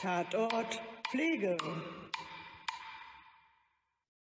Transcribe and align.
Tatort 0.00 0.80
Pflege. 1.10 1.56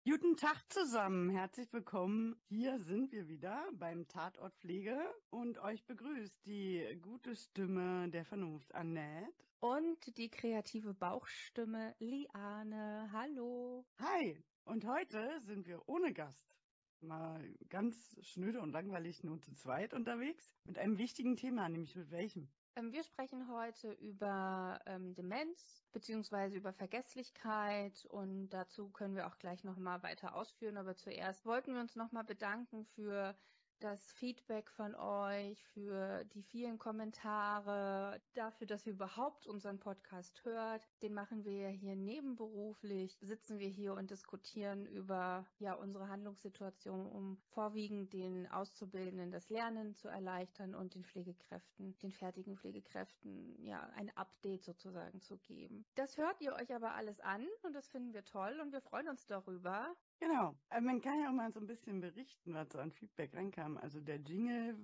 Guten 0.05 0.37
Tag 0.37 0.63
zusammen, 0.69 1.29
herzlich 1.29 1.73
willkommen. 1.73 2.37
Hier 2.47 2.79
sind 2.79 3.11
wir 3.11 3.27
wieder 3.27 3.67
beim 3.73 4.07
Tatort 4.07 4.55
Pflege 4.55 4.97
und 5.29 5.57
euch 5.57 5.85
begrüßt 5.85 6.45
die 6.45 6.97
gute 7.01 7.35
Stimme 7.35 8.09
der 8.09 8.23
Vernunft 8.23 8.73
Annette. 8.75 9.33
Und 9.59 10.17
die 10.17 10.29
kreative 10.29 10.93
Bauchstimme 10.93 11.95
Liane. 11.99 13.09
Hallo. 13.11 13.85
Hi. 13.99 14.41
Und 14.63 14.85
heute 14.85 15.41
sind 15.41 15.67
wir 15.67 15.81
ohne 15.89 16.13
Gast. 16.13 16.55
Mal 17.01 17.53
ganz 17.67 18.15
schnöde 18.21 18.61
und 18.61 18.71
langweilig 18.71 19.21
nur 19.25 19.41
zu 19.41 19.53
zweit 19.53 19.93
unterwegs 19.93 20.55
mit 20.63 20.77
einem 20.77 20.97
wichtigen 20.97 21.35
Thema, 21.35 21.67
nämlich 21.67 21.93
mit 21.93 22.09
welchem? 22.09 22.49
Ähm, 22.77 22.91
wir 22.93 23.03
sprechen 23.03 23.49
heute 23.51 23.91
über 23.93 24.79
ähm, 24.85 25.15
Demenz 25.15 25.83
beziehungsweise 25.93 26.57
über 26.57 26.73
Vergesslichkeit 26.73 28.05
und 28.05 28.49
dazu 28.49 28.89
können 28.89 29.15
wir 29.15 29.25
auch 29.25 29.39
gleich 29.39 29.63
nochmal 29.63 30.03
weiter 30.03 30.35
ausführen. 30.35 30.77
Aber 30.77 30.95
zuerst 30.95 31.45
wollten 31.45 31.73
wir 31.73 31.81
uns 31.81 31.95
nochmal 31.95 32.23
bedanken 32.23 32.85
für 32.85 33.35
das 33.79 34.11
Feedback 34.13 34.69
von 34.71 34.95
euch, 34.95 35.63
für 35.73 36.25
die 36.33 36.43
vielen 36.43 36.77
Kommentare, 36.79 38.19
dafür, 38.33 38.67
dass 38.67 38.85
ihr 38.85 38.93
überhaupt 38.93 39.47
unseren 39.47 39.79
Podcast 39.79 40.43
hört. 40.45 40.87
Den 41.01 41.13
machen 41.13 41.45
wir 41.45 41.53
ja 41.53 41.69
hier 41.69 41.95
nebenberuflich, 41.95 43.17
sitzen 43.21 43.59
wir 43.59 43.67
hier 43.67 43.93
und 43.93 44.11
diskutieren 44.11 44.85
über 44.85 45.45
ja 45.59 45.73
unsere 45.73 46.07
Handlungssituation, 46.07 47.05
um 47.05 47.37
vorwiegend 47.49 48.13
den 48.13 48.49
Auszubildenden 48.49 49.31
das 49.31 49.49
Lernen 49.49 49.95
zu 49.95 50.07
erleichtern 50.07 50.75
und 50.75 50.95
den 50.95 51.03
Pflegekräften, 51.03 51.97
den 51.99 52.11
fertigen 52.11 52.57
Pflegekräften 52.57 53.61
ja 53.63 53.81
ein 53.95 54.15
Update 54.15 54.63
sozusagen 54.63 55.21
zu 55.21 55.37
geben. 55.37 55.85
Das 55.95 56.17
hört 56.17 56.41
ihr 56.41 56.53
euch 56.53 56.73
aber 56.73 56.95
alles 56.95 57.19
an 57.19 57.45
und 57.63 57.73
das 57.73 57.87
finden 57.87 58.13
wir 58.13 58.23
toll 58.23 58.59
und 58.61 58.71
wir 58.71 58.81
freuen 58.81 59.09
uns 59.09 59.25
darüber. 59.25 59.95
Genau. 60.19 60.55
Äh, 60.69 60.81
man 60.81 61.01
kann 61.01 61.19
ja 61.21 61.29
auch 61.29 61.33
mal 61.33 61.51
so 61.51 61.59
ein 61.59 61.67
bisschen 61.67 62.01
berichten, 62.01 62.53
was 62.53 62.69
so 62.71 62.79
an 62.79 62.91
Feedback 62.91 63.33
reinkam. 63.35 63.77
Also 63.77 63.99
der 64.01 64.17
Jingle 64.17 64.75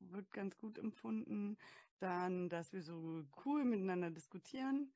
wird 0.00 0.30
ganz 0.32 0.56
gut 0.56 0.78
empfunden. 0.78 1.56
Dann, 1.98 2.48
dass 2.48 2.72
wir 2.72 2.82
so 2.82 3.24
cool 3.44 3.64
miteinander 3.64 4.10
diskutieren 4.10 4.92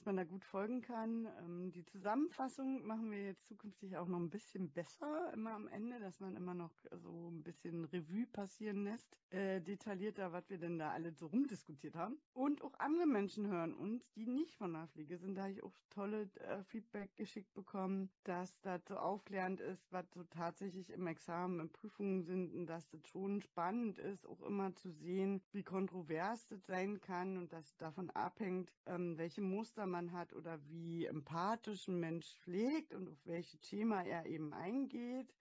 dass 0.00 0.06
man 0.06 0.16
da 0.16 0.24
gut 0.24 0.46
folgen 0.46 0.80
kann. 0.80 1.28
Ähm, 1.40 1.72
die 1.72 1.84
Zusammenfassung 1.84 2.86
machen 2.86 3.10
wir 3.10 3.22
jetzt 3.22 3.46
zukünftig 3.46 3.98
auch 3.98 4.08
noch 4.08 4.18
ein 4.18 4.30
bisschen 4.30 4.70
besser, 4.70 5.30
immer 5.34 5.52
am 5.52 5.68
Ende, 5.68 6.00
dass 6.00 6.20
man 6.20 6.36
immer 6.36 6.54
noch 6.54 6.72
so 6.90 7.28
ein 7.28 7.42
bisschen 7.42 7.84
Revue 7.84 8.26
passieren 8.26 8.84
lässt, 8.84 9.14
äh, 9.28 9.60
detaillierter, 9.60 10.32
was 10.32 10.48
wir 10.48 10.56
denn 10.56 10.78
da 10.78 10.92
alle 10.92 11.12
so 11.12 11.26
rumdiskutiert 11.26 11.96
haben. 11.96 12.16
Und 12.32 12.62
auch 12.62 12.72
andere 12.78 13.06
Menschen 13.06 13.46
hören 13.48 13.74
uns, 13.74 14.10
die 14.12 14.24
nicht 14.24 14.56
von 14.56 14.72
der 14.72 14.88
Fliege 14.88 15.18
sind. 15.18 15.34
Da 15.34 15.42
habe 15.42 15.52
ich 15.52 15.62
auch 15.62 15.74
tolle 15.90 16.30
äh, 16.36 16.62
Feedback 16.64 17.14
geschickt 17.16 17.52
bekommen, 17.52 18.08
dass 18.24 18.58
das 18.62 18.80
so 18.86 18.96
aufklärend 18.96 19.60
ist, 19.60 19.92
was 19.92 20.10
so 20.12 20.24
tatsächlich 20.24 20.88
im 20.90 21.06
Examen, 21.08 21.60
in 21.60 21.68
Prüfungen 21.68 22.22
sind 22.22 22.54
und 22.54 22.66
dass 22.66 22.88
das 22.88 23.06
schon 23.06 23.42
spannend 23.42 23.98
ist, 23.98 24.26
auch 24.26 24.40
immer 24.42 24.74
zu 24.76 24.90
sehen, 24.90 25.42
wie 25.52 25.62
kontrovers 25.62 26.46
das 26.46 26.64
sein 26.64 27.00
kann 27.02 27.36
und 27.36 27.52
dass 27.52 27.76
davon 27.76 28.08
abhängt, 28.10 28.72
ähm, 28.86 29.18
welche 29.18 29.42
Muster 29.42 29.89
man 29.90 30.12
hat 30.12 30.32
oder 30.32 30.58
wie 30.68 31.06
empathisch 31.06 31.88
ein 31.88 32.00
Mensch 32.00 32.34
pflegt 32.40 32.94
und 32.94 33.08
auf 33.08 33.26
welche 33.26 33.58
Thema 33.58 34.02
er 34.02 34.26
eben 34.26 34.52
eingeht. 34.52 35.34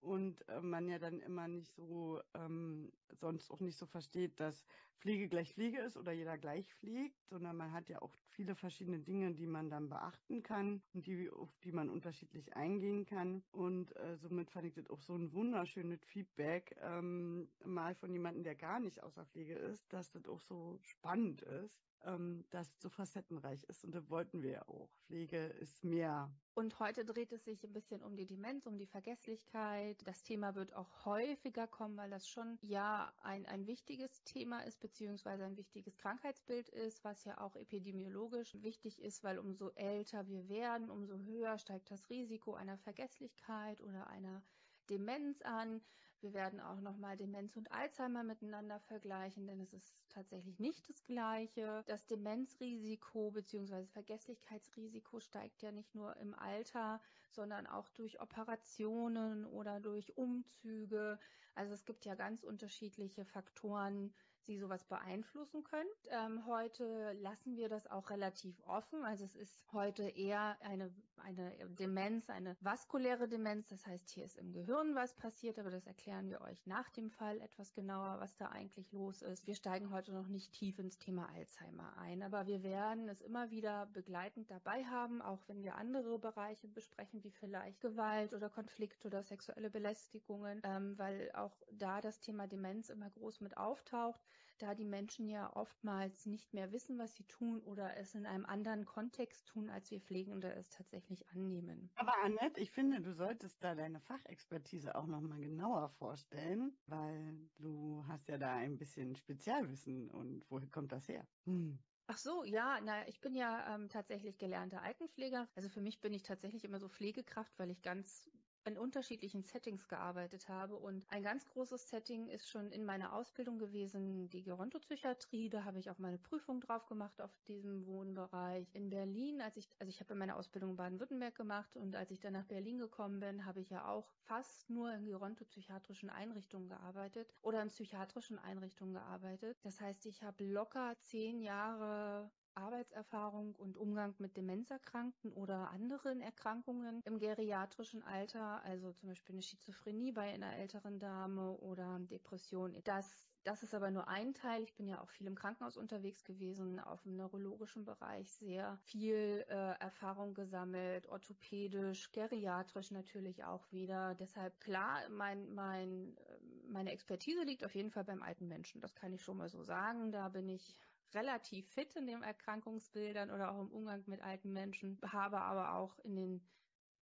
Und 0.00 0.48
äh, 0.48 0.60
man 0.60 0.88
ja 0.88 0.98
dann 0.98 1.20
immer 1.20 1.48
nicht 1.48 1.72
so, 1.74 2.20
ähm, 2.34 2.92
sonst 3.12 3.50
auch 3.50 3.60
nicht 3.60 3.76
so 3.76 3.86
versteht, 3.86 4.38
dass 4.38 4.64
Pflege 4.98 5.28
gleich 5.28 5.52
Pflege 5.52 5.80
ist 5.80 5.96
oder 5.96 6.12
jeder 6.12 6.38
gleich 6.38 6.72
pflegt, 6.74 7.22
sondern 7.28 7.56
man 7.56 7.72
hat 7.72 7.88
ja 7.88 8.00
auch 8.00 8.14
viele 8.28 8.54
verschiedene 8.54 8.98
Dinge, 9.00 9.34
die 9.34 9.46
man 9.46 9.68
dann 9.70 9.88
beachten 9.88 10.42
kann 10.42 10.82
und 10.94 11.06
die, 11.06 11.30
auf 11.30 11.50
die 11.64 11.72
man 11.72 11.90
unterschiedlich 11.90 12.56
eingehen 12.56 13.04
kann. 13.04 13.42
Und 13.50 13.94
äh, 13.96 14.16
somit 14.16 14.50
fand 14.50 14.66
ich 14.66 14.74
das 14.74 14.88
auch 14.88 15.00
so 15.00 15.14
ein 15.14 15.32
wunderschönes 15.32 16.04
Feedback, 16.04 16.76
ähm, 16.80 17.48
mal 17.64 17.94
von 17.94 18.12
jemandem, 18.12 18.44
der 18.44 18.54
gar 18.54 18.80
nicht 18.80 19.02
außer 19.02 19.24
Pflege 19.26 19.54
ist, 19.54 19.92
dass 19.92 20.10
das 20.10 20.26
auch 20.26 20.40
so 20.40 20.78
spannend 20.82 21.42
ist 21.42 21.86
ähm, 22.04 22.44
das 22.50 22.68
so 22.80 22.88
facettenreich 22.88 23.64
ist. 23.64 23.84
Und 23.84 23.94
da 23.94 24.08
wollten 24.08 24.42
wir 24.42 24.50
ja 24.52 24.68
auch. 24.68 24.90
Pflege 25.06 25.46
ist 25.46 25.84
mehr. 25.84 26.32
Und 26.54 26.78
heute 26.80 27.04
dreht 27.04 27.32
es 27.32 27.44
sich 27.44 27.62
ein 27.64 27.72
bisschen 27.72 28.02
um 28.02 28.16
die 28.16 28.26
Demenz, 28.26 28.66
um 28.66 28.78
die 28.78 28.86
Vergesslichkeit. 28.86 30.00
Das 30.06 30.22
Thema 30.22 30.54
wird 30.54 30.74
auch 30.74 31.04
häufiger 31.04 31.66
kommen, 31.66 31.96
weil 31.96 32.10
das 32.10 32.28
schon 32.28 32.58
ja 32.62 33.12
ein, 33.22 33.46
ein 33.46 33.66
wichtiges 33.66 34.22
Thema 34.24 34.60
ist, 34.60 34.80
beziehungsweise 34.80 35.44
ein 35.44 35.56
wichtiges 35.56 35.96
Krankheitsbild 35.98 36.68
ist, 36.70 37.04
was 37.04 37.24
ja 37.24 37.38
auch 37.38 37.56
epidemiologisch 37.56 38.54
wichtig 38.62 39.00
ist, 39.00 39.22
weil 39.22 39.38
umso 39.38 39.70
älter 39.70 40.26
wir 40.28 40.48
werden, 40.48 40.90
umso 40.90 41.18
höher 41.18 41.58
steigt 41.58 41.90
das 41.90 42.08
Risiko 42.08 42.54
einer 42.54 42.78
Vergesslichkeit 42.78 43.82
oder 43.82 44.06
einer 44.06 44.42
Demenz 44.88 45.42
an. 45.42 45.82
Wir 46.26 46.34
werden 46.34 46.58
auch 46.60 46.80
nochmal 46.80 47.16
Demenz 47.16 47.56
und 47.56 47.70
Alzheimer 47.70 48.24
miteinander 48.24 48.80
vergleichen, 48.80 49.46
denn 49.46 49.60
es 49.60 49.72
ist 49.72 49.94
tatsächlich 50.08 50.58
nicht 50.58 50.88
das 50.88 51.04
Gleiche. 51.04 51.84
Das 51.86 52.04
Demenzrisiko 52.08 53.30
bzw. 53.30 53.86
Vergesslichkeitsrisiko 53.92 55.20
steigt 55.20 55.62
ja 55.62 55.70
nicht 55.70 55.94
nur 55.94 56.16
im 56.16 56.34
Alter, 56.34 57.00
sondern 57.30 57.68
auch 57.68 57.88
durch 57.90 58.20
Operationen 58.20 59.46
oder 59.46 59.78
durch 59.78 60.16
Umzüge. 60.16 61.20
Also 61.54 61.74
es 61.74 61.84
gibt 61.84 62.04
ja 62.04 62.16
ganz 62.16 62.42
unterschiedliche 62.42 63.24
Faktoren, 63.24 64.12
die 64.48 64.58
sowas 64.58 64.82
beeinflussen 64.82 65.62
können. 65.62 65.88
Ähm, 66.10 66.44
heute 66.46 67.12
lassen 67.20 67.56
wir 67.56 67.68
das 67.68 67.86
auch 67.86 68.10
relativ 68.10 68.60
offen. 68.66 69.04
Also 69.04 69.24
es 69.24 69.36
ist 69.36 69.72
heute 69.72 70.08
eher 70.08 70.56
eine, 70.60 70.92
eine 71.18 71.52
Demenz, 71.78 72.28
eine 72.30 72.56
vaskuläre 72.60 73.28
Demenz. 73.28 73.66
Das 73.68 73.86
heißt, 73.86 74.10
hier 74.10 74.24
ist 74.24 74.36
im 74.38 74.52
Gehirn 74.52 74.94
was 74.94 75.14
passiert, 75.14 75.58
aber 75.58 75.70
das 75.70 75.86
erklären 75.86 76.28
wir 76.28 76.40
euch 76.40 76.66
nach 76.66 76.90
dem 76.90 77.10
Fall 77.10 77.40
etwas 77.40 77.74
genauer, 77.74 78.20
was 78.20 78.36
da 78.36 78.48
eigentlich 78.48 78.92
los 78.92 79.22
ist. 79.22 79.46
Wir 79.46 79.54
steigen 79.54 79.90
heute 79.90 80.12
noch 80.12 80.28
nicht 80.28 80.52
tief 80.52 80.78
ins 80.78 80.98
Thema 80.98 81.28
Alzheimer 81.30 81.96
ein, 81.98 82.22
aber 82.22 82.46
wir 82.46 82.62
werden 82.62 83.08
es 83.08 83.20
immer 83.20 83.50
wieder 83.50 83.86
begleitend 83.86 84.50
dabei 84.50 84.84
haben, 84.84 85.22
auch 85.22 85.40
wenn 85.48 85.62
wir 85.62 85.76
andere 85.76 86.18
Bereiche 86.18 86.68
besprechen, 86.68 87.22
wie 87.24 87.30
vielleicht 87.30 87.80
Gewalt 87.80 88.34
oder 88.34 88.48
Konflikt 88.48 89.04
oder 89.06 89.22
sexuelle 89.22 89.70
Belästigungen, 89.70 90.60
ähm, 90.64 90.98
weil 90.98 91.30
auch 91.32 91.56
da 91.72 92.00
das 92.00 92.20
Thema 92.20 92.46
Demenz 92.46 92.88
immer 92.88 93.10
groß 93.10 93.40
mit 93.40 93.56
auftaucht 93.56 94.20
da 94.58 94.74
die 94.74 94.84
Menschen 94.84 95.28
ja 95.28 95.54
oftmals 95.54 96.26
nicht 96.26 96.52
mehr 96.54 96.72
wissen, 96.72 96.98
was 96.98 97.14
sie 97.14 97.24
tun 97.24 97.62
oder 97.62 97.96
es 97.96 98.14
in 98.14 98.26
einem 98.26 98.46
anderen 98.46 98.84
Kontext 98.84 99.48
tun, 99.48 99.70
als 99.70 99.90
wir 99.90 100.00
Pflegende 100.00 100.52
es 100.52 100.70
tatsächlich 100.70 101.28
annehmen. 101.30 101.92
Aber 101.94 102.12
Annette, 102.22 102.60
ich 102.60 102.70
finde, 102.72 103.00
du 103.00 103.12
solltest 103.14 103.64
da 103.64 103.74
deine 103.74 104.00
Fachexpertise 104.00 104.94
auch 104.94 105.06
nochmal 105.06 105.40
genauer 105.40 105.88
vorstellen, 105.88 106.78
weil 106.86 107.50
du 107.58 108.04
hast 108.06 108.28
ja 108.28 108.36
da 108.38 108.54
ein 108.54 108.76
bisschen 108.76 109.14
Spezialwissen 109.16 110.10
und 110.10 110.44
woher 110.50 110.68
kommt 110.68 110.92
das 110.92 111.08
her? 111.08 111.26
Hm. 111.46 111.78
Ach 112.08 112.18
so, 112.18 112.44
ja, 112.44 112.80
na, 112.80 113.06
ich 113.08 113.20
bin 113.20 113.34
ja 113.34 113.74
ähm, 113.74 113.88
tatsächlich 113.88 114.38
gelernter 114.38 114.82
Altenpfleger. 114.82 115.48
Also 115.56 115.68
für 115.68 115.80
mich 115.80 116.00
bin 116.00 116.12
ich 116.12 116.22
tatsächlich 116.22 116.64
immer 116.64 116.78
so 116.78 116.88
Pflegekraft, 116.88 117.58
weil 117.58 117.70
ich 117.70 117.82
ganz 117.82 118.30
in 118.66 118.78
unterschiedlichen 118.78 119.42
Settings 119.42 119.88
gearbeitet 119.88 120.48
habe. 120.48 120.76
Und 120.76 121.04
ein 121.08 121.22
ganz 121.22 121.48
großes 121.48 121.88
Setting 121.88 122.28
ist 122.28 122.48
schon 122.48 122.70
in 122.72 122.84
meiner 122.84 123.12
Ausbildung 123.12 123.58
gewesen, 123.58 124.28
die 124.28 124.42
Gerontopsychiatrie. 124.42 125.48
Da 125.48 125.64
habe 125.64 125.78
ich 125.78 125.90
auch 125.90 125.98
meine 125.98 126.18
Prüfung 126.18 126.60
drauf 126.60 126.86
gemacht 126.86 127.20
auf 127.20 127.30
diesem 127.46 127.86
Wohnbereich. 127.86 128.68
In 128.74 128.90
Berlin, 128.90 129.40
als 129.40 129.56
ich, 129.56 129.68
also 129.78 129.90
ich 129.90 130.00
habe 130.00 130.14
meine 130.14 130.36
Ausbildung 130.36 130.70
in 130.70 130.76
Baden-Württemberg 130.76 131.34
gemacht 131.34 131.76
und 131.76 131.94
als 131.94 132.10
ich 132.10 132.20
dann 132.20 132.32
nach 132.32 132.44
Berlin 132.44 132.78
gekommen 132.78 133.20
bin, 133.20 133.46
habe 133.46 133.60
ich 133.60 133.70
ja 133.70 133.88
auch 133.88 134.08
fast 134.24 134.68
nur 134.68 134.92
in 134.92 135.06
gerontopsychiatrischen 135.06 136.10
Einrichtungen 136.10 136.68
gearbeitet 136.68 137.32
oder 137.42 137.62
in 137.62 137.68
psychiatrischen 137.68 138.38
Einrichtungen 138.38 138.94
gearbeitet. 138.94 139.56
Das 139.62 139.80
heißt, 139.80 140.06
ich 140.06 140.22
habe 140.22 140.44
locker 140.44 140.94
zehn 141.00 141.40
Jahre 141.40 142.30
Arbeitserfahrung 142.56 143.54
und 143.54 143.76
Umgang 143.76 144.14
mit 144.18 144.36
Demenzerkrankten 144.36 145.32
oder 145.32 145.70
anderen 145.70 146.20
Erkrankungen 146.20 147.02
im 147.04 147.18
geriatrischen 147.18 148.02
Alter, 148.02 148.62
also 148.64 148.92
zum 148.92 149.10
Beispiel 149.10 149.34
eine 149.34 149.42
Schizophrenie 149.42 150.12
bei 150.12 150.32
einer 150.32 150.56
älteren 150.56 150.98
Dame 150.98 151.52
oder 151.58 151.98
Depression. 152.00 152.76
Das 152.84 153.28
das 153.46 153.62
ist 153.62 153.74
aber 153.74 153.92
nur 153.92 154.08
ein 154.08 154.34
Teil. 154.34 154.64
Ich 154.64 154.74
bin 154.74 154.88
ja 154.88 155.00
auch 155.00 155.08
viel 155.08 155.28
im 155.28 155.36
Krankenhaus 155.36 155.76
unterwegs 155.76 156.24
gewesen, 156.24 156.80
auf 156.80 157.02
dem 157.02 157.14
neurologischen 157.14 157.84
Bereich 157.84 158.28
sehr 158.32 158.76
viel 158.78 159.44
äh, 159.48 159.78
Erfahrung 159.78 160.34
gesammelt, 160.34 161.06
orthopädisch, 161.08 162.10
geriatrisch 162.10 162.90
natürlich 162.90 163.44
auch 163.44 163.70
wieder. 163.70 164.16
Deshalb 164.16 164.58
klar, 164.58 165.08
mein, 165.10 165.54
mein, 165.54 166.16
äh, 166.16 166.38
meine 166.68 166.90
Expertise 166.90 167.44
liegt 167.44 167.64
auf 167.64 167.76
jeden 167.76 167.92
Fall 167.92 168.02
beim 168.02 168.20
alten 168.20 168.48
Menschen. 168.48 168.80
Das 168.80 168.96
kann 168.96 169.12
ich 169.12 169.22
schon 169.22 169.36
mal 169.36 169.48
so 169.48 169.62
sagen. 169.62 170.10
Da 170.10 170.28
bin 170.28 170.48
ich 170.48 170.76
relativ 171.14 171.68
fit 171.72 171.94
in 171.94 172.06
den 172.06 172.22
Erkrankungsbildern 172.22 173.30
oder 173.30 173.52
auch 173.52 173.60
im 173.60 173.70
Umgang 173.70 174.02
mit 174.06 174.20
alten 174.22 174.52
Menschen, 174.52 174.98
habe 175.02 175.40
aber 175.40 175.74
auch 175.74 175.98
in 176.00 176.16
den, 176.16 176.48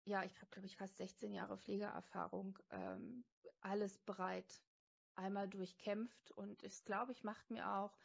ja, 0.04 0.22
ich 0.24 0.36
habe, 0.36 0.50
glaube 0.50 0.66
ich, 0.66 0.76
fast 0.76 0.96
16 0.96 1.32
Jahre 1.32 1.58
Pflegeerfahrung, 1.58 2.58
ähm, 2.70 3.24
alles 3.60 3.98
bereit 3.98 4.62
einmal 5.14 5.48
durchkämpft 5.48 6.32
und 6.32 6.62
es, 6.62 6.84
glaube 6.84 7.12
ich, 7.12 7.24
macht 7.24 7.50
mir 7.50 7.68
auch 7.70 7.96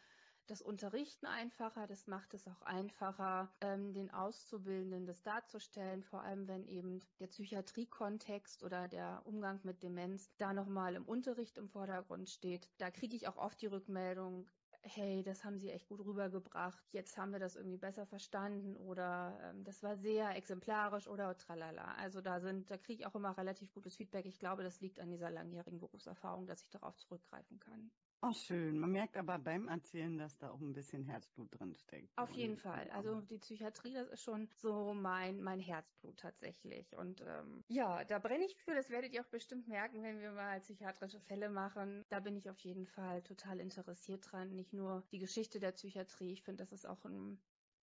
das 0.50 0.62
Unterrichten 0.64 1.28
einfacher, 1.28 1.86
das 1.86 2.08
macht 2.08 2.34
es 2.34 2.48
auch 2.48 2.64
einfacher, 2.64 3.54
ähm, 3.62 3.94
den 3.94 4.10
Auszubildenden 4.12 5.06
das 5.06 5.22
darzustellen, 5.22 6.02
vor 6.02 6.24
allem 6.24 6.48
wenn 6.48 6.66
eben 6.66 7.00
der 7.20 7.28
Psychiatriekontext 7.28 8.64
oder 8.64 8.88
der 8.88 9.22
Umgang 9.26 9.60
mit 9.64 9.84
Demenz 9.84 10.36
da 10.38 10.54
nochmal 10.54 10.96
im 10.96 11.06
Unterricht 11.06 11.58
im 11.60 11.70
Vordergrund 11.70 12.30
steht. 12.30 12.68
Da 12.80 12.90
kriege 12.90 13.16
ich 13.16 13.28
auch 13.28 13.38
oft 13.38 13.62
die 13.62 13.68
Rückmeldung, 13.68 14.50
hey, 14.82 15.24
das 15.24 15.44
haben 15.44 15.58
Sie 15.60 15.70
echt 15.72 15.88
gut 15.88 16.00
rübergebracht, 16.06 16.86
jetzt 16.94 17.18
haben 17.18 17.32
wir 17.32 17.40
das 17.40 17.56
irgendwie 17.56 17.78
besser 17.78 18.06
verstanden 18.06 18.76
oder 18.78 19.40
ähm, 19.44 19.64
das 19.64 19.84
war 19.84 19.98
sehr 19.98 20.36
exemplarisch 20.36 21.08
oder 21.08 21.38
tralala. 21.38 21.96
Also 21.96 22.22
da 22.22 22.40
sind, 22.40 22.70
da 22.72 22.78
kriege 22.78 23.02
ich 23.02 23.06
auch 23.08 23.16
immer 23.16 23.38
relativ 23.38 23.72
gutes 23.74 23.96
Feedback. 23.96 24.26
Ich 24.26 24.40
glaube, 24.40 24.64
das 24.64 24.80
liegt 24.82 25.00
an 25.00 25.12
dieser 25.12 25.30
langjährigen 25.32 25.80
Berufserfahrung, 25.80 26.48
dass 26.48 26.62
ich 26.64 26.70
darauf 26.70 26.98
zurückgreifen 26.98 27.60
kann. 27.60 27.92
Ach, 28.22 28.36
schön. 28.36 28.78
Man 28.80 28.92
merkt 28.92 29.16
aber 29.16 29.40
beim 29.40 29.70
Erzählen, 29.70 30.18
dass 30.18 30.38
da 30.38 30.52
auch 30.52 30.60
ein 30.60 30.74
bisschen 30.74 31.06
Herzblut 31.06 31.58
drin 31.58 31.74
steckt. 31.74 32.10
Auf 32.18 32.32
jeden 32.32 32.58
Fall. 32.58 32.90
Also 32.92 33.22
die 33.22 33.38
Psychiatrie, 33.38 33.94
das 33.94 34.10
ist 34.10 34.24
schon 34.24 34.50
so 34.58 34.94
mein, 34.94 35.42
mein 35.42 35.62
Herzblut 35.62 36.18
tatsächlich. 36.18 36.98
Und 36.98 37.22
ähm, 37.22 37.64
ja, 37.70 38.04
da 38.04 38.20
brenne 38.20 38.44
ich 38.46 38.58
für. 38.58 38.76
Das 38.76 38.90
werdet 38.90 39.14
ihr 39.14 39.22
auch 39.22 39.30
bestimmt 39.30 39.70
merken, 39.70 40.04
wenn 40.04 40.20
wir 40.20 40.32
mal 40.34 40.60
psychiatrische 40.60 41.22
Fälle 41.22 41.50
machen. 41.50 42.04
Da 42.10 42.20
bin 42.20 42.36
ich 42.36 42.50
auf 42.50 42.60
jeden 42.60 42.88
Fall 42.88 43.22
total 43.24 43.62
interessiert 43.62 44.30
dran. 44.30 44.54
Nicht 44.54 44.74
nur 44.74 45.04
die 45.12 45.20
Geschichte 45.20 45.60
der 45.60 45.72
Psychiatrie. 45.72 46.34
Ich 46.34 46.44
finde, 46.44 46.64
das 46.64 46.74
ist 46.74 46.86
auch 46.86 47.06
ein 47.06 47.40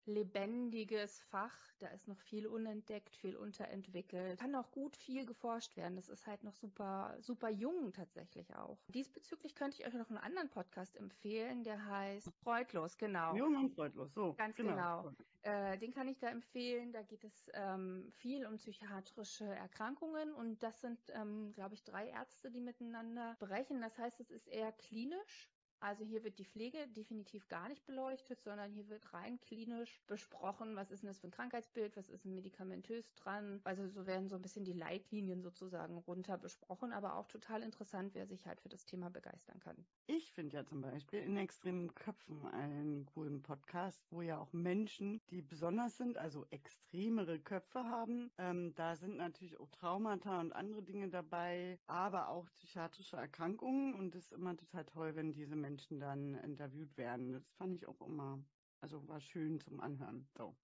lebendiges 0.06 1.20
Fach. 1.30 1.54
Da 1.78 1.88
ist 1.88 2.08
noch 2.08 2.18
viel 2.20 2.46
unentdeckt, 2.46 3.14
viel 3.16 3.36
unterentwickelt. 3.36 4.40
Kann 4.40 4.54
auch 4.54 4.70
gut 4.70 4.96
viel 4.96 5.26
geforscht 5.26 5.76
werden. 5.76 5.96
Das 5.96 6.08
ist 6.08 6.26
halt 6.26 6.42
noch 6.42 6.54
super, 6.54 7.16
super 7.20 7.50
jung 7.50 7.92
tatsächlich 7.92 8.54
auch. 8.54 8.78
Diesbezüglich 8.88 9.54
könnte 9.54 9.80
ich 9.80 9.86
euch 9.86 9.94
noch 9.94 10.08
einen 10.08 10.18
anderen 10.18 10.48
Podcast 10.48 10.96
empfehlen, 10.96 11.64
der 11.64 11.84
heißt 11.84 12.30
Freudlos, 12.42 12.96
genau. 12.96 13.34
Jung 13.34 13.56
und 13.56 13.74
freudlos, 13.74 14.14
so. 14.14 14.34
Ganz 14.34 14.56
genau. 14.56 15.02
genau. 15.02 15.12
Äh, 15.42 15.78
den 15.78 15.92
kann 15.92 16.08
ich 16.08 16.18
da 16.18 16.28
empfehlen. 16.28 16.92
Da 16.92 17.02
geht 17.02 17.22
es 17.24 17.50
ähm, 17.54 18.10
viel 18.16 18.46
um 18.46 18.56
psychiatrische 18.56 19.44
Erkrankungen 19.44 20.32
und 20.32 20.62
das 20.62 20.80
sind, 20.80 20.98
ähm, 21.14 21.52
glaube 21.52 21.74
ich, 21.74 21.84
drei 21.84 22.08
Ärzte, 22.08 22.50
die 22.50 22.60
miteinander 22.60 23.36
brechen. 23.38 23.80
Das 23.80 23.96
heißt, 23.98 24.18
es 24.20 24.30
ist 24.30 24.48
eher 24.48 24.72
klinisch 24.72 25.50
also 25.80 26.04
hier 26.04 26.24
wird 26.24 26.38
die 26.38 26.44
Pflege 26.44 26.88
definitiv 26.88 27.48
gar 27.48 27.68
nicht 27.68 27.84
beleuchtet, 27.86 28.42
sondern 28.42 28.72
hier 28.72 28.88
wird 28.88 29.12
rein 29.12 29.38
klinisch 29.40 30.00
besprochen, 30.06 30.74
was 30.76 30.90
ist 30.90 31.02
denn 31.02 31.08
das 31.08 31.18
für 31.18 31.28
ein 31.28 31.32
Krankheitsbild, 31.32 31.96
was 31.96 32.08
ist 32.08 32.24
medikamentös 32.24 33.14
dran. 33.14 33.60
Also 33.64 33.86
so 33.88 34.06
werden 34.06 34.28
so 34.28 34.36
ein 34.36 34.42
bisschen 34.42 34.64
die 34.64 34.72
Leitlinien 34.72 35.42
sozusagen 35.42 35.98
runter 35.98 36.38
besprochen, 36.38 36.92
aber 36.92 37.16
auch 37.16 37.28
total 37.28 37.62
interessant, 37.62 38.14
wer 38.14 38.26
sich 38.26 38.46
halt 38.46 38.60
für 38.60 38.68
das 38.68 38.86
Thema 38.86 39.10
begeistern 39.10 39.60
kann. 39.60 39.76
Ich 40.06 40.32
finde 40.32 40.56
ja 40.56 40.64
zum 40.64 40.80
Beispiel 40.80 41.20
in 41.20 41.36
extremen 41.36 41.94
Köpfen 41.94 42.46
einen 42.46 43.06
coolen 43.06 43.42
Podcast, 43.42 44.00
wo 44.10 44.22
ja 44.22 44.38
auch 44.38 44.52
Menschen, 44.52 45.20
die 45.30 45.42
besonders 45.42 45.96
sind, 45.96 46.16
also 46.16 46.46
extremere 46.50 47.38
Köpfe 47.38 47.84
haben. 47.84 48.30
Ähm, 48.38 48.74
da 48.74 48.96
sind 48.96 49.16
natürlich 49.16 49.58
auch 49.60 49.70
Traumata 49.70 50.40
und 50.40 50.52
andere 50.52 50.82
Dinge 50.82 51.08
dabei, 51.08 51.78
aber 51.86 52.28
auch 52.28 52.46
psychiatrische 52.56 53.16
Erkrankungen 53.16 53.94
und 53.94 54.14
es 54.14 54.26
ist 54.26 54.32
immer 54.32 54.56
total 54.56 54.84
toll, 54.84 55.14
wenn 55.14 55.32
diese 55.32 55.54
Menschen 55.54 55.65
Menschen 55.66 55.98
dann 55.98 56.34
interviewt 56.44 56.96
werden. 56.96 57.32
Das 57.32 57.50
fand 57.58 57.74
ich 57.74 57.88
auch 57.88 58.00
immer, 58.00 58.40
also 58.80 59.06
war 59.08 59.20
schön 59.20 59.58
zum 59.58 59.80
Anhören. 59.80 60.28
So. 60.36 60.54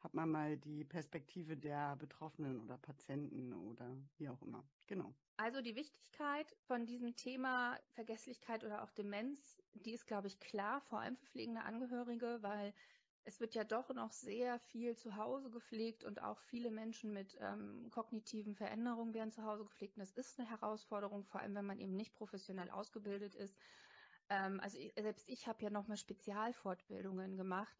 Hat 0.00 0.12
man 0.12 0.30
mal 0.30 0.58
die 0.58 0.84
Perspektive 0.84 1.56
der 1.56 1.96
Betroffenen 1.96 2.60
oder 2.60 2.76
Patienten 2.76 3.54
oder 3.54 3.96
wie 4.18 4.28
auch 4.28 4.42
immer. 4.42 4.62
Genau. 4.86 5.14
Also 5.38 5.62
die 5.62 5.76
Wichtigkeit 5.76 6.54
von 6.66 6.84
diesem 6.84 7.16
Thema 7.16 7.78
Vergesslichkeit 7.94 8.64
oder 8.64 8.84
auch 8.84 8.90
Demenz, 8.90 9.62
die 9.72 9.94
ist, 9.94 10.06
glaube 10.06 10.26
ich, 10.26 10.38
klar, 10.40 10.82
vor 10.82 11.00
allem 11.00 11.16
für 11.16 11.26
pflegende 11.26 11.62
Angehörige, 11.62 12.38
weil 12.42 12.74
es 13.24 13.40
wird 13.40 13.54
ja 13.54 13.64
doch 13.64 13.88
noch 13.94 14.12
sehr 14.12 14.58
viel 14.58 14.94
zu 14.94 15.16
Hause 15.16 15.48
gepflegt 15.48 16.04
und 16.04 16.22
auch 16.22 16.38
viele 16.40 16.70
Menschen 16.70 17.14
mit 17.14 17.38
ähm, 17.40 17.88
kognitiven 17.90 18.54
Veränderungen 18.54 19.14
werden 19.14 19.32
zu 19.32 19.42
Hause 19.42 19.64
gepflegt. 19.64 19.96
Und 19.96 20.02
das 20.02 20.10
ist 20.10 20.38
eine 20.38 20.50
Herausforderung, 20.50 21.24
vor 21.24 21.40
allem 21.40 21.54
wenn 21.54 21.64
man 21.64 21.80
eben 21.80 21.96
nicht 21.96 22.12
professionell 22.12 22.68
ausgebildet 22.68 23.34
ist. 23.34 23.56
Ähm, 24.28 24.60
also 24.60 24.78
ich, 24.78 24.92
selbst 24.94 25.28
ich 25.28 25.46
habe 25.46 25.62
ja 25.62 25.70
nochmal 25.70 25.96
Spezialfortbildungen 25.96 27.36
gemacht, 27.36 27.76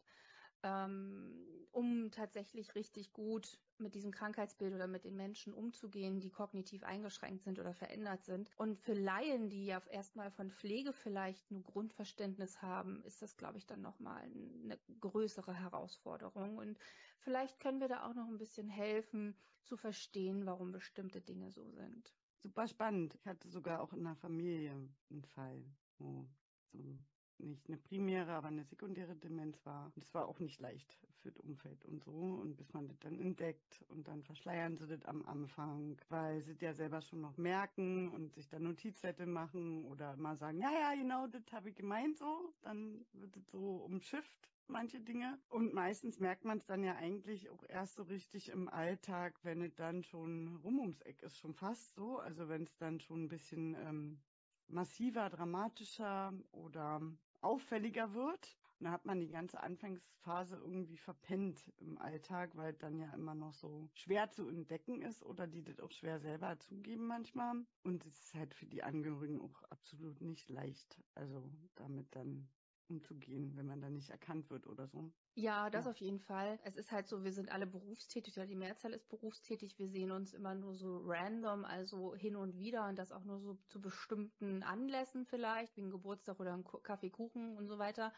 ähm, 0.63 1.67
um 1.71 2.11
tatsächlich 2.11 2.75
richtig 2.75 3.13
gut 3.13 3.59
mit 3.77 3.93
diesem 3.93 4.11
Krankheitsbild 4.11 4.73
oder 4.73 4.87
mit 4.87 5.03
den 5.03 5.15
Menschen 5.15 5.53
umzugehen, 5.53 6.21
die 6.21 6.31
kognitiv 6.31 6.83
eingeschränkt 6.83 7.43
sind 7.43 7.59
oder 7.59 7.73
verändert 7.73 8.23
sind. 8.23 8.49
Und 8.55 8.79
für 8.79 8.93
Laien, 8.93 9.49
die 9.49 9.65
ja 9.65 9.81
erstmal 9.89 10.31
von 10.31 10.49
Pflege 10.49 10.93
vielleicht 10.93 11.51
nur 11.51 11.63
Grundverständnis 11.63 12.61
haben, 12.61 13.03
ist 13.03 13.21
das, 13.21 13.35
glaube 13.35 13.57
ich, 13.57 13.65
dann 13.65 13.81
nochmal 13.81 14.23
eine 14.23 14.79
größere 15.01 15.53
Herausforderung. 15.53 16.57
Und 16.57 16.79
vielleicht 17.19 17.59
können 17.59 17.81
wir 17.81 17.89
da 17.89 18.09
auch 18.09 18.13
noch 18.13 18.27
ein 18.27 18.37
bisschen 18.37 18.69
helfen, 18.69 19.35
zu 19.65 19.77
verstehen, 19.77 20.45
warum 20.45 20.71
bestimmte 20.71 21.21
Dinge 21.21 21.51
so 21.51 21.69
sind. 21.69 22.15
Super 22.37 22.67
spannend. 22.67 23.15
Ich 23.15 23.25
hatte 23.27 23.49
sogar 23.49 23.81
auch 23.81 23.91
in 23.93 24.03
der 24.03 24.15
Familie 24.15 24.71
einen 25.09 25.25
Fall 25.25 25.65
wo 25.99 26.27
so 26.71 26.97
nicht 27.39 27.67
eine 27.67 27.77
primäre, 27.77 28.31
aber 28.33 28.47
eine 28.47 28.63
sekundäre 28.63 29.15
Demenz 29.15 29.65
war. 29.65 29.91
Und 29.95 30.03
es 30.03 30.13
war 30.13 30.27
auch 30.27 30.39
nicht 30.39 30.59
leicht 30.61 30.97
für 31.21 31.31
das 31.31 31.37
Umfeld 31.39 31.83
und 31.85 32.03
so. 32.03 32.11
Und 32.11 32.55
bis 32.55 32.73
man 32.73 32.87
das 32.87 32.97
dann 32.99 33.19
entdeckt 33.19 33.83
und 33.89 34.07
dann 34.07 34.23
verschleiern 34.23 34.77
sie 34.77 34.87
das 34.87 35.03
am 35.05 35.25
Anfang, 35.25 35.97
weil 36.09 36.41
sie 36.41 36.55
ja 36.59 36.73
selber 36.73 37.01
schon 37.01 37.21
noch 37.21 37.37
merken 37.37 38.09
und 38.09 38.33
sich 38.33 38.47
dann 38.47 38.63
Notizzettel 38.63 39.27
machen 39.27 39.85
oder 39.85 40.15
mal 40.15 40.37
sagen, 40.37 40.59
ja, 40.59 40.71
ja, 40.71 40.95
genau, 40.95 41.27
das 41.27 41.43
habe 41.51 41.69
ich 41.69 41.75
gemeint 41.75 42.17
so. 42.17 42.53
Dann 42.61 43.05
wird 43.13 43.35
es 43.35 43.47
so 43.49 43.77
umschifft 43.77 44.49
manche 44.67 44.99
Dinge. 44.99 45.39
Und 45.49 45.73
meistens 45.73 46.19
merkt 46.19 46.45
man 46.45 46.57
es 46.57 46.65
dann 46.65 46.83
ja 46.83 46.95
eigentlich 46.95 47.49
auch 47.49 47.63
erst 47.67 47.95
so 47.95 48.03
richtig 48.03 48.49
im 48.49 48.67
Alltag, 48.67 49.39
wenn 49.43 49.61
es 49.61 49.75
dann 49.75 50.03
schon 50.03 50.57
rum 50.63 50.79
ums 50.79 51.01
Eck 51.01 51.21
ist, 51.21 51.37
schon 51.37 51.53
fast 51.53 51.93
so. 51.95 52.17
Also 52.17 52.49
wenn 52.49 52.63
es 52.63 52.75
dann 52.77 52.99
schon 52.99 53.25
ein 53.25 53.29
bisschen 53.29 53.75
ähm, 53.75 54.21
massiver, 54.67 55.29
dramatischer 55.29 56.33
oder 56.51 57.01
auffälliger 57.41 58.13
wird. 58.13 58.57
Und 58.79 58.85
da 58.85 58.91
hat 58.91 59.05
man 59.05 59.21
die 59.21 59.29
ganze 59.29 59.61
Anfangsphase 59.61 60.57
irgendwie 60.57 60.97
verpennt 60.97 61.71
im 61.77 61.97
Alltag, 61.97 62.55
weil 62.55 62.73
dann 62.73 62.97
ja 62.99 63.13
immer 63.13 63.35
noch 63.35 63.53
so 63.53 63.89
schwer 63.93 64.29
zu 64.31 64.49
entdecken 64.49 65.01
ist 65.01 65.23
oder 65.23 65.47
die 65.47 65.63
das 65.63 65.79
auch 65.79 65.91
schwer 65.91 66.19
selber 66.19 66.59
zugeben 66.59 67.07
manchmal. 67.07 67.65
Und 67.83 68.05
es 68.05 68.25
ist 68.25 68.35
halt 68.35 68.53
für 68.53 68.65
die 68.65 68.83
Angehörigen 68.83 69.41
auch 69.41 69.63
absolut 69.69 70.19
nicht 70.21 70.49
leicht, 70.49 71.01
also 71.13 71.49
damit 71.75 72.13
dann 72.15 72.49
umzugehen, 72.89 73.55
wenn 73.55 73.65
man 73.65 73.81
da 73.81 73.89
nicht 73.89 74.09
erkannt 74.09 74.49
wird 74.49 74.67
oder 74.67 74.87
so. 74.87 75.11
Ja, 75.35 75.69
das 75.69 75.85
ja. 75.85 75.91
auf 75.91 75.97
jeden 75.97 76.19
Fall. 76.19 76.59
Es 76.63 76.77
ist 76.77 76.91
halt 76.91 77.07
so, 77.07 77.23
wir 77.23 77.33
sind 77.33 77.51
alle 77.51 77.67
berufstätig 77.67 78.37
oder 78.37 78.47
die 78.47 78.55
Mehrzahl 78.55 78.93
ist 78.93 79.09
berufstätig. 79.09 79.77
Wir 79.77 79.87
sehen 79.87 80.11
uns 80.11 80.33
immer 80.33 80.55
nur 80.55 80.73
so 80.73 81.01
random, 81.03 81.65
also 81.65 82.15
hin 82.15 82.35
und 82.35 82.57
wieder 82.57 82.87
und 82.87 82.97
das 82.97 83.11
auch 83.11 83.25
nur 83.25 83.39
so 83.39 83.57
zu 83.67 83.81
bestimmten 83.81 84.63
Anlässen 84.63 85.25
vielleicht, 85.25 85.75
wie 85.75 85.81
ein 85.81 85.91
Geburtstag 85.91 86.39
oder 86.39 86.53
ein 86.53 86.63
Kaffeekuchen 86.63 87.57
und 87.57 87.67
so 87.67 87.79
weiter. 87.79 88.13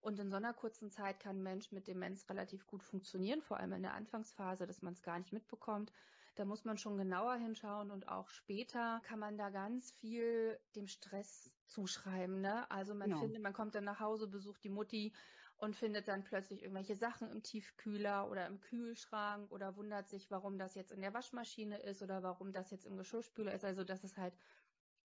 Und 0.00 0.18
in 0.18 0.30
so 0.30 0.36
einer 0.36 0.54
kurzen 0.54 0.90
Zeit 0.90 1.20
kann 1.20 1.38
ein 1.38 1.42
Mensch 1.42 1.72
mit 1.72 1.88
Demenz 1.88 2.28
relativ 2.28 2.66
gut 2.66 2.82
funktionieren, 2.84 3.42
vor 3.42 3.58
allem 3.58 3.72
in 3.72 3.82
der 3.82 3.94
Anfangsphase, 3.94 4.66
dass 4.66 4.82
man 4.82 4.92
es 4.92 5.02
gar 5.02 5.18
nicht 5.18 5.32
mitbekommt. 5.32 5.92
Da 6.36 6.44
muss 6.44 6.64
man 6.64 6.78
schon 6.78 6.96
genauer 6.96 7.34
hinschauen 7.34 7.90
und 7.90 8.08
auch 8.08 8.28
später 8.28 9.00
kann 9.02 9.18
man 9.18 9.36
da 9.36 9.50
ganz 9.50 9.90
viel 9.90 10.60
dem 10.76 10.86
Stress 10.86 11.50
zuschreiben. 11.68 12.40
Ne? 12.40 12.70
Also 12.70 12.94
man 12.94 13.08
genau. 13.08 13.20
findet, 13.20 13.42
man 13.42 13.52
kommt 13.52 13.74
dann 13.74 13.84
nach 13.84 14.00
Hause, 14.00 14.26
besucht 14.26 14.64
die 14.64 14.70
Mutti 14.70 15.12
und 15.56 15.76
findet 15.76 16.08
dann 16.08 16.24
plötzlich 16.24 16.62
irgendwelche 16.62 16.94
Sachen 16.96 17.30
im 17.30 17.42
Tiefkühler 17.42 18.30
oder 18.30 18.46
im 18.46 18.60
Kühlschrank 18.60 19.50
oder 19.50 19.76
wundert 19.76 20.08
sich, 20.08 20.30
warum 20.30 20.58
das 20.58 20.74
jetzt 20.74 20.92
in 20.92 21.00
der 21.00 21.14
Waschmaschine 21.14 21.78
ist 21.78 22.02
oder 22.02 22.22
warum 22.22 22.52
das 22.52 22.70
jetzt 22.70 22.86
im 22.86 22.96
Geschirrspüler 22.96 23.52
ist. 23.52 23.64
Also 23.64 23.84
dass 23.84 24.04
es 24.04 24.16
halt 24.16 24.34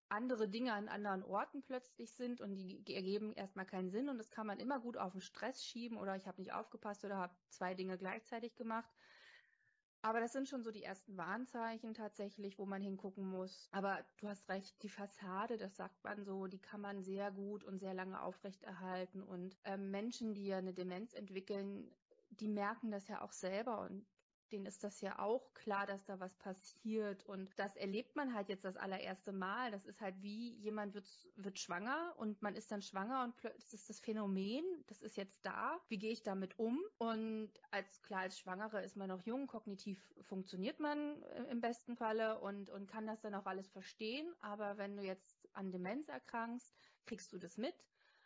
andere 0.09 0.47
Dinge 0.47 0.73
an 0.73 0.89
anderen 0.89 1.23
Orten 1.23 1.63
plötzlich 1.63 2.11
sind 2.11 2.39
und 2.39 2.55
die 2.55 2.95
ergeben 2.95 3.33
erstmal 3.33 3.65
keinen 3.65 3.89
Sinn 3.89 4.09
und 4.09 4.19
das 4.19 4.29
kann 4.29 4.45
man 4.45 4.59
immer 4.59 4.79
gut 4.79 4.95
auf 4.95 5.13
den 5.13 5.21
Stress 5.21 5.65
schieben 5.65 5.97
oder 5.97 6.15
ich 6.15 6.27
habe 6.27 6.39
nicht 6.39 6.53
aufgepasst 6.53 7.03
oder 7.03 7.17
habe 7.17 7.35
zwei 7.49 7.73
Dinge 7.73 7.97
gleichzeitig 7.97 8.55
gemacht. 8.55 8.91
Aber 10.05 10.19
das 10.19 10.33
sind 10.33 10.49
schon 10.49 10.63
so 10.63 10.71
die 10.71 10.83
ersten 10.83 11.15
Warnzeichen 11.15 11.93
tatsächlich, 11.93 12.59
wo 12.59 12.65
man 12.65 12.81
hingucken 12.81 13.25
muss. 13.25 13.69
Aber 13.71 14.05
du 14.17 14.27
hast 14.27 14.49
recht, 14.49 14.83
die 14.83 14.89
Fassade, 14.89 15.55
das 15.55 15.77
sagt 15.77 16.03
man 16.03 16.25
so, 16.25 16.47
die 16.47 16.59
kann 16.59 16.81
man 16.81 17.01
sehr 17.03 17.31
gut 17.31 17.63
und 17.63 17.79
sehr 17.79 17.93
lange 17.93 18.21
aufrechterhalten. 18.21 19.23
Und 19.23 19.57
ähm, 19.63 19.91
Menschen, 19.91 20.33
die 20.33 20.47
ja 20.47 20.57
eine 20.57 20.73
Demenz 20.73 21.13
entwickeln, 21.13 21.89
die 22.31 22.49
merken 22.49 22.91
das 22.91 23.07
ja 23.07 23.21
auch 23.21 23.31
selber 23.31 23.79
und 23.79 24.05
denen 24.53 24.65
ist 24.65 24.83
das 24.83 25.01
ja 25.01 25.19
auch 25.19 25.53
klar, 25.53 25.85
dass 25.85 26.05
da 26.05 26.19
was 26.19 26.35
passiert. 26.35 27.25
Und 27.25 27.49
das 27.57 27.75
erlebt 27.75 28.15
man 28.15 28.33
halt 28.33 28.49
jetzt 28.49 28.63
das 28.63 28.77
allererste 28.77 29.33
Mal. 29.33 29.71
Das 29.71 29.85
ist 29.85 29.99
halt 29.99 30.21
wie 30.21 30.53
jemand 30.59 30.93
wird, 30.93 31.07
wird 31.35 31.59
schwanger 31.59 32.13
und 32.17 32.41
man 32.41 32.55
ist 32.55 32.71
dann 32.71 32.81
schwanger 32.81 33.23
und 33.23 33.33
das 33.43 33.73
ist 33.73 33.89
das 33.89 33.99
Phänomen, 33.99 34.63
das 34.87 35.01
ist 35.01 35.17
jetzt 35.17 35.45
da. 35.45 35.81
Wie 35.89 35.97
gehe 35.97 36.11
ich 36.11 36.23
damit 36.23 36.57
um? 36.59 36.79
Und 36.97 37.51
als 37.71 38.01
klar, 38.03 38.21
als 38.21 38.39
Schwangere 38.39 38.83
ist 38.83 38.95
man 38.95 39.09
noch 39.09 39.25
jung, 39.25 39.47
kognitiv 39.47 40.13
funktioniert 40.21 40.79
man 40.79 41.21
äh, 41.23 41.43
im 41.51 41.59
besten 41.59 41.97
Falle 41.97 42.39
und, 42.39 42.69
und 42.69 42.87
kann 42.87 43.07
das 43.07 43.21
dann 43.21 43.35
auch 43.35 43.47
alles 43.47 43.69
verstehen. 43.69 44.31
Aber 44.39 44.77
wenn 44.77 44.95
du 44.95 45.03
jetzt 45.03 45.49
an 45.53 45.71
Demenz 45.71 46.07
erkrankst, 46.07 46.73
kriegst 47.05 47.33
du 47.33 47.39
das 47.39 47.57
mit 47.57 47.75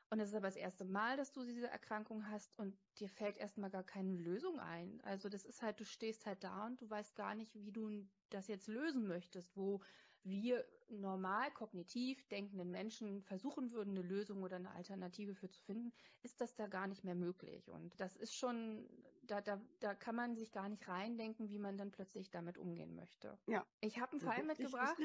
Und 0.09 0.19
es 0.19 0.29
ist 0.29 0.35
aber 0.35 0.47
das 0.47 0.55
erste 0.55 0.85
Mal, 0.85 1.17
dass 1.17 1.33
du 1.33 1.43
diese 1.43 1.67
Erkrankung 1.67 2.29
hast 2.29 2.57
und 2.57 2.77
dir 2.99 3.09
fällt 3.09 3.37
erstmal 3.37 3.69
gar 3.69 3.83
keine 3.83 4.15
Lösung 4.15 4.59
ein. 4.59 5.01
Also 5.03 5.27
das 5.27 5.43
ist 5.43 5.61
halt, 5.61 5.79
du 5.79 5.85
stehst 5.85 6.25
halt 6.25 6.43
da 6.43 6.65
und 6.65 6.81
du 6.81 6.89
weißt 6.89 7.15
gar 7.15 7.35
nicht, 7.35 7.53
wie 7.55 7.71
du 7.71 8.07
das 8.29 8.47
jetzt 8.47 8.67
lösen 8.67 9.07
möchtest, 9.07 9.55
wo 9.57 9.81
wir 10.23 10.65
normal 10.89 11.51
kognitiv 11.51 12.25
denkenden 12.29 12.71
Menschen 12.71 13.21
versuchen 13.23 13.71
würden, 13.71 13.97
eine 13.97 14.07
Lösung 14.07 14.43
oder 14.43 14.57
eine 14.57 14.71
Alternative 14.71 15.35
für 15.35 15.49
zu 15.49 15.61
finden, 15.61 15.93
ist 16.21 16.39
das 16.41 16.55
da 16.55 16.67
gar 16.67 16.87
nicht 16.87 17.03
mehr 17.03 17.15
möglich. 17.15 17.69
Und 17.69 17.99
das 17.99 18.15
ist 18.15 18.35
schon, 18.35 18.89
da, 19.23 19.41
da, 19.41 19.61
da 19.79 19.93
kann 19.93 20.15
man 20.15 20.35
sich 20.35 20.51
gar 20.51 20.69
nicht 20.69 20.87
reindenken, 20.87 21.49
wie 21.49 21.59
man 21.59 21.77
dann 21.77 21.91
plötzlich 21.91 22.29
damit 22.29 22.57
umgehen 22.57 22.95
möchte. 22.95 23.37
Ja. 23.47 23.65
Ich 23.81 23.99
habe 23.99 24.13
einen 24.13 24.21
Fall 24.21 24.43
mitgebracht. 24.43 24.97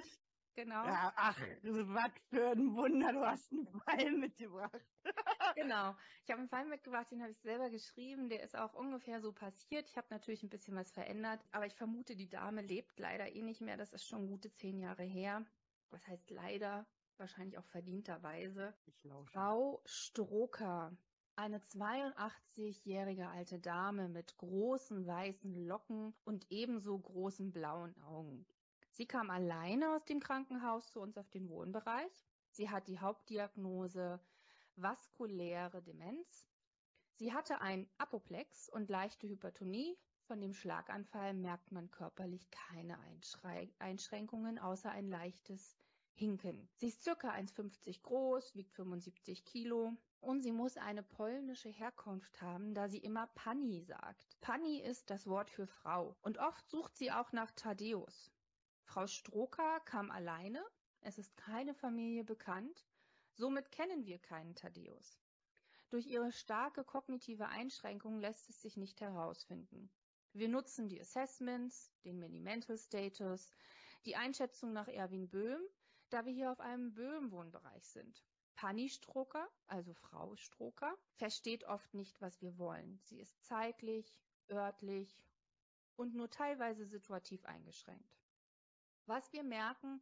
Genau. 0.54 0.84
Ja, 0.84 1.12
ach, 1.16 1.38
was 1.62 2.12
für 2.28 2.50
ein 2.50 2.74
Wunder, 2.76 3.12
du 3.12 3.26
hast 3.26 3.52
einen 3.52 3.66
Fall 3.66 4.12
mitgebracht. 4.12 4.84
genau. 5.56 5.96
Ich 6.24 6.30
habe 6.30 6.40
einen 6.40 6.48
Fall 6.48 6.66
mitgebracht, 6.66 7.10
den 7.10 7.22
habe 7.22 7.30
ich 7.30 7.40
selber 7.40 7.70
geschrieben. 7.70 8.28
Der 8.28 8.42
ist 8.42 8.56
auch 8.56 8.74
ungefähr 8.74 9.20
so 9.20 9.32
passiert. 9.32 9.88
Ich 9.88 9.96
habe 9.96 10.08
natürlich 10.10 10.42
ein 10.42 10.50
bisschen 10.50 10.76
was 10.76 10.90
verändert, 10.90 11.40
aber 11.52 11.66
ich 11.66 11.74
vermute, 11.74 12.16
die 12.16 12.28
Dame 12.28 12.60
lebt 12.60 12.98
leider 12.98 13.32
eh 13.32 13.42
nicht 13.42 13.62
mehr. 13.62 13.78
Das 13.78 13.92
ist 13.92 14.06
schon 14.06 14.26
gute 14.26 14.52
zehn 14.52 14.78
Jahre 14.78 15.04
her. 15.04 15.44
Was 15.90 16.06
heißt 16.06 16.30
leider? 16.30 16.86
Wahrscheinlich 17.16 17.56
auch 17.56 17.66
verdienterweise. 17.66 18.74
Ich 18.86 19.02
lausche. 19.04 19.32
Frau 19.32 19.82
Stroker. 19.86 20.96
Eine 21.34 21.60
82-jährige 21.60 23.28
alte 23.28 23.58
Dame 23.58 24.08
mit 24.10 24.36
großen 24.36 25.06
weißen 25.06 25.66
Locken 25.66 26.14
und 26.24 26.46
ebenso 26.50 26.98
großen 26.98 27.52
blauen 27.52 27.96
Augen. 28.02 28.46
Sie 28.94 29.06
kam 29.06 29.30
alleine 29.30 29.94
aus 29.94 30.04
dem 30.04 30.20
Krankenhaus 30.20 30.90
zu 30.90 31.00
uns 31.00 31.16
auf 31.16 31.30
den 31.30 31.48
Wohnbereich. 31.48 32.12
Sie 32.50 32.68
hat 32.68 32.88
die 32.88 33.00
Hauptdiagnose 33.00 34.20
vaskuläre 34.76 35.82
Demenz. 35.82 36.46
Sie 37.14 37.32
hatte 37.32 37.62
ein 37.62 37.88
Apoplex 37.96 38.68
und 38.68 38.90
leichte 38.90 39.26
Hypertonie. 39.26 39.96
Von 40.26 40.40
dem 40.40 40.52
Schlaganfall 40.52 41.32
merkt 41.32 41.72
man 41.72 41.90
körperlich 41.90 42.50
keine 42.50 42.98
Einschränkungen, 43.78 44.58
außer 44.58 44.90
ein 44.90 45.08
leichtes 45.08 45.76
Hinken. 46.14 46.68
Sie 46.76 46.88
ist 46.88 47.02
circa 47.02 47.30
1,50 47.30 48.02
groß, 48.02 48.54
wiegt 48.54 48.74
75 48.74 49.46
Kilo 49.46 49.96
und 50.20 50.42
sie 50.42 50.52
muss 50.52 50.76
eine 50.76 51.02
polnische 51.02 51.70
Herkunft 51.70 52.42
haben, 52.42 52.74
da 52.74 52.88
sie 52.88 52.98
immer 52.98 53.26
Pani 53.28 53.80
sagt. 53.82 54.38
Pani 54.40 54.80
ist 54.80 55.08
das 55.08 55.26
Wort 55.26 55.50
für 55.50 55.66
Frau 55.66 56.14
und 56.20 56.36
oft 56.38 56.68
sucht 56.68 56.96
sie 56.96 57.10
auch 57.10 57.32
nach 57.32 57.50
Thaddeus. 57.52 58.30
Frau 58.92 59.06
Stroker 59.06 59.80
kam 59.86 60.10
alleine, 60.10 60.62
es 61.00 61.16
ist 61.16 61.34
keine 61.38 61.72
Familie 61.72 62.24
bekannt, 62.24 62.84
somit 63.32 63.72
kennen 63.72 64.04
wir 64.04 64.18
keinen 64.18 64.54
Thaddeus. 64.54 65.18
Durch 65.88 66.06
ihre 66.06 66.30
starke 66.30 66.84
kognitive 66.84 67.48
Einschränkung 67.48 68.20
lässt 68.20 68.50
es 68.50 68.60
sich 68.60 68.76
nicht 68.76 69.00
herausfinden. 69.00 69.90
Wir 70.34 70.50
nutzen 70.50 70.90
die 70.90 71.00
Assessments, 71.00 71.90
den 72.04 72.18
Minimental 72.18 72.76
Status, 72.76 73.50
die 74.04 74.16
Einschätzung 74.16 74.74
nach 74.74 74.88
Erwin 74.88 75.26
Böhm, 75.26 75.62
da 76.10 76.26
wir 76.26 76.32
hier 76.34 76.52
auf 76.52 76.60
einem 76.60 76.92
Böhm-Wohnbereich 76.92 77.86
sind. 77.86 78.22
Pani 78.56 78.90
Stroker, 78.90 79.48
also 79.68 79.94
Frau 79.94 80.36
Stroker, 80.36 80.98
versteht 81.14 81.64
oft 81.64 81.94
nicht, 81.94 82.20
was 82.20 82.42
wir 82.42 82.58
wollen. 82.58 83.00
Sie 83.04 83.20
ist 83.20 83.42
zeitlich, 83.42 84.14
örtlich 84.50 85.18
und 85.96 86.14
nur 86.14 86.28
teilweise 86.28 86.84
situativ 86.84 87.46
eingeschränkt. 87.46 88.21
Was 89.06 89.32
wir 89.32 89.42
merken, 89.42 90.00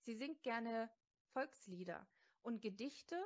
sie 0.00 0.14
singt 0.14 0.42
gerne 0.42 0.90
Volkslieder 1.32 2.08
und 2.42 2.62
Gedichte. 2.62 3.16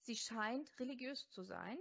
Sie 0.00 0.16
scheint 0.16 0.78
religiös 0.78 1.28
zu 1.30 1.42
sein. 1.42 1.78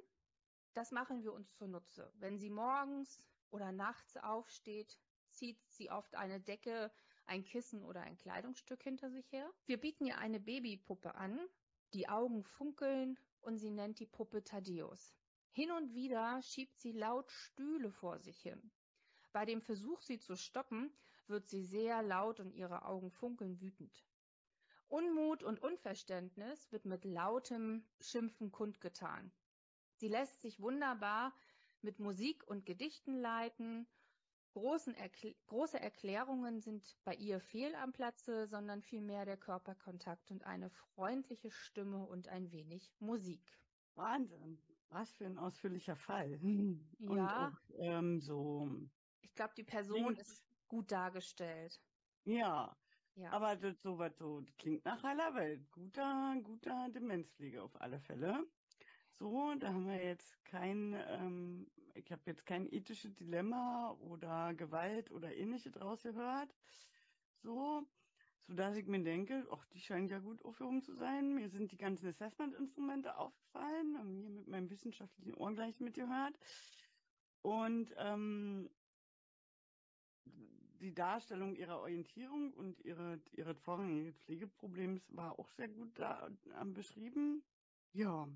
Das 0.73 0.91
machen 0.91 1.23
wir 1.23 1.33
uns 1.33 1.53
zunutze. 1.55 2.11
Wenn 2.15 2.39
sie 2.39 2.49
morgens 2.49 3.21
oder 3.51 3.71
nachts 3.71 4.17
aufsteht, 4.17 4.99
zieht 5.29 5.59
sie 5.69 5.91
oft 5.91 6.15
eine 6.15 6.39
Decke, 6.39 6.91
ein 7.25 7.43
Kissen 7.43 7.83
oder 7.83 8.01
ein 8.01 8.17
Kleidungsstück 8.17 8.81
hinter 8.83 9.11
sich 9.11 9.31
her. 9.31 9.51
Wir 9.65 9.77
bieten 9.77 10.05
ihr 10.05 10.17
eine 10.17 10.39
Babypuppe 10.39 11.15
an. 11.15 11.39
Die 11.93 12.09
Augen 12.09 12.43
funkeln 12.43 13.17
und 13.41 13.57
sie 13.59 13.69
nennt 13.71 13.99
die 13.99 14.05
Puppe 14.07 14.43
Thaddeus. 14.43 15.15
Hin 15.51 15.71
und 15.71 15.93
wieder 15.93 16.41
schiebt 16.41 16.79
sie 16.79 16.91
laut 16.91 17.31
Stühle 17.31 17.91
vor 17.91 18.19
sich 18.19 18.39
hin. 18.41 18.71
Bei 19.31 19.45
dem 19.45 19.61
Versuch, 19.61 20.01
sie 20.01 20.19
zu 20.19 20.35
stoppen, 20.35 20.91
wird 21.29 21.47
sie 21.47 21.63
sehr 21.63 22.01
laut 22.03 22.39
und 22.39 22.53
ihre 22.53 22.85
Augen 22.85 23.11
funkeln 23.11 23.59
wütend. 23.61 24.05
Unmut 24.87 25.43
und 25.43 25.61
Unverständnis 25.61 26.71
wird 26.71 26.85
mit 26.85 27.03
lautem 27.03 27.85
Schimpfen 27.99 28.51
kundgetan. 28.51 29.31
Sie 29.95 30.07
lässt 30.07 30.41
sich 30.41 30.59
wunderbar 30.59 31.33
mit 31.81 31.99
Musik 31.99 32.47
und 32.47 32.65
Gedichten 32.65 33.15
leiten. 33.15 33.87
Erkl 34.95 35.35
große 35.45 35.79
Erklärungen 35.79 36.61
sind 36.61 36.97
bei 37.03 37.13
ihr 37.13 37.39
fehl 37.39 37.75
am 37.75 37.93
Platze, 37.93 38.47
sondern 38.47 38.81
vielmehr 38.81 39.23
der 39.23 39.37
Körperkontakt 39.37 40.31
und 40.31 40.43
eine 40.45 40.71
freundliche 40.71 41.51
Stimme 41.51 42.03
und 42.03 42.27
ein 42.27 42.51
wenig 42.51 42.91
Musik. 42.99 43.59
Wahnsinn. 43.93 44.59
Was 44.89 45.11
für 45.13 45.25
ein 45.25 45.37
ausführlicher 45.37 45.95
Fall. 45.95 46.39
Ja. 46.99 47.09
Und 47.09 47.19
auch, 47.19 47.59
ähm, 47.77 48.19
so. 48.19 48.71
Ich 49.21 49.35
glaube, 49.35 49.53
die 49.55 49.63
Person 49.63 50.15
ist 50.15 50.46
gut 50.67 50.91
dargestellt. 50.91 51.81
Ja. 52.25 52.75
Ja. 53.15 53.31
Aber 53.31 53.55
das 53.55 53.81
so 53.81 53.97
was 53.97 54.15
so 54.17 54.41
das 54.41 54.55
klingt 54.57 54.85
nach 54.85 55.03
aller 55.03 55.33
Welt. 55.33 55.71
Guter, 55.71 56.35
guter 56.43 56.89
Demenzpflege 56.89 57.63
auf 57.63 57.79
alle 57.81 57.99
Fälle. 57.99 58.45
So, 59.19 59.55
da 59.55 59.69
haben 59.69 59.87
wir 59.87 60.03
jetzt 60.03 60.43
kein, 60.45 60.93
ähm, 61.07 61.67
ich 61.95 62.11
habe 62.11 62.21
jetzt 62.25 62.45
kein 62.45 62.71
ethisches 62.71 63.15
Dilemma 63.15 63.91
oder 63.99 64.53
Gewalt 64.53 65.09
oder 65.09 65.35
ähnliches 65.35 65.71
draus 65.71 66.03
gehört. 66.03 66.53
So, 67.41 67.83
so 68.45 68.53
dass 68.53 68.75
ich 68.75 68.85
mir 68.85 69.01
denke, 69.03 69.47
ach, 69.51 69.65
die 69.73 69.79
scheinen 69.79 70.07
ja 70.07 70.19
gut 70.19 70.45
Aufführung 70.45 70.83
zu 70.83 70.93
sein. 70.93 71.33
Mir 71.33 71.49
sind 71.49 71.71
die 71.71 71.77
ganzen 71.77 72.07
Assessment-Instrumente 72.07 73.17
aufgefallen, 73.17 73.97
haben 73.97 74.15
hier 74.15 74.29
mit 74.29 74.47
meinem 74.47 74.69
wissenschaftlichen 74.69 75.33
Ohr 75.33 75.51
gleich 75.53 75.79
mitgehört. 75.79 76.37
Und 77.41 77.95
ähm, 77.97 78.69
die 80.79 80.93
Darstellung 80.93 81.55
ihrer 81.55 81.79
Orientierung 81.79 82.53
und 82.53 82.83
ihre, 82.85 83.21
ihres 83.31 83.59
vorrangigen 83.59 84.13
Pflegeproblems 84.13 85.15
war 85.15 85.39
auch 85.39 85.49
sehr 85.49 85.67
gut 85.69 85.97
da 85.99 86.27
äh, 86.27 86.65
beschrieben. 86.65 87.43
Ja. 87.93 88.27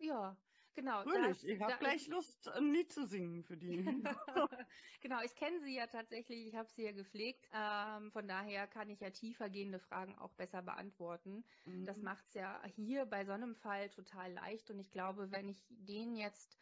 Ja, 0.00 0.36
genau. 0.74 1.02
Fröhlich. 1.02 1.28
das- 1.28 1.44
Ich 1.44 1.60
habe 1.60 1.76
gleich 1.78 2.06
Lust, 2.08 2.48
ein 2.48 2.72
Lied 2.72 2.92
zu 2.92 3.06
singen 3.06 3.42
für 3.42 3.56
die. 3.56 3.76
genau, 5.00 5.22
ich 5.22 5.34
kenne 5.34 5.60
sie 5.60 5.74
ja 5.74 5.86
tatsächlich, 5.88 6.46
ich 6.46 6.54
habe 6.54 6.68
sie 6.70 6.84
ja 6.84 6.92
gepflegt. 6.92 7.48
Ähm, 7.52 8.12
von 8.12 8.28
daher 8.28 8.68
kann 8.68 8.90
ich 8.90 9.00
ja 9.00 9.10
tiefergehende 9.10 9.78
Fragen 9.80 10.16
auch 10.16 10.34
besser 10.34 10.62
beantworten. 10.62 11.44
Das 11.84 11.96
Mhm. 11.98 12.04
macht 12.04 12.26
es 12.28 12.34
ja 12.34 12.62
hier 12.66 13.06
bei 13.06 13.24
so 13.24 13.32
einem 13.32 13.54
Fall 13.54 13.90
total 13.90 14.32
leicht. 14.32 14.70
Und 14.70 14.78
ich 14.78 14.90
glaube, 14.90 15.30
wenn 15.32 15.48
ich 15.48 15.64
den 15.68 16.14
jetzt 16.14 16.60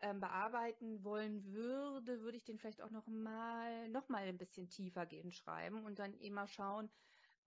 ähm, 0.00 0.20
bearbeiten 0.20 1.04
wollen 1.04 1.44
würde, 1.52 2.20
würde 2.20 2.36
ich 2.36 2.44
den 2.44 2.58
vielleicht 2.58 2.82
auch 2.82 2.90
noch 2.90 3.06
mal, 3.06 3.88
noch 3.88 4.08
mal 4.08 4.22
ein 4.24 4.38
bisschen 4.38 4.68
tiefergehend 4.68 5.34
schreiben 5.34 5.84
und 5.84 5.98
dann 5.98 6.14
immer 6.14 6.46
schauen, 6.46 6.90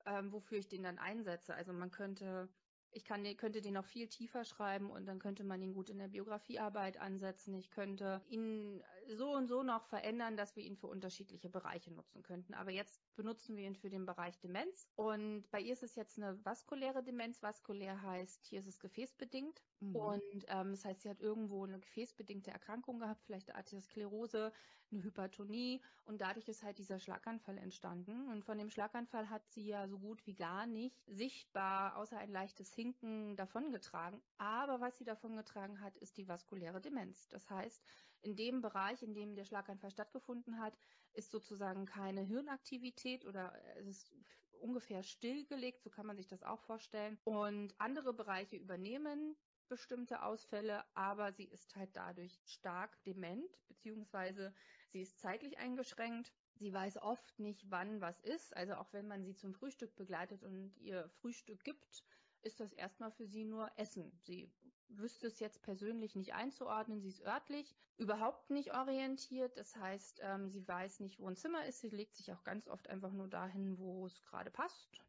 ähm, 0.05 0.31
wofür 0.31 0.57
ich 0.57 0.67
den 0.67 0.83
dann 0.83 0.99
einsetze. 0.99 1.55
Also 1.55 1.73
man 1.73 1.91
könnte, 1.91 2.49
ich 2.91 3.05
kann, 3.05 3.23
könnte 3.37 3.61
den 3.61 3.73
noch 3.73 3.85
viel 3.85 4.07
tiefer 4.07 4.43
schreiben 4.43 4.89
und 4.89 5.05
dann 5.05 5.19
könnte 5.19 5.43
man 5.43 5.61
ihn 5.61 5.73
gut 5.73 5.89
in 5.89 5.97
der 5.99 6.09
Biografiearbeit 6.09 6.97
ansetzen. 6.97 7.55
Ich 7.55 7.69
könnte 7.71 8.21
ihn 8.27 8.83
so 9.07 9.31
und 9.33 9.47
so 9.47 9.63
noch 9.63 9.85
verändern, 9.85 10.37
dass 10.37 10.55
wir 10.55 10.63
ihn 10.63 10.75
für 10.75 10.87
unterschiedliche 10.87 11.49
Bereiche 11.49 11.91
nutzen 11.91 12.23
könnten. 12.23 12.53
Aber 12.53 12.71
jetzt 12.71 13.01
benutzen 13.15 13.55
wir 13.57 13.65
ihn 13.65 13.75
für 13.75 13.89
den 13.89 14.05
Bereich 14.05 14.39
Demenz. 14.39 14.87
Und 14.95 15.49
bei 15.51 15.59
ihr 15.59 15.73
ist 15.73 15.83
es 15.83 15.95
jetzt 15.95 16.17
eine 16.17 16.43
vaskuläre 16.45 17.03
Demenz. 17.03 17.41
Vaskulär 17.41 18.01
heißt, 18.01 18.45
hier 18.45 18.59
ist 18.59 18.67
es 18.67 18.79
gefäßbedingt. 18.79 19.61
Mhm. 19.79 19.95
Und 19.95 20.45
ähm, 20.47 20.71
das 20.71 20.85
heißt, 20.85 21.01
sie 21.01 21.09
hat 21.09 21.19
irgendwo 21.19 21.65
eine 21.65 21.79
gefäßbedingte 21.79 22.51
Erkrankung 22.51 22.99
gehabt, 22.99 23.23
vielleicht 23.23 23.49
eine 23.49 23.57
Arteriosklerose, 23.57 24.51
eine 24.91 25.03
Hypertonie 25.03 25.81
und 26.03 26.21
dadurch 26.21 26.47
ist 26.47 26.63
halt 26.63 26.77
dieser 26.77 26.99
Schlaganfall 26.99 27.57
entstanden. 27.57 28.27
Und 28.27 28.43
von 28.43 28.57
dem 28.57 28.69
Schlaganfall 28.69 29.29
hat 29.29 29.47
sie 29.49 29.65
ja 29.65 29.87
so 29.87 29.99
gut 29.99 30.25
wie 30.25 30.35
gar 30.35 30.65
nicht 30.65 31.01
sichtbar, 31.07 31.95
außer 31.97 32.17
ein 32.17 32.31
leichtes 32.31 32.73
Hinken, 32.73 33.35
davongetragen. 33.35 34.21
Aber 34.37 34.81
was 34.81 34.97
sie 34.97 35.03
davongetragen 35.03 35.81
hat, 35.81 35.97
ist 35.97 36.17
die 36.17 36.27
vaskuläre 36.27 36.81
Demenz. 36.81 37.27
Das 37.29 37.49
heißt, 37.49 37.83
in 38.21 38.35
dem 38.35 38.61
Bereich, 38.61 39.01
in 39.03 39.13
dem 39.13 39.35
der 39.35 39.45
Schlaganfall 39.45 39.91
stattgefunden 39.91 40.59
hat, 40.59 40.77
ist 41.13 41.31
sozusagen 41.31 41.85
keine 41.85 42.21
Hirnaktivität 42.21 43.25
oder 43.25 43.53
es 43.77 43.87
ist 43.87 44.13
ungefähr 44.59 45.03
stillgelegt, 45.03 45.81
so 45.81 45.89
kann 45.89 46.05
man 46.05 46.17
sich 46.17 46.27
das 46.27 46.43
auch 46.43 46.61
vorstellen. 46.61 47.19
Und 47.23 47.73
andere 47.79 48.13
Bereiche 48.13 48.57
übernehmen 48.57 49.35
bestimmte 49.67 50.21
Ausfälle, 50.23 50.83
aber 50.95 51.31
sie 51.31 51.45
ist 51.45 51.75
halt 51.77 51.95
dadurch 51.95 52.41
stark 52.43 53.01
dement, 53.05 53.57
beziehungsweise 53.69 54.53
sie 54.91 55.01
ist 55.01 55.19
zeitlich 55.19 55.57
eingeschränkt. 55.59 56.33
Sie 56.55 56.73
weiß 56.73 56.97
oft 56.97 57.39
nicht, 57.39 57.71
wann 57.71 58.01
was 58.01 58.19
ist. 58.19 58.55
Also 58.55 58.73
auch 58.75 58.91
wenn 58.91 59.07
man 59.07 59.23
sie 59.23 59.33
zum 59.33 59.53
Frühstück 59.53 59.95
begleitet 59.95 60.43
und 60.43 60.77
ihr 60.77 61.09
Frühstück 61.21 61.63
gibt, 61.63 62.03
ist 62.41 62.59
das 62.59 62.73
erstmal 62.73 63.11
für 63.11 63.25
sie 63.27 63.45
nur 63.45 63.71
Essen. 63.77 64.11
Sie 64.23 64.51
wüsste 64.97 65.27
es 65.27 65.39
jetzt 65.39 65.61
persönlich 65.61 66.15
nicht 66.15 66.33
einzuordnen. 66.33 67.01
Sie 67.01 67.09
ist 67.09 67.21
örtlich 67.21 67.75
überhaupt 67.97 68.49
nicht 68.49 68.73
orientiert. 68.73 69.57
Das 69.57 69.75
heißt, 69.75 70.21
ähm, 70.23 70.49
sie 70.49 70.67
weiß 70.67 70.99
nicht, 70.99 71.19
wo 71.19 71.27
ein 71.27 71.35
Zimmer 71.35 71.65
ist. 71.65 71.79
Sie 71.79 71.89
legt 71.89 72.15
sich 72.15 72.31
auch 72.31 72.43
ganz 72.43 72.67
oft 72.67 72.89
einfach 72.89 73.11
nur 73.11 73.27
dahin, 73.27 73.77
wo 73.77 74.05
es 74.05 74.21
gerade 74.23 74.51
passt. 74.51 75.01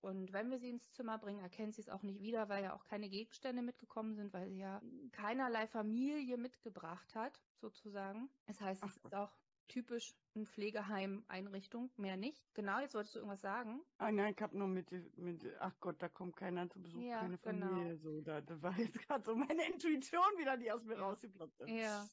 Und 0.00 0.32
wenn 0.32 0.50
wir 0.50 0.58
sie 0.58 0.70
ins 0.70 0.92
Zimmer 0.92 1.18
bringen, 1.18 1.40
erkennt 1.40 1.74
sie 1.74 1.80
es 1.80 1.88
auch 1.88 2.02
nicht 2.02 2.20
wieder, 2.20 2.48
weil 2.48 2.62
ja 2.62 2.74
auch 2.74 2.84
keine 2.84 3.08
Gegenstände 3.08 3.62
mitgekommen 3.62 4.14
sind, 4.14 4.32
weil 4.32 4.48
sie 4.48 4.58
ja 4.58 4.80
keinerlei 5.12 5.66
Familie 5.66 6.36
mitgebracht 6.36 7.14
hat, 7.14 7.40
sozusagen. 7.56 8.28
Das 8.46 8.60
heißt, 8.60 8.84
es 8.84 8.96
ist 8.96 9.14
auch 9.14 9.32
typisch 9.68 10.14
ein 10.34 10.46
Pflegeheim-Einrichtung, 10.46 11.90
mehr 11.96 12.16
nicht. 12.16 12.42
Genau, 12.54 12.80
jetzt 12.80 12.94
wolltest 12.94 13.14
du 13.14 13.20
irgendwas 13.20 13.40
sagen? 13.40 13.80
Ah 13.98 14.12
nein, 14.12 14.34
ich 14.34 14.42
habe 14.42 14.56
nur 14.56 14.68
mit, 14.68 14.90
mit, 15.16 15.44
ach 15.60 15.74
Gott, 15.80 16.00
da 16.00 16.08
kommt 16.08 16.36
keiner 16.36 16.68
zu 16.68 16.80
Besuch, 16.80 17.02
ja, 17.02 17.20
keine 17.20 17.38
genau. 17.38 17.66
Familie. 17.66 17.98
Genau. 17.98 18.02
So, 18.02 18.20
da, 18.20 18.40
das 18.40 18.62
war 18.62 18.78
jetzt 18.78 18.98
gerade 19.06 19.24
so 19.24 19.34
meine 19.34 19.66
Intuition 19.66 20.38
wieder, 20.38 20.56
die 20.56 20.70
aus 20.70 20.84
mir 20.84 20.98
rausgeploppt 20.98 21.60
ist. 21.60 21.70
Ja. 21.70 22.06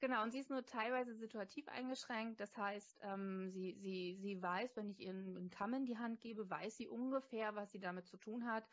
Genau, 0.00 0.24
und 0.24 0.32
sie 0.32 0.40
ist 0.40 0.50
nur 0.50 0.66
teilweise 0.66 1.14
situativ 1.14 1.68
eingeschränkt. 1.68 2.40
Das 2.40 2.56
heißt, 2.56 2.98
ähm, 3.02 3.50
sie, 3.52 3.76
sie, 3.78 4.18
sie 4.20 4.42
weiß, 4.42 4.76
wenn 4.76 4.90
ich 4.90 4.98
ihr 4.98 5.10
einen 5.10 5.48
Kamm 5.50 5.74
in 5.74 5.84
die 5.84 5.96
Hand 5.96 6.20
gebe, 6.20 6.50
weiß 6.50 6.76
sie 6.76 6.88
ungefähr, 6.88 7.54
was 7.54 7.70
sie 7.70 7.78
damit 7.78 8.08
zu 8.08 8.16
tun 8.16 8.44
hat. 8.44 8.68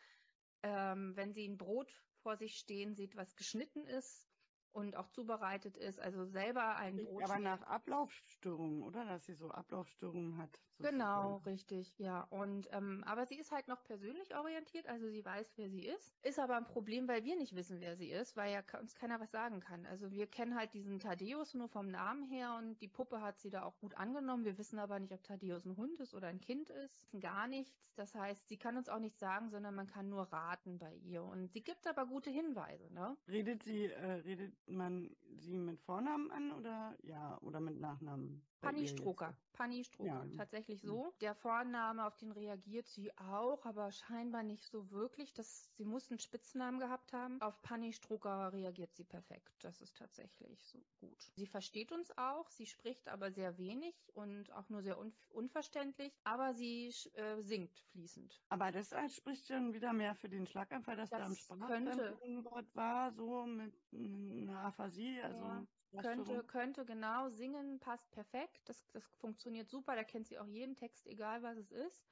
Ähm, 0.63 1.15
wenn 1.15 1.31
sie 1.31 1.47
ein 1.47 1.57
Brot 1.57 1.91
vor 2.23 2.35
sich 2.35 2.57
stehen 2.57 2.95
sieht, 2.95 3.15
was 3.15 3.35
geschnitten 3.35 3.85
ist, 3.85 4.28
und 4.71 4.95
auch 4.95 5.09
zubereitet 5.09 5.77
ist, 5.77 5.99
also 5.99 6.25
selber 6.25 6.75
ein 6.75 6.97
Brot. 6.97 7.23
Aber 7.23 7.39
nach 7.39 7.61
Ablaufstörungen, 7.63 8.83
oder? 8.83 9.05
Dass 9.05 9.25
sie 9.25 9.33
so 9.33 9.49
Ablaufstörungen 9.51 10.37
hat. 10.37 10.59
Genau, 10.79 11.37
richtig, 11.45 11.97
ja. 11.99 12.21
Und 12.29 12.69
ähm, 12.71 13.03
aber 13.05 13.25
sie 13.25 13.35
ist 13.35 13.51
halt 13.51 13.67
noch 13.67 13.83
persönlich 13.83 14.35
orientiert, 14.35 14.87
also 14.87 15.09
sie 15.09 15.23
weiß, 15.23 15.53
wer 15.57 15.69
sie 15.69 15.85
ist. 15.85 16.15
Ist 16.23 16.39
aber 16.39 16.55
ein 16.55 16.65
Problem, 16.65 17.07
weil 17.07 17.25
wir 17.25 17.35
nicht 17.35 17.53
wissen, 17.55 17.81
wer 17.81 17.97
sie 17.97 18.09
ist, 18.09 18.37
weil 18.37 18.53
ja 18.53 18.61
uns 18.79 18.95
keiner 18.95 19.19
was 19.19 19.31
sagen 19.31 19.59
kann. 19.59 19.85
Also 19.85 20.11
wir 20.11 20.27
kennen 20.27 20.55
halt 20.55 20.73
diesen 20.73 20.99
Thaddeus 20.99 21.53
nur 21.53 21.67
vom 21.67 21.89
Namen 21.89 22.23
her 22.23 22.55
und 22.57 22.79
die 22.81 22.87
Puppe 22.87 23.21
hat 23.21 23.39
sie 23.39 23.49
da 23.49 23.63
auch 23.63 23.77
gut 23.79 23.95
angenommen. 23.95 24.45
Wir 24.45 24.57
wissen 24.57 24.79
aber 24.79 24.99
nicht, 24.99 25.13
ob 25.13 25.23
Thaddeus 25.23 25.65
ein 25.65 25.75
Hund 25.75 25.99
ist 25.99 26.13
oder 26.13 26.27
ein 26.27 26.39
Kind 26.39 26.69
ist. 26.69 27.09
Gar 27.19 27.47
nichts. 27.47 27.91
Das 27.95 28.15
heißt, 28.15 28.47
sie 28.47 28.57
kann 28.57 28.77
uns 28.77 28.87
auch 28.87 28.99
nichts 28.99 29.19
sagen, 29.19 29.49
sondern 29.49 29.75
man 29.75 29.87
kann 29.87 30.07
nur 30.07 30.31
raten 30.31 30.79
bei 30.79 30.95
ihr. 30.95 31.23
Und 31.23 31.51
sie 31.51 31.61
gibt 31.61 31.85
aber 31.87 32.05
gute 32.05 32.29
Hinweise, 32.29 32.93
ne? 32.93 33.17
Redet 33.27 33.63
sie, 33.63 33.87
äh, 33.87 34.11
redet 34.21 34.55
man 34.71 35.09
sie 35.37 35.57
mit 35.57 35.79
Vornamen 35.81 36.31
an 36.31 36.51
oder 36.51 36.95
ja, 37.03 37.37
oder 37.41 37.59
mit 37.59 37.79
Nachnamen? 37.79 38.41
Panni 38.61 38.87
Stroker. 38.87 39.35
Panni 39.53 39.83
Stroker, 39.83 40.25
ja. 40.25 40.37
tatsächlich 40.37 40.81
so. 40.81 41.05
Mhm. 41.05 41.19
Der 41.21 41.35
Vorname, 41.35 42.05
auf 42.05 42.15
den 42.17 42.31
reagiert 42.31 42.87
sie 42.87 43.11
auch, 43.17 43.65
aber 43.65 43.91
scheinbar 43.91 44.43
nicht 44.43 44.65
so 44.65 44.89
wirklich. 44.91 45.33
Das, 45.33 45.69
sie 45.75 45.85
muss 45.85 46.09
einen 46.09 46.19
Spitznamen 46.19 46.79
gehabt 46.79 47.13
haben. 47.13 47.41
Auf 47.41 47.61
Panni 47.61 47.93
Stroker 47.93 48.53
reagiert 48.53 48.95
sie 48.95 49.03
perfekt. 49.03 49.53
Das 49.61 49.81
ist 49.81 49.97
tatsächlich 49.97 50.65
so 50.65 50.79
gut. 50.99 51.21
Sie 51.35 51.45
versteht 51.45 51.91
uns 51.91 52.17
auch, 52.17 52.49
sie 52.49 52.65
spricht 52.65 53.07
aber 53.09 53.31
sehr 53.31 53.57
wenig 53.57 53.95
und 54.13 54.51
auch 54.53 54.69
nur 54.69 54.81
sehr 54.81 54.97
un 54.97 55.13
unverständlich, 55.29 56.13
aber 56.23 56.53
sie 56.53 56.93
äh, 57.13 57.41
singt 57.41 57.77
fließend. 57.91 58.41
Aber 58.49 58.71
das 58.71 58.93
spricht 59.13 59.47
schon 59.47 59.73
wieder 59.73 59.93
mehr 59.93 60.15
für 60.15 60.29
den 60.29 60.47
Schlaganfall, 60.47 60.95
dass 60.95 61.09
das 61.09 61.19
da 61.19 61.25
im 61.27 61.35
Sprachzentrum 61.35 62.45
war, 62.73 63.11
so 63.11 63.45
mit 63.45 63.73
einer 63.93 64.59
Aphasie, 64.65 65.21
also 65.21 65.43
ja. 65.43 65.67
Könnte, 65.97 66.43
könnte 66.43 66.85
genau 66.85 67.29
singen, 67.29 67.79
passt 67.79 68.11
perfekt. 68.11 68.61
Das, 68.69 68.87
das 68.91 69.03
funktioniert 69.15 69.69
super. 69.69 69.95
Da 69.95 70.03
kennt 70.03 70.27
sie 70.27 70.39
auch 70.39 70.47
jeden 70.47 70.75
Text, 70.75 71.07
egal 71.07 71.43
was 71.43 71.57
es 71.57 71.71
ist. 71.71 72.07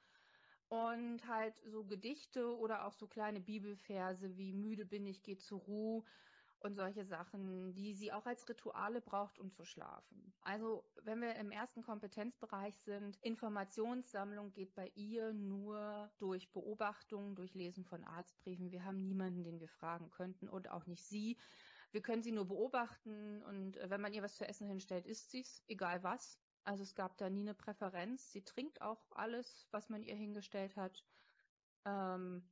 Und 0.68 1.26
halt 1.26 1.56
so 1.64 1.84
Gedichte 1.84 2.56
oder 2.58 2.84
auch 2.86 2.92
so 2.92 3.06
kleine 3.06 3.40
Bibelverse 3.40 4.36
wie 4.36 4.52
müde 4.52 4.84
bin 4.84 5.06
ich, 5.06 5.22
geh 5.22 5.36
zur 5.36 5.60
Ruhe 5.60 6.04
und 6.60 6.74
solche 6.74 7.04
Sachen, 7.04 7.72
die 7.74 7.94
sie 7.94 8.12
auch 8.12 8.26
als 8.26 8.48
Rituale 8.48 9.00
braucht, 9.00 9.38
um 9.38 9.52
zu 9.52 9.64
schlafen. 9.64 10.34
Also 10.42 10.84
wenn 11.02 11.20
wir 11.20 11.36
im 11.36 11.50
ersten 11.50 11.82
Kompetenzbereich 11.82 12.76
sind, 12.78 13.16
Informationssammlung 13.22 14.52
geht 14.52 14.74
bei 14.74 14.88
ihr 14.94 15.32
nur 15.32 16.10
durch 16.18 16.52
Beobachtung, 16.52 17.36
durch 17.36 17.54
Lesen 17.54 17.84
von 17.84 18.04
Arztbriefen. 18.04 18.72
Wir 18.72 18.84
haben 18.84 19.00
niemanden, 19.00 19.44
den 19.44 19.60
wir 19.60 19.68
fragen 19.68 20.10
könnten 20.10 20.48
und 20.48 20.68
auch 20.68 20.86
nicht 20.86 21.04
sie. 21.04 21.38
Wir 21.90 22.02
können 22.02 22.22
sie 22.22 22.32
nur 22.32 22.46
beobachten 22.46 23.42
und 23.42 23.76
äh, 23.78 23.90
wenn 23.90 24.00
man 24.00 24.12
ihr 24.12 24.22
was 24.22 24.36
zu 24.36 24.46
essen 24.46 24.68
hinstellt, 24.68 25.06
isst 25.06 25.30
sie 25.30 25.40
es, 25.40 25.62
egal 25.68 26.02
was. 26.02 26.38
Also 26.64 26.82
es 26.82 26.94
gab 26.94 27.16
da 27.16 27.30
nie 27.30 27.40
eine 27.40 27.54
Präferenz. 27.54 28.30
Sie 28.30 28.42
trinkt 28.44 28.82
auch 28.82 29.10
alles, 29.12 29.66
was 29.70 29.88
man 29.88 30.02
ihr 30.02 30.14
hingestellt 30.14 30.76
hat. 30.76 31.04
Ähm, 31.86 32.50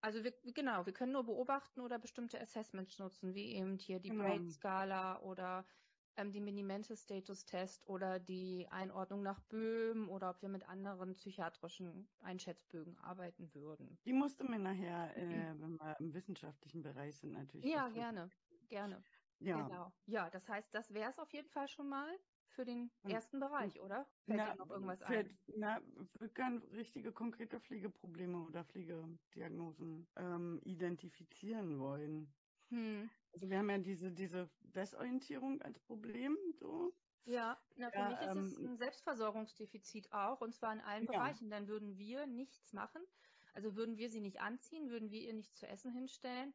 also 0.00 0.24
wir, 0.24 0.32
genau, 0.54 0.86
wir 0.86 0.92
können 0.92 1.12
nur 1.12 1.24
beobachten 1.24 1.80
oder 1.80 1.98
bestimmte 1.98 2.40
Assessments 2.40 2.98
nutzen, 2.98 3.34
wie 3.34 3.54
eben 3.54 3.78
hier 3.78 4.00
die 4.00 4.10
genau. 4.10 4.24
Braid-Skala 4.24 5.20
oder 5.22 5.66
ähm, 6.16 6.32
die 6.32 6.40
Minimental-Status-Test 6.40 7.88
oder 7.88 8.18
die 8.18 8.66
Einordnung 8.70 9.22
nach 9.22 9.40
Böhm 9.42 10.08
oder 10.08 10.30
ob 10.30 10.42
wir 10.42 10.48
mit 10.48 10.68
anderen 10.68 11.14
psychiatrischen 11.14 12.08
Einschätzbögen 12.20 12.98
arbeiten 12.98 13.52
würden. 13.54 13.98
Die 14.04 14.12
musst 14.12 14.40
du 14.40 14.44
mir 14.44 14.58
nachher, 14.58 15.16
äh, 15.16 15.24
mhm. 15.24 15.62
wenn 15.62 15.80
wir 15.80 15.96
im 16.00 16.14
wissenschaftlichen 16.14 16.82
Bereich 16.82 17.16
sind, 17.16 17.32
natürlich. 17.32 17.70
Ja, 17.70 17.88
gerne, 17.88 18.30
gerne. 18.68 19.02
Ja. 19.40 19.66
Genau. 19.66 19.92
Ja, 20.06 20.28
das 20.30 20.48
heißt, 20.48 20.74
das 20.74 20.92
wäre 20.92 21.10
es 21.10 21.18
auf 21.18 21.32
jeden 21.32 21.48
Fall 21.48 21.66
schon 21.68 21.88
mal 21.88 22.08
für 22.50 22.64
den 22.64 22.90
ersten 23.04 23.36
und, 23.36 23.48
Bereich, 23.48 23.80
oder? 23.80 24.06
Fällt 24.26 24.38
na, 24.38 24.50
dir 24.52 24.58
noch 24.58 24.70
irgendwas 24.70 25.00
fällt, 25.02 25.28
ein? 25.28 25.38
Na, 25.56 25.80
wir 26.18 26.28
können 26.28 26.58
richtige 26.72 27.12
konkrete 27.12 27.60
Pflegeprobleme 27.60 28.38
oder 28.44 28.64
Pflegediagnosen 28.64 30.06
ähm, 30.16 30.60
identifizieren 30.64 31.78
wollen. 31.78 32.34
Hm. 32.70 33.10
Also 33.32 33.48
wir 33.48 33.58
haben 33.58 33.70
ja 33.70 33.78
diese, 33.78 34.12
diese 34.12 34.50
Desorientierung 34.60 35.62
als 35.62 35.78
Problem, 35.80 36.36
so. 36.52 36.92
Ja, 37.24 37.60
na, 37.76 37.90
für 37.90 37.98
ja, 37.98 38.08
mich 38.08 38.20
ist 38.20 38.30
ähm, 38.30 38.44
es 38.44 38.56
ein 38.56 38.76
Selbstversorgungsdefizit 38.76 40.12
auch, 40.12 40.40
und 40.40 40.52
zwar 40.54 40.72
in 40.72 40.80
allen 40.80 41.04
ja. 41.04 41.12
Bereichen. 41.12 41.50
Dann 41.50 41.68
würden 41.68 41.98
wir 41.98 42.26
nichts 42.26 42.72
machen. 42.72 43.02
Also 43.52 43.76
würden 43.76 43.98
wir 43.98 44.10
sie 44.10 44.20
nicht 44.20 44.40
anziehen, 44.40 44.90
würden 44.90 45.10
wir 45.10 45.20
ihr 45.20 45.34
nichts 45.34 45.56
zu 45.56 45.66
essen 45.66 45.92
hinstellen, 45.92 46.54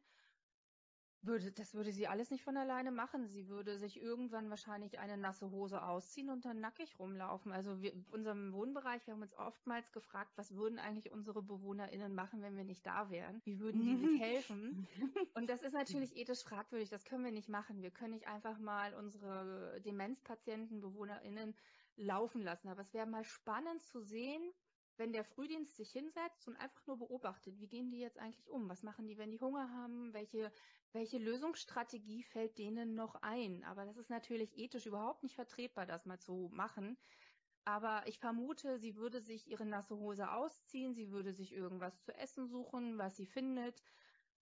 würde, 1.22 1.50
das 1.52 1.74
würde 1.74 1.92
sie 1.92 2.06
alles 2.06 2.30
nicht 2.30 2.44
von 2.44 2.56
alleine 2.56 2.90
machen. 2.90 3.26
Sie 3.28 3.48
würde 3.48 3.78
sich 3.78 4.00
irgendwann 4.00 4.50
wahrscheinlich 4.50 4.98
eine 4.98 5.16
nasse 5.16 5.50
Hose 5.50 5.82
ausziehen 5.82 6.30
und 6.30 6.44
dann 6.44 6.60
nackig 6.60 6.98
rumlaufen. 6.98 7.52
Also 7.52 7.80
wir, 7.80 7.92
in 7.92 8.04
unserem 8.10 8.52
Wohnbereich, 8.52 9.06
wir 9.06 9.14
haben 9.14 9.22
uns 9.22 9.36
oftmals 9.36 9.92
gefragt, 9.92 10.32
was 10.36 10.54
würden 10.54 10.78
eigentlich 10.78 11.12
unsere 11.12 11.42
BewohnerInnen 11.42 12.14
machen, 12.14 12.42
wenn 12.42 12.56
wir 12.56 12.64
nicht 12.64 12.86
da 12.86 13.10
wären? 13.10 13.40
Wie 13.44 13.58
würden 13.58 13.82
die 13.82 13.96
sich 13.96 14.20
helfen? 14.20 14.86
Und 15.34 15.48
das 15.48 15.62
ist 15.62 15.72
natürlich 15.72 16.16
ethisch 16.16 16.42
fragwürdig. 16.42 16.90
Das 16.90 17.04
können 17.04 17.24
wir 17.24 17.32
nicht 17.32 17.48
machen. 17.48 17.82
Wir 17.82 17.90
können 17.90 18.14
nicht 18.14 18.28
einfach 18.28 18.58
mal 18.58 18.94
unsere 18.94 19.80
Demenzpatienten, 19.84 20.80
BewohnerInnen 20.80 21.54
laufen 21.96 22.42
lassen. 22.42 22.68
Aber 22.68 22.82
es 22.82 22.92
wäre 22.94 23.06
mal 23.06 23.24
spannend 23.24 23.82
zu 23.82 24.00
sehen, 24.00 24.42
wenn 24.98 25.12
der 25.12 25.24
Frühdienst 25.24 25.76
sich 25.76 25.90
hinsetzt 25.90 26.46
und 26.48 26.56
einfach 26.56 26.86
nur 26.86 26.98
beobachtet, 26.98 27.58
wie 27.58 27.68
gehen 27.68 27.90
die 27.90 27.98
jetzt 27.98 28.18
eigentlich 28.18 28.48
um? 28.48 28.68
Was 28.68 28.82
machen 28.82 29.06
die, 29.06 29.18
wenn 29.18 29.30
die 29.30 29.40
Hunger 29.40 29.70
haben? 29.70 30.12
Welche, 30.12 30.52
welche 30.92 31.18
Lösungsstrategie 31.18 32.22
fällt 32.22 32.58
denen 32.58 32.94
noch 32.94 33.16
ein? 33.22 33.64
Aber 33.64 33.84
das 33.84 33.96
ist 33.96 34.10
natürlich 34.10 34.56
ethisch 34.58 34.86
überhaupt 34.86 35.22
nicht 35.22 35.34
vertretbar, 35.34 35.86
das 35.86 36.06
mal 36.06 36.18
zu 36.18 36.50
machen. 36.52 36.96
Aber 37.64 38.06
ich 38.06 38.18
vermute, 38.20 38.78
sie 38.78 38.96
würde 38.96 39.20
sich 39.20 39.48
ihre 39.48 39.66
nasse 39.66 39.96
Hose 39.96 40.30
ausziehen, 40.30 40.94
sie 40.94 41.10
würde 41.10 41.32
sich 41.32 41.52
irgendwas 41.52 42.00
zu 42.02 42.14
essen 42.14 42.46
suchen, 42.46 42.96
was 42.96 43.16
sie 43.16 43.26
findet. 43.26 43.82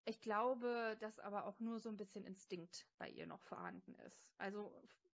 Ich 0.05 0.21
glaube, 0.21 0.97
dass 1.01 1.19
aber 1.19 1.47
auch 1.47 1.59
nur 1.61 1.81
so 1.81 1.89
ein 1.89 1.97
bisschen 1.97 2.25
Instinkt 2.25 2.87
bei 2.99 3.09
ihr 3.09 3.27
noch 3.27 3.41
vorhanden 3.41 3.95
ist. 4.07 4.35
Also 4.37 4.71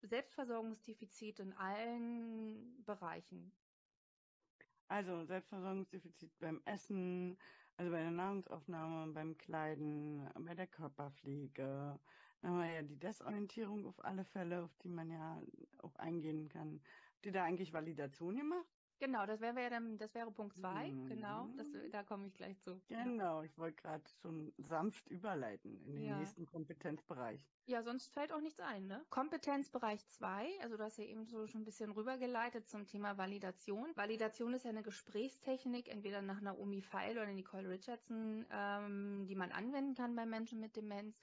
Selbstversorgungsdefizit 0.02 1.40
in 1.40 1.52
allen 1.54 2.84
Bereichen. 2.84 3.52
Also 4.88 5.24
Selbstversorgungsdefizit 5.24 6.38
beim 6.38 6.62
Essen, 6.64 7.36
also 7.76 7.90
bei 7.90 8.00
der 8.00 8.10
Nahrungsaufnahme, 8.12 9.12
beim 9.12 9.36
Kleiden, 9.36 10.28
bei 10.38 10.54
der 10.54 10.66
Körperpflege. 10.66 11.98
Dann 12.40 12.50
haben 12.50 12.58
wir 12.60 12.72
ja 12.72 12.82
die 12.82 12.98
Desorientierung 12.98 13.86
auf 13.86 14.04
alle 14.04 14.24
Fälle, 14.24 14.62
auf 14.62 14.76
die 14.82 14.88
man 14.88 15.10
ja 15.10 15.42
auch 15.78 15.96
eingehen 15.96 16.48
kann. 16.48 16.80
Habt 17.14 17.26
ihr 17.26 17.32
da 17.32 17.44
eigentlich 17.44 17.72
Validation 17.72 18.36
gemacht? 18.36 18.75
Genau, 18.98 19.26
das 19.26 19.40
wäre 19.40 19.68
dann, 19.68 19.98
das 19.98 20.14
wäre 20.14 20.30
Punkt 20.30 20.54
zwei, 20.54 20.90
mhm. 20.90 21.06
genau, 21.08 21.48
das, 21.56 21.66
da 21.92 22.02
komme 22.02 22.26
ich 22.28 22.34
gleich 22.34 22.58
zu. 22.60 22.80
Genau, 22.88 23.42
ich 23.42 23.56
wollte 23.58 23.82
gerade 23.82 24.04
schon 24.22 24.52
sanft 24.56 25.06
überleiten 25.08 25.78
in 25.84 25.96
den 25.96 26.04
ja. 26.04 26.18
nächsten 26.18 26.46
Kompetenzbereich. 26.46 27.40
Ja, 27.66 27.82
sonst 27.82 28.06
fällt 28.12 28.32
auch 28.32 28.40
nichts 28.40 28.60
ein, 28.60 28.86
ne? 28.86 29.04
Kompetenzbereich 29.10 30.06
zwei, 30.06 30.48
also 30.62 30.76
du 30.76 30.84
hast 30.84 30.98
ja 30.98 31.04
eben 31.04 31.26
so 31.26 31.46
schon 31.46 31.62
ein 31.62 31.64
bisschen 31.64 31.90
rübergeleitet 31.90 32.68
zum 32.68 32.86
Thema 32.86 33.18
Validation. 33.18 33.94
Validation 33.96 34.54
ist 34.54 34.64
ja 34.64 34.70
eine 34.70 34.82
Gesprächstechnik, 34.82 35.88
entweder 35.88 36.22
nach 36.22 36.40
Naomi 36.40 36.80
Feil 36.80 37.18
oder 37.18 37.32
Nicole 37.32 37.68
Richardson, 37.68 38.46
ähm, 38.50 39.26
die 39.26 39.34
man 39.34 39.50
anwenden 39.52 39.94
kann 39.94 40.14
bei 40.14 40.24
Menschen 40.24 40.60
mit 40.60 40.76
Demenz. 40.76 41.20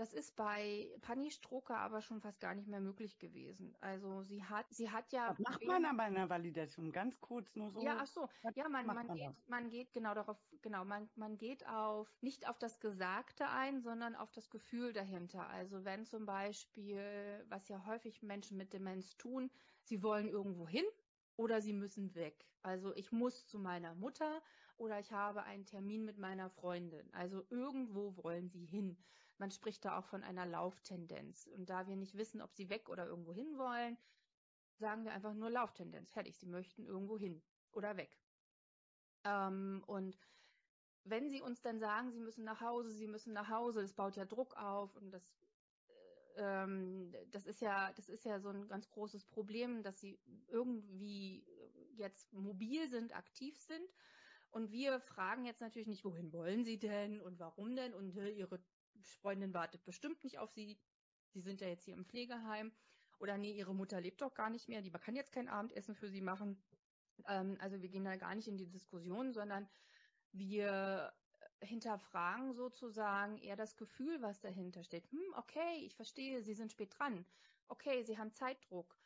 Das 0.00 0.14
ist 0.14 0.34
bei 0.34 0.88
Pani 1.02 1.30
Stroker 1.30 1.76
aber 1.76 2.00
schon 2.00 2.22
fast 2.22 2.40
gar 2.40 2.54
nicht 2.54 2.68
mehr 2.68 2.80
möglich 2.80 3.18
gewesen. 3.18 3.76
Also 3.82 4.22
sie 4.22 4.42
hat, 4.42 4.64
sie 4.70 4.90
hat 4.90 5.12
ja. 5.12 5.28
Was 5.28 5.38
macht 5.40 5.66
man 5.66 5.84
aber 5.84 6.06
in 6.06 6.14
der 6.14 6.30
Validation? 6.30 6.90
Ganz 6.90 7.20
kurz 7.20 7.54
nur 7.54 7.70
so. 7.70 7.82
Ja, 7.82 7.98
ach 8.00 8.06
so. 8.06 8.26
Ja, 8.54 8.66
man, 8.70 8.86
man, 8.86 8.96
man, 8.96 9.14
geht, 9.14 9.48
man 9.48 9.68
geht 9.68 9.92
genau 9.92 10.14
darauf, 10.14 10.38
genau, 10.62 10.86
man, 10.86 11.10
man 11.16 11.36
geht 11.36 11.68
auf, 11.68 12.10
nicht 12.22 12.48
auf 12.48 12.58
das 12.58 12.80
Gesagte 12.80 13.46
ein, 13.50 13.82
sondern 13.82 14.16
auf 14.16 14.32
das 14.32 14.48
Gefühl 14.48 14.94
dahinter. 14.94 15.46
Also 15.50 15.84
wenn 15.84 16.06
zum 16.06 16.24
Beispiel, 16.24 17.44
was 17.50 17.68
ja 17.68 17.84
häufig 17.84 18.22
Menschen 18.22 18.56
mit 18.56 18.72
Demenz 18.72 19.18
tun, 19.18 19.50
sie 19.82 20.02
wollen 20.02 20.30
irgendwo 20.30 20.66
hin 20.66 20.86
oder 21.36 21.60
sie 21.60 21.74
müssen 21.74 22.14
weg. 22.14 22.46
Also 22.62 22.94
ich 22.94 23.12
muss 23.12 23.46
zu 23.46 23.58
meiner 23.58 23.94
Mutter 23.94 24.40
oder 24.78 24.98
ich 24.98 25.12
habe 25.12 25.42
einen 25.42 25.66
Termin 25.66 26.06
mit 26.06 26.16
meiner 26.16 26.48
Freundin. 26.48 27.12
Also 27.12 27.44
irgendwo 27.50 28.16
wollen 28.16 28.48
sie 28.48 28.64
hin. 28.64 28.96
Man 29.40 29.50
spricht 29.50 29.86
da 29.86 29.98
auch 29.98 30.04
von 30.04 30.22
einer 30.22 30.44
Lauftendenz. 30.44 31.46
Und 31.46 31.70
da 31.70 31.86
wir 31.86 31.96
nicht 31.96 32.14
wissen, 32.14 32.42
ob 32.42 32.52
sie 32.52 32.68
weg 32.68 32.90
oder 32.90 33.06
irgendwo 33.06 33.32
hin 33.32 33.56
wollen, 33.56 33.96
sagen 34.76 35.02
wir 35.02 35.14
einfach 35.14 35.32
nur 35.32 35.48
Lauftendenz. 35.48 36.12
Fertig. 36.12 36.36
Sie 36.36 36.46
möchten 36.46 36.84
irgendwo 36.84 37.18
hin 37.18 37.42
oder 37.72 37.96
weg. 37.96 38.20
Ähm, 39.24 39.82
und 39.86 40.18
wenn 41.04 41.30
sie 41.30 41.40
uns 41.40 41.62
dann 41.62 41.80
sagen, 41.80 42.12
sie 42.12 42.20
müssen 42.20 42.44
nach 42.44 42.60
Hause, 42.60 42.92
sie 42.92 43.06
müssen 43.06 43.32
nach 43.32 43.48
Hause, 43.48 43.80
das 43.80 43.94
baut 43.94 44.14
ja 44.14 44.26
Druck 44.26 44.58
auf 44.58 44.94
und 44.96 45.10
das, 45.10 45.24
äh, 46.36 46.42
ähm, 46.42 47.10
das 47.30 47.46
ist 47.46 47.62
ja, 47.62 47.94
das 47.94 48.10
ist 48.10 48.26
ja 48.26 48.40
so 48.40 48.50
ein 48.50 48.68
ganz 48.68 48.90
großes 48.90 49.24
Problem, 49.24 49.82
dass 49.82 50.00
sie 50.00 50.20
irgendwie 50.48 51.46
jetzt 51.96 52.30
mobil 52.34 52.90
sind, 52.90 53.16
aktiv 53.16 53.58
sind. 53.58 53.88
Und 54.50 54.70
wir 54.70 55.00
fragen 55.00 55.46
jetzt 55.46 55.62
natürlich 55.62 55.88
nicht, 55.88 56.04
wohin 56.04 56.30
wollen 56.30 56.62
sie 56.62 56.78
denn 56.78 57.22
und 57.22 57.38
warum 57.38 57.74
denn 57.74 57.94
und 57.94 58.14
ihre 58.14 58.60
Freundin 59.02 59.54
wartet 59.54 59.84
bestimmt 59.84 60.22
nicht 60.24 60.38
auf 60.38 60.50
sie. 60.50 60.78
Sie 61.32 61.40
sind 61.40 61.60
ja 61.60 61.68
jetzt 61.68 61.84
hier 61.84 61.94
im 61.94 62.04
Pflegeheim. 62.04 62.72
Oder 63.18 63.36
nee, 63.36 63.52
ihre 63.52 63.74
Mutter 63.74 64.00
lebt 64.00 64.22
doch 64.22 64.34
gar 64.34 64.50
nicht 64.50 64.68
mehr. 64.68 64.82
Die 64.82 64.90
kann 64.90 65.14
jetzt 65.14 65.32
kein 65.32 65.48
Abendessen 65.48 65.94
für 65.94 66.08
sie 66.08 66.22
machen. 66.22 66.62
Ähm, 67.26 67.56
also 67.60 67.82
wir 67.82 67.88
gehen 67.88 68.04
da 68.04 68.16
gar 68.16 68.34
nicht 68.34 68.48
in 68.48 68.56
die 68.56 68.70
Diskussion, 68.70 69.32
sondern 69.32 69.68
wir 70.32 71.12
hinterfragen 71.62 72.54
sozusagen 72.54 73.38
eher 73.38 73.56
das 73.56 73.76
Gefühl, 73.76 74.22
was 74.22 74.40
dahinter 74.40 74.82
steht. 74.84 75.10
Hm, 75.10 75.34
okay, 75.36 75.84
ich 75.84 75.94
verstehe, 75.94 76.42
Sie 76.42 76.54
sind 76.54 76.72
spät 76.72 76.98
dran. 76.98 77.26
Okay, 77.68 78.02
Sie 78.02 78.18
haben 78.18 78.32
Zeitdruck. 78.32 78.96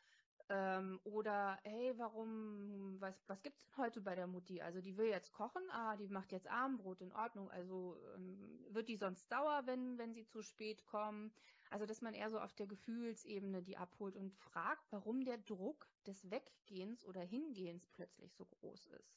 Ähm, 0.51 1.01
oder 1.05 1.59
hey, 1.63 1.95
warum, 1.97 3.01
was, 3.01 3.27
was 3.29 3.43
gibt's 3.43 3.65
denn 3.65 3.79
heute 3.79 4.03
bei 4.03 4.15
der 4.15 4.27
Mutti? 4.27 4.61
Also 4.61 4.83
die 4.83 4.97
will 4.99 5.07
jetzt 5.07 5.33
kochen, 5.33 5.63
ah, 5.71 5.97
die 5.97 6.09
macht 6.09 6.33
jetzt 6.33 6.49
Abendbrot 6.49 7.01
in 7.01 7.13
Ordnung. 7.13 7.51
Also 7.51 7.97
ähm, 8.15 8.67
wird 8.69 8.89
die 8.89 8.97
sonst 8.97 9.29
sauer, 9.31 9.63
wenn, 9.65 9.97
wenn 9.97 10.13
sie 10.13 10.27
zu 10.27 10.43
spät 10.43 10.85
kommen? 10.85 11.33
Also 11.71 11.87
dass 11.87 12.03
man 12.03 12.13
eher 12.13 12.31
so 12.31 12.39
auf 12.39 12.53
der 12.55 12.67
Gefühlsebene 12.67 13.63
die 13.63 13.79
abholt 13.79 14.17
und 14.17 14.35
fragt, 14.35 14.93
warum 14.93 15.25
der 15.25 15.39
Druck 15.39 15.89
des 16.07 16.31
Weggehens 16.31 17.07
oder 17.07 17.23
Hingehens 17.23 17.89
plötzlich 17.89 18.35
so 18.35 18.45
groß 18.45 18.87
ist. 18.89 19.17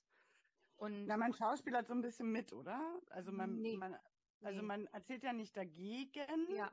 Und 0.77 1.07
Na, 1.07 1.17
man 1.17 1.33
schauspielert 1.33 1.87
so 1.87 1.93
ein 1.93 2.01
bisschen 2.01 2.31
mit, 2.31 2.53
oder? 2.53 3.01
Also 3.09 3.33
man, 3.33 3.59
nee, 3.59 3.75
man 3.75 3.97
also 4.41 4.61
nee. 4.61 4.67
man 4.67 4.85
erzählt 4.87 5.23
ja 5.23 5.33
nicht 5.33 5.57
dagegen. 5.57 6.55
Ja 6.55 6.71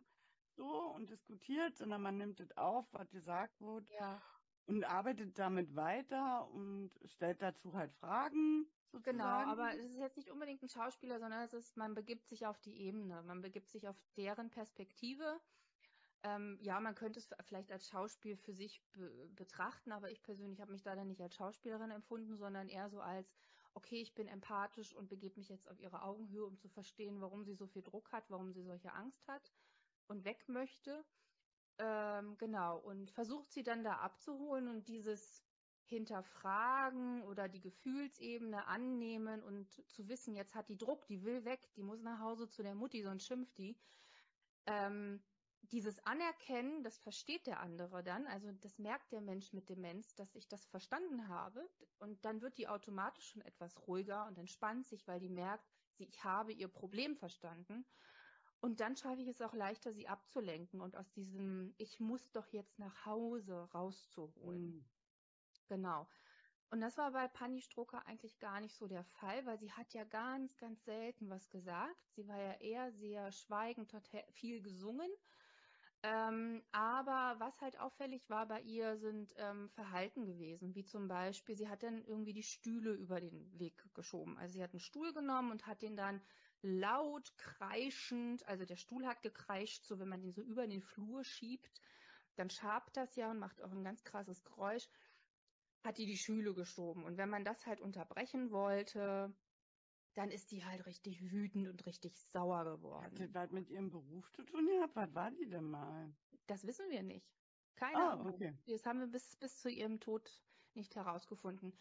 so 0.57 0.93
und 0.95 1.11
diskutiert, 1.11 1.77
sondern 1.77 2.01
man 2.01 2.17
nimmt 2.17 2.39
es 2.39 2.57
auf, 2.57 2.87
was 2.93 3.11
gesagt 3.11 3.61
wird. 3.61 3.91
Ja 3.99 4.23
und 4.67 4.85
arbeitet 4.85 5.39
damit 5.39 5.75
weiter 5.77 6.49
und 6.51 6.91
stellt 7.05 7.43
dazu 7.43 7.75
halt 7.75 7.93
Fragen. 7.95 8.67
Sozusagen. 8.93 9.19
Genau, 9.19 9.25
aber 9.25 9.75
es 9.75 9.91
ist 9.91 9.99
jetzt 9.99 10.17
nicht 10.17 10.31
unbedingt 10.31 10.63
ein 10.63 10.69
Schauspieler, 10.69 11.19
sondern 11.19 11.43
es 11.43 11.53
ist, 11.53 11.77
man 11.77 11.95
begibt 11.95 12.29
sich 12.29 12.47
auf 12.47 12.61
die 12.61 12.81
Ebene, 12.81 13.23
man 13.23 13.43
begibt 13.43 13.71
sich 13.71 13.89
auf 13.89 14.01
deren 14.17 14.51
Perspektive. 14.51 15.41
Ähm, 16.23 16.59
ja, 16.63 16.81
man 16.81 16.95
könnte 16.95 17.19
es 17.19 17.29
vielleicht 17.43 17.71
als 17.71 17.89
Schauspiel 17.89 18.37
für 18.37 18.55
sich 18.55 18.81
be 18.93 19.29
betrachten, 19.35 19.93
aber 19.93 20.11
ich 20.11 20.23
persönlich 20.23 20.61
habe 20.61 20.73
mich 20.73 20.83
da 20.83 20.95
dann 20.95 21.09
nicht 21.09 21.21
als 21.21 21.35
Schauspielerin 21.35 21.91
empfunden, 21.91 22.39
sondern 22.39 22.69
eher 22.69 22.89
so 22.89 23.01
als, 23.01 23.37
okay, 23.75 24.01
ich 24.01 24.15
bin 24.15 24.29
empathisch 24.29 24.95
und 24.95 25.09
begebe 25.09 25.37
mich 25.37 25.51
jetzt 25.51 25.69
auf 25.69 25.79
ihre 25.81 26.03
Augenhöhe, 26.03 26.47
um 26.47 26.57
zu 26.57 26.69
verstehen, 26.69 27.21
warum 27.21 27.45
sie 27.45 27.55
so 27.55 27.67
viel 27.67 27.83
Druck 27.83 28.11
hat, 28.13 28.31
warum 28.31 28.53
sie 28.53 28.63
solche 28.63 28.93
Angst 28.95 29.27
hat 29.29 29.53
und 30.07 30.25
weg 30.25 30.49
möchte. 30.49 31.05
Ähm, 31.79 32.37
genau, 32.39 32.79
und 32.79 33.11
versucht 33.11 33.51
sie 33.51 33.63
dann 33.63 33.83
da 33.83 33.97
abzuholen 33.97 34.69
und 34.69 34.89
dieses 34.89 35.43
hinterfragen 35.87 37.23
oder 37.25 37.49
die 37.49 37.61
Gefühlsebene 37.61 38.67
annehmen 38.67 39.43
und 39.43 39.71
zu 39.91 40.09
wissen, 40.09 40.35
jetzt 40.35 40.55
hat 40.55 40.69
die 40.69 40.79
Druck, 40.79 41.07
die 41.07 41.25
will 41.25 41.45
weg, 41.45 41.61
die 41.77 41.83
muss 41.83 42.01
nach 42.01 42.21
Hause 42.21 42.49
zu 42.49 42.63
der 42.63 42.75
Mutti, 42.75 43.03
sonst 43.03 43.27
schimpft 43.27 43.59
die. 43.59 43.77
Ähm, 44.67 45.23
dieses 45.71 45.99
Anerkennen, 46.05 46.83
das 46.83 46.99
versteht 46.99 47.47
der 47.47 47.61
andere 47.61 48.03
dann, 48.03 48.27
also 48.27 48.53
das 48.53 48.79
merkt 48.79 49.13
der 49.13 49.21
Mensch 49.21 49.53
mit 49.53 49.69
Demenz, 49.69 50.15
dass 50.15 50.35
ich 50.35 50.49
das 50.49 50.65
verstanden 50.67 51.29
habe. 51.29 51.69
Und 51.99 52.25
dann 52.25 52.43
wird 52.43 52.59
die 52.59 52.69
automatisch 52.69 53.31
schon 53.31 53.43
etwas 53.43 53.87
ruhiger 53.87 54.27
und 54.27 54.39
entspannt 54.39 54.87
sich, 54.87 55.07
weil 55.07 55.21
die 55.21 55.31
merkt, 55.31 55.65
sie, 55.93 56.05
ich 56.05 56.23
habe 56.23 56.53
ihr 56.53 56.69
Problem 56.69 57.17
verstanden 57.17 57.87
und 58.65 58.81
dann 58.81 58.97
schaffe 58.97 59.21
ich 59.21 59.29
es 59.29 59.43
auch 59.43 59.53
leichter, 59.53 59.93
sie 59.93 60.09
abzulenken 60.09 60.81
und 60.81 60.97
aus 60.97 61.13
diesem 61.13 61.75
Ich 61.77 62.01
muss 62.01 62.33
doch 62.33 62.47
jetzt 62.49 62.79
nach 62.79 63.05
Hause 63.05 63.69
rauszuholen. 63.75 64.77
Mhm. 64.77 64.85
Genau. 65.69 66.09
Und 66.71 66.81
das 66.81 66.97
war 66.97 67.13
bei 67.13 67.29
Pani 67.29 67.61
Stroker 67.61 68.07
eigentlich 68.07 68.39
gar 68.39 68.61
nicht 68.61 68.75
so 68.75 68.89
der 68.89 69.05
Fall, 69.05 69.45
weil 69.45 69.59
sie 69.59 69.71
hat 69.71 69.93
ja 69.93 70.05
ganz, 70.05 70.57
ganz 70.57 70.83
selten 70.87 71.29
was 71.29 71.51
gesagt. 71.51 72.11
Sie 72.17 72.27
war 72.27 72.41
ja 72.41 72.55
eher 72.55 72.91
sehr 72.91 73.33
schweigend, 73.33 73.93
hat 73.93 74.09
viel 74.33 74.63
gesungen. 74.63 75.11
Ähm, 76.03 76.63
aber 76.73 77.39
was 77.41 77.61
halt 77.61 77.79
auffällig 77.79 78.31
war 78.31 78.47
bei 78.49 78.63
ihr, 78.63 78.97
sind 78.97 79.35
ähm, 79.37 79.69
Verhalten 79.69 80.25
gewesen, 80.25 80.75
wie 80.75 80.85
zum 80.85 81.07
Beispiel, 81.07 81.55
sie 81.55 81.69
hat 81.69 81.83
dann 81.83 82.03
irgendwie 82.03 82.33
die 82.33 82.43
Stühle 82.43 82.93
über 82.93 83.21
den 83.21 83.59
Weg 83.59 83.85
geschoben. 83.95 84.39
Also 84.39 84.55
sie 84.55 84.63
hat 84.63 84.73
einen 84.73 84.81
Stuhl 84.81 85.13
genommen 85.13 85.51
und 85.51 85.67
hat 85.67 85.83
den 85.83 85.97
dann 85.97 86.23
laut 86.65 87.37
kreischend, 87.37 88.47
also 88.49 88.65
der 88.65 88.77
Stuhl 88.77 89.07
hat 89.07 89.23
gekreischt, 89.23 89.85
so 89.85 89.99
wenn 89.99 90.09
man 90.09 90.23
den 90.23 90.33
so 90.33 90.43
über 90.43 90.67
den 90.67 90.81
Flur 90.81 91.23
schiebt, 91.23 91.81
dann 92.37 92.51
schabt 92.51 92.97
das 92.97 93.15
ja 93.17 93.31
und 93.31 93.39
macht 93.39 93.63
auch 93.63 93.71
ein 93.71 93.85
ganz 93.85 94.03
krasses 94.03 94.43
Geräusch, 94.45 94.89
hat 95.85 95.99
die 95.99 96.07
die 96.07 96.17
Schüle 96.17 96.55
geschoben. 96.55 97.05
Und 97.05 97.19
wenn 97.19 97.29
man 97.29 97.45
das 97.45 97.67
halt 97.67 97.81
unterbrechen 97.81 98.51
wollte, 98.51 99.33
dann 100.15 100.31
ist 100.31 100.51
die 100.53 100.65
halt 100.65 100.87
richtig 100.87 101.31
wütend 101.31 101.69
und 101.69 101.85
richtig 101.87 102.17
sauer 102.17 102.65
geworden. 102.65 103.05
Hat 103.05 103.21
das 103.21 103.35
was 103.35 103.51
mit 103.51 103.69
ihrem 103.69 103.91
Beruf 103.91 104.31
zu 104.33 104.43
tun 104.43 104.67
gehabt? 104.67 104.97
Was 104.97 105.15
war 105.15 105.31
die 105.31 105.49
denn 105.49 105.65
mal? 105.71 106.13
Das 106.47 106.67
wissen 106.67 106.89
wir 106.89 107.03
nicht. 107.03 107.29
Keine 107.77 107.99
ah, 107.99 108.13
Ahnung. 108.13 108.29
Okay. 108.29 108.57
Das 108.67 108.87
haben 108.87 109.01
wir 109.01 109.09
bis, 109.09 109.37
bis 109.37 109.59
zu 109.59 109.69
ihrem 109.69 110.01
Tod 110.01 110.43
nicht 110.75 110.95
herausgefunden. 110.97 111.77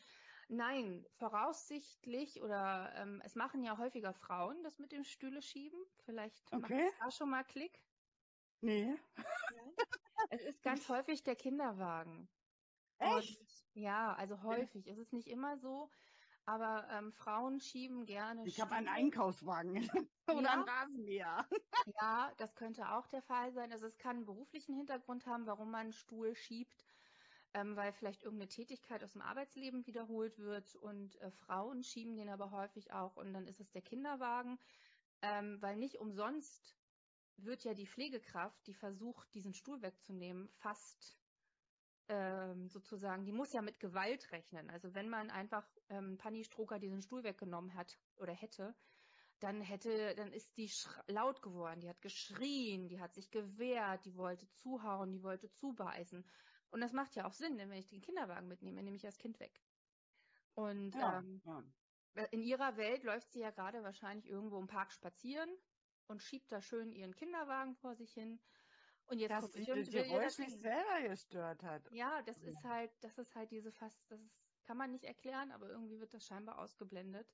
Nein, 0.49 1.05
voraussichtlich 1.17 2.41
oder 2.41 2.93
ähm, 2.95 3.21
es 3.25 3.35
machen 3.35 3.63
ja 3.63 3.77
häufiger 3.77 4.13
Frauen 4.13 4.61
das 4.63 4.79
mit 4.79 4.91
dem 4.91 5.03
Stühle 5.03 5.41
schieben. 5.41 5.79
Vielleicht 6.05 6.43
okay. 6.51 6.59
macht 6.59 6.71
es 6.71 6.99
da 6.99 7.11
schon 7.11 7.29
mal 7.29 7.43
Klick. 7.43 7.81
Nee. 8.61 8.95
es 10.29 10.43
ist 10.43 10.61
ganz 10.63 10.87
häufig 10.89 11.23
der 11.23 11.35
Kinderwagen. 11.35 12.29
Echt? 12.97 13.39
Und, 13.39 13.47
ja, 13.73 14.13
also 14.13 14.41
häufig. 14.43 14.87
Es 14.87 14.97
ist 14.97 15.13
nicht 15.13 15.27
immer 15.27 15.57
so, 15.57 15.89
aber 16.45 16.87
ähm, 16.91 17.11
Frauen 17.11 17.59
schieben 17.59 18.05
gerne. 18.05 18.45
Ich 18.45 18.61
habe 18.61 18.75
einen 18.75 18.87
Einkaufswagen 18.87 19.75
oder 20.27 20.41
ja. 20.41 20.51
einen 20.51 20.63
Rasenmäher. 20.63 21.47
ja, 22.01 22.31
das 22.37 22.55
könnte 22.55 22.89
auch 22.89 23.07
der 23.07 23.21
Fall 23.21 23.51
sein. 23.53 23.71
Also 23.71 23.87
es 23.87 23.97
kann 23.97 24.17
einen 24.17 24.25
beruflichen 24.25 24.75
Hintergrund 24.75 25.25
haben, 25.25 25.45
warum 25.45 25.71
man 25.71 25.81
einen 25.81 25.93
Stuhl 25.93 26.35
schiebt 26.35 26.85
ähm, 27.53 27.75
weil 27.75 27.93
vielleicht 27.93 28.23
irgendeine 28.23 28.49
Tätigkeit 28.49 29.03
aus 29.03 29.13
dem 29.13 29.21
Arbeitsleben 29.21 29.85
wiederholt 29.85 30.37
wird 30.39 30.75
und 30.75 31.15
äh, 31.21 31.31
Frauen 31.31 31.83
schieben 31.83 32.15
den 32.15 32.29
aber 32.29 32.51
häufig 32.51 32.91
auch 32.91 33.15
und 33.15 33.33
dann 33.33 33.47
ist 33.47 33.59
es 33.59 33.71
der 33.71 33.81
Kinderwagen, 33.81 34.59
ähm, 35.21 35.61
weil 35.61 35.77
nicht 35.77 35.99
umsonst 35.99 36.75
wird 37.37 37.63
ja 37.63 37.73
die 37.73 37.87
Pflegekraft, 37.87 38.65
die 38.67 38.73
versucht, 38.73 39.33
diesen 39.33 39.53
Stuhl 39.53 39.81
wegzunehmen, 39.81 40.49
fast 40.59 41.17
ähm, 42.09 42.69
sozusagen, 42.69 43.25
die 43.25 43.31
muss 43.31 43.53
ja 43.53 43.61
mit 43.61 43.79
Gewalt 43.79 44.31
rechnen. 44.31 44.69
Also 44.69 44.93
wenn 44.93 45.09
man 45.09 45.29
einfach 45.29 45.65
ähm, 45.89 46.17
Panni 46.17 46.43
Stroker 46.43 46.79
diesen 46.79 47.01
Stuhl 47.01 47.23
weggenommen 47.23 47.73
hat 47.75 47.97
oder 48.17 48.33
hätte, 48.33 48.75
dann 49.39 49.61
hätte, 49.61 50.15
dann 50.15 50.31
ist 50.31 50.55
die 50.57 50.69
laut 51.07 51.41
geworden, 51.41 51.81
die 51.81 51.89
hat 51.89 52.01
geschrien, 52.01 52.87
die 52.87 52.99
hat 52.99 53.13
sich 53.13 53.29
gewehrt, 53.31 54.05
die 54.05 54.15
wollte 54.15 54.49
zuhauen, 54.51 55.11
die 55.11 55.23
wollte 55.23 55.51
zubeißen. 55.51 56.23
Und 56.73 56.81
das 56.81 56.91
macht 56.91 57.15
ja 57.15 57.25
auch 57.25 57.33
Sinn, 57.33 57.55
denn 57.59 57.69
wenn 57.69 57.77
ich 57.77 57.87
den 57.87 58.01
Kinderwagen 58.01 58.47
mitnehme, 58.47 58.81
nehme 58.81 58.95
ich 58.95 59.03
das 59.03 59.19
Kind 59.19 59.39
weg. 59.39 59.61
Und 60.55 60.95
ja, 60.95 61.19
ähm, 61.19 61.39
ja. 61.45 62.23
in 62.31 62.41
ihrer 62.41 62.77
Welt 62.77 63.03
läuft 63.03 63.31
sie 63.31 63.41
ja 63.41 63.51
gerade 63.51 63.83
wahrscheinlich 63.83 64.27
irgendwo 64.27 64.57
im 64.57 64.65
Park 64.65 64.91
spazieren 64.91 65.55
und 66.07 66.23
schiebt 66.23 66.51
da 66.51 66.61
schön 66.61 66.91
ihren 66.91 67.13
Kinderwagen 67.13 67.75
vor 67.75 67.93
sich 67.93 68.11
hin. 68.11 68.39
Und 69.05 69.19
jetzt 69.19 69.29
dass 69.29 69.53
sie 69.53 69.65
die 69.65 69.91
Geräusch 69.91 70.33
sich 70.33 70.49
selber 70.49 71.07
gestört 71.07 71.61
hat. 71.61 71.91
Ja, 71.91 72.23
das 72.23 72.41
ist 72.41 72.63
halt, 72.63 72.91
das 73.01 73.19
ist 73.19 73.35
halt 73.35 73.51
diese 73.51 73.71
fast, 73.71 73.99
das 74.09 74.19
ist, 74.19 74.35
kann 74.63 74.77
man 74.77 74.89
nicht 74.89 75.03
erklären, 75.03 75.51
aber 75.51 75.69
irgendwie 75.69 75.99
wird 75.99 76.15
das 76.15 76.25
scheinbar 76.25 76.57
ausgeblendet, 76.57 77.31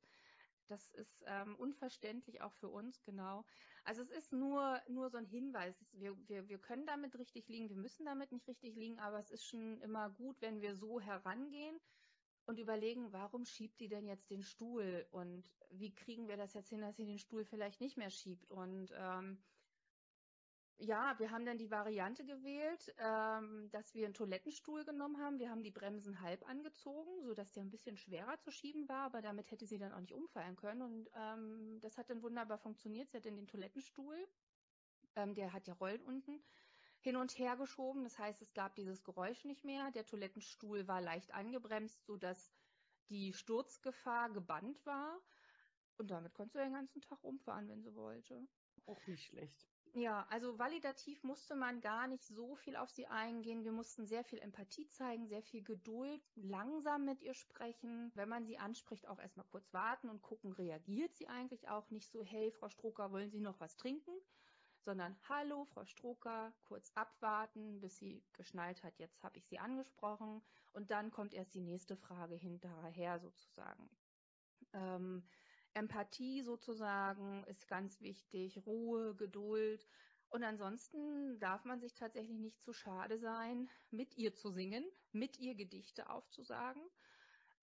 Das 0.69 0.91
ist 0.91 1.23
ähm, 1.25 1.55
unverständlich 1.55 2.41
auch 2.41 2.53
für 2.53 2.69
uns, 2.69 3.01
genau. 3.03 3.43
Also 3.83 4.01
es 4.01 4.09
ist 4.09 4.31
nur, 4.31 4.81
nur 4.87 5.09
so 5.09 5.17
ein 5.17 5.25
Hinweis. 5.25 5.75
Wir, 5.91 6.15
wir, 6.27 6.47
wir 6.47 6.59
können 6.59 6.85
damit 6.85 7.17
richtig 7.17 7.47
liegen, 7.47 7.69
wir 7.69 7.75
müssen 7.77 8.05
damit 8.05 8.31
nicht 8.31 8.47
richtig 8.47 8.75
liegen, 8.75 8.99
aber 8.99 9.19
es 9.19 9.31
ist 9.31 9.45
schon 9.45 9.81
immer 9.81 10.09
gut, 10.09 10.41
wenn 10.41 10.61
wir 10.61 10.75
so 10.75 10.99
herangehen 10.99 11.79
und 12.45 12.59
überlegen, 12.59 13.11
warum 13.13 13.45
schiebt 13.45 13.79
die 13.79 13.89
denn 13.89 14.07
jetzt 14.07 14.29
den 14.29 14.41
Stuhl 14.41 15.05
und 15.11 15.43
wie 15.69 15.93
kriegen 15.93 16.27
wir 16.27 16.37
das 16.37 16.53
jetzt 16.53 16.69
hin, 16.69 16.81
dass 16.81 16.95
sie 16.95 17.05
den 17.05 17.19
Stuhl 17.19 17.45
vielleicht 17.45 17.79
nicht 17.79 17.97
mehr 17.97 18.09
schiebt. 18.09 18.49
Und 18.49 18.91
ähm, 18.95 19.37
ja, 20.79 21.17
wir 21.19 21.31
haben 21.31 21.45
dann 21.45 21.57
die 21.57 21.69
Variante 21.69 22.25
gewählt, 22.25 22.93
ähm, 22.97 23.69
dass 23.71 23.93
wir 23.93 24.05
einen 24.05 24.13
Toilettenstuhl 24.13 24.85
genommen 24.85 25.19
haben. 25.19 25.37
Wir 25.37 25.49
haben 25.49 25.61
die 25.61 25.71
Bremsen 25.71 26.21
halb 26.21 26.47
angezogen, 26.47 27.21
sodass 27.23 27.51
der 27.51 27.63
ein 27.63 27.69
bisschen 27.69 27.97
schwerer 27.97 28.39
zu 28.39 28.49
schieben 28.49 28.87
war, 28.87 29.03
aber 29.05 29.21
damit 29.21 29.51
hätte 29.51 29.65
sie 29.65 29.77
dann 29.77 29.91
auch 29.91 29.99
nicht 29.99 30.13
umfallen 30.13 30.55
können. 30.55 30.81
Und 30.81 31.09
ähm, 31.15 31.79
das 31.81 31.97
hat 31.97 32.09
dann 32.09 32.23
wunderbar 32.23 32.57
funktioniert. 32.57 33.09
Sie 33.09 33.17
hat 33.17 33.25
dann 33.25 33.35
den 33.35 33.47
Toilettenstuhl, 33.47 34.15
ähm, 35.17 35.35
der 35.35 35.51
hat 35.51 35.67
ja 35.67 35.73
Rollen 35.73 36.01
unten, 36.01 36.41
hin 37.01 37.17
und 37.17 37.37
her 37.37 37.57
geschoben. 37.57 38.03
Das 38.03 38.17
heißt, 38.17 38.41
es 38.41 38.53
gab 38.53 38.75
dieses 38.75 39.03
Geräusch 39.03 39.43
nicht 39.43 39.65
mehr. 39.65 39.91
Der 39.91 40.05
Toilettenstuhl 40.05 40.87
war 40.87 41.01
leicht 41.01 41.33
angebremst, 41.33 42.05
sodass 42.05 42.53
die 43.09 43.33
Sturzgefahr 43.33 44.29
gebannt 44.29 44.85
war. 44.85 45.19
Und 45.97 46.09
damit 46.09 46.33
konntest 46.33 46.55
du 46.55 46.59
den 46.59 46.73
ganzen 46.73 47.01
Tag 47.01 47.21
umfahren, 47.21 47.67
wenn 47.67 47.81
sie 47.81 47.93
wollte. 47.95 48.47
Auch 48.85 49.05
nicht 49.07 49.25
schlecht. 49.25 49.67
Ja, 49.93 50.27
also 50.29 50.59
validativ 50.59 51.23
musste 51.23 51.55
man 51.55 51.81
gar 51.81 52.07
nicht 52.07 52.23
so 52.23 52.55
viel 52.55 52.75
auf 52.75 52.91
sie 52.91 53.07
eingehen. 53.07 53.63
Wir 53.63 53.71
mussten 53.71 54.05
sehr 54.05 54.23
viel 54.23 54.39
Empathie 54.39 54.87
zeigen, 54.87 55.27
sehr 55.27 55.41
viel 55.41 55.63
Geduld, 55.63 56.21
langsam 56.35 57.05
mit 57.05 57.21
ihr 57.21 57.33
sprechen. 57.33 58.11
Wenn 58.13 58.29
man 58.29 58.45
sie 58.45 58.59
anspricht, 58.59 59.07
auch 59.07 59.19
erstmal 59.19 59.47
kurz 59.47 59.73
warten 59.73 60.09
und 60.09 60.21
gucken, 60.21 60.53
reagiert 60.53 61.15
sie 61.15 61.27
eigentlich 61.27 61.69
auch 61.69 61.89
nicht 61.89 62.11
so, 62.11 62.23
hey, 62.23 62.51
Frau 62.51 62.69
Stroker, 62.69 63.11
wollen 63.11 63.31
Sie 63.31 63.39
noch 63.39 63.59
was 63.59 63.77
trinken? 63.77 64.13
Sondern, 64.85 65.17
hallo, 65.27 65.65
Frau 65.65 65.85
Stroker, 65.85 66.53
kurz 66.65 66.91
abwarten, 66.93 67.81
bis 67.81 67.97
sie 67.97 68.23
geschnallt 68.33 68.83
hat, 68.83 68.97
jetzt 68.99 69.23
habe 69.23 69.37
ich 69.37 69.47
sie 69.47 69.59
angesprochen. 69.59 70.41
Und 70.71 70.91
dann 70.91 71.09
kommt 71.11 71.33
erst 71.33 71.55
die 71.55 71.61
nächste 71.61 71.97
Frage 71.97 72.35
hinterher 72.35 73.19
sozusagen. 73.19 73.89
Ähm, 74.73 75.27
Empathie 75.73 76.41
sozusagen 76.41 77.43
ist 77.45 77.67
ganz 77.67 78.01
wichtig, 78.01 78.57
Ruhe, 78.65 79.15
Geduld. 79.15 79.87
Und 80.29 80.43
ansonsten 80.43 81.39
darf 81.39 81.65
man 81.65 81.79
sich 81.79 81.95
tatsächlich 81.95 82.37
nicht 82.37 82.61
zu 82.61 82.73
schade 82.73 83.17
sein, 83.17 83.69
mit 83.91 84.17
ihr 84.17 84.33
zu 84.35 84.51
singen, 84.51 84.85
mit 85.11 85.39
ihr 85.39 85.55
Gedichte 85.55 86.09
aufzusagen 86.09 86.83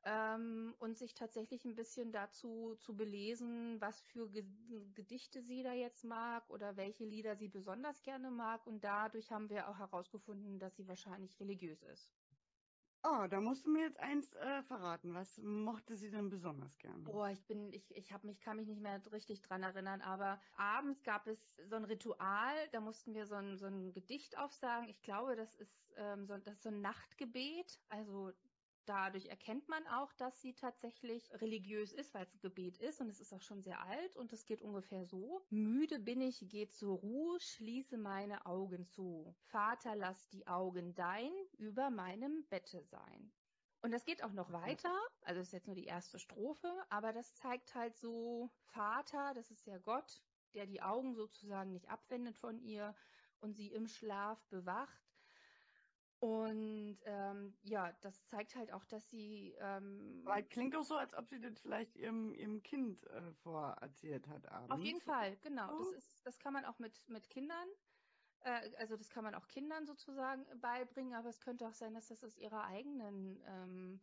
ähm, 0.06 0.74
und 0.78 0.96
sich 0.96 1.14
tatsächlich 1.14 1.64
ein 1.64 1.74
bisschen 1.74 2.12
dazu 2.12 2.76
zu 2.76 2.96
belesen, 2.96 3.80
was 3.80 4.00
für 4.02 4.30
Ge 4.30 4.44
Gedichte 4.94 5.42
sie 5.42 5.62
da 5.62 5.72
jetzt 5.72 6.04
mag 6.04 6.48
oder 6.48 6.76
welche 6.76 7.04
Lieder 7.04 7.36
sie 7.36 7.48
besonders 7.48 8.02
gerne 8.02 8.30
mag. 8.30 8.66
Und 8.66 8.84
dadurch 8.84 9.32
haben 9.32 9.50
wir 9.50 9.68
auch 9.68 9.78
herausgefunden, 9.78 10.58
dass 10.60 10.76
sie 10.76 10.86
wahrscheinlich 10.88 11.38
religiös 11.40 11.82
ist. 11.82 12.08
Oh, 13.08 13.26
da 13.28 13.40
musst 13.40 13.66
du 13.66 13.70
mir 13.70 13.82
jetzt 13.82 14.00
eins 14.00 14.32
äh, 14.34 14.62
verraten. 14.64 15.14
Was 15.14 15.38
mochte 15.38 15.94
sie 15.96 16.10
denn 16.10 16.28
besonders 16.28 16.76
gern? 16.78 17.04
Boah, 17.04 17.30
ich 17.30 17.44
bin, 17.46 17.72
ich, 17.72 17.94
ich 17.94 18.12
habe 18.12 18.26
mich, 18.26 18.40
kann 18.40 18.56
mich 18.56 18.66
nicht 18.66 18.80
mehr 18.80 19.00
richtig 19.12 19.42
dran 19.42 19.62
erinnern, 19.62 20.00
aber 20.00 20.40
abends 20.56 21.04
gab 21.04 21.28
es 21.28 21.38
so 21.68 21.76
ein 21.76 21.84
Ritual, 21.84 22.54
da 22.72 22.80
mussten 22.80 23.14
wir 23.14 23.26
so 23.26 23.36
ein, 23.36 23.58
so 23.58 23.66
ein 23.66 23.92
Gedicht 23.92 24.36
aufsagen. 24.38 24.88
Ich 24.88 25.02
glaube, 25.02 25.36
das 25.36 25.54
ist, 25.54 25.94
ähm, 25.96 26.26
so, 26.26 26.36
das 26.38 26.54
ist 26.54 26.62
so 26.64 26.70
ein 26.70 26.80
Nachtgebet. 26.80 27.80
Also 27.88 28.32
Dadurch 28.86 29.26
erkennt 29.26 29.68
man 29.68 29.84
auch, 29.88 30.12
dass 30.12 30.40
sie 30.40 30.54
tatsächlich 30.54 31.28
religiös 31.40 31.92
ist, 31.92 32.14
weil 32.14 32.22
es 32.22 32.32
ein 32.32 32.40
Gebet 32.40 32.78
ist 32.78 33.00
und 33.00 33.08
es 33.08 33.20
ist 33.20 33.32
auch 33.32 33.42
schon 33.42 33.60
sehr 33.60 33.80
alt 33.82 34.16
und 34.16 34.32
es 34.32 34.46
geht 34.46 34.62
ungefähr 34.62 35.04
so. 35.04 35.44
Müde 35.50 35.98
bin 35.98 36.20
ich, 36.20 36.44
geh 36.48 36.68
zur 36.68 36.96
Ruhe, 36.98 37.40
schließe 37.40 37.98
meine 37.98 38.46
Augen 38.46 38.86
zu. 38.86 39.34
Vater, 39.46 39.96
lass 39.96 40.28
die 40.28 40.46
Augen 40.46 40.94
dein 40.94 41.32
über 41.58 41.90
meinem 41.90 42.46
Bette 42.48 42.84
sein. 42.84 43.32
Und 43.82 43.90
das 43.90 44.04
geht 44.04 44.22
auch 44.22 44.32
noch 44.32 44.52
weiter, 44.52 44.96
also 45.22 45.40
das 45.40 45.48
ist 45.48 45.52
jetzt 45.52 45.66
nur 45.66 45.76
die 45.76 45.84
erste 45.84 46.18
Strophe, 46.18 46.72
aber 46.88 47.12
das 47.12 47.34
zeigt 47.34 47.74
halt 47.74 47.96
so, 47.96 48.50
Vater, 48.66 49.32
das 49.34 49.50
ist 49.50 49.66
ja 49.66 49.78
Gott, 49.78 50.22
der 50.54 50.66
die 50.66 50.82
Augen 50.82 51.14
sozusagen 51.14 51.72
nicht 51.72 51.88
abwendet 51.88 52.36
von 52.36 52.58
ihr 52.60 52.94
und 53.40 53.54
sie 53.54 53.68
im 53.68 53.86
Schlaf 53.86 54.44
bewacht 54.46 55.05
und 56.18 56.98
ähm, 57.04 57.54
ja, 57.62 57.92
das 58.00 58.26
zeigt 58.26 58.56
halt 58.56 58.72
auch, 58.72 58.84
dass 58.86 59.08
sie. 59.10 59.54
Ähm, 59.60 60.22
Weil 60.24 60.44
klingt 60.44 60.74
auch 60.74 60.84
so, 60.84 60.96
als 60.96 61.14
ob 61.14 61.28
sie 61.28 61.40
das 61.40 61.58
vielleicht 61.60 61.94
ihrem, 61.96 62.32
ihrem 62.34 62.62
Kind 62.62 63.06
äh, 63.08 63.32
vorerzählt 63.42 64.26
hat 64.28 64.48
abends. 64.48 64.70
Auf 64.70 64.80
jeden 64.80 65.00
Fall, 65.00 65.36
genau. 65.42 65.74
Oh. 65.74 65.78
Das 65.78 65.92
ist, 65.92 66.26
das 66.26 66.38
kann 66.38 66.52
man 66.54 66.64
auch 66.64 66.78
mit, 66.78 67.06
mit 67.08 67.28
Kindern, 67.28 67.68
äh, 68.46 68.70
also 68.78 68.96
das 68.96 69.10
kann 69.10 69.24
man 69.24 69.34
auch 69.34 69.46
Kindern 69.48 69.86
sozusagen 69.86 70.46
beibringen, 70.60 71.14
aber 71.14 71.28
es 71.28 71.40
könnte 71.40 71.66
auch 71.66 71.74
sein, 71.74 71.94
dass 71.94 72.08
das 72.08 72.24
aus 72.24 72.38
ihrer 72.38 72.64
eigenen 72.64 73.42
ähm, 73.46 74.00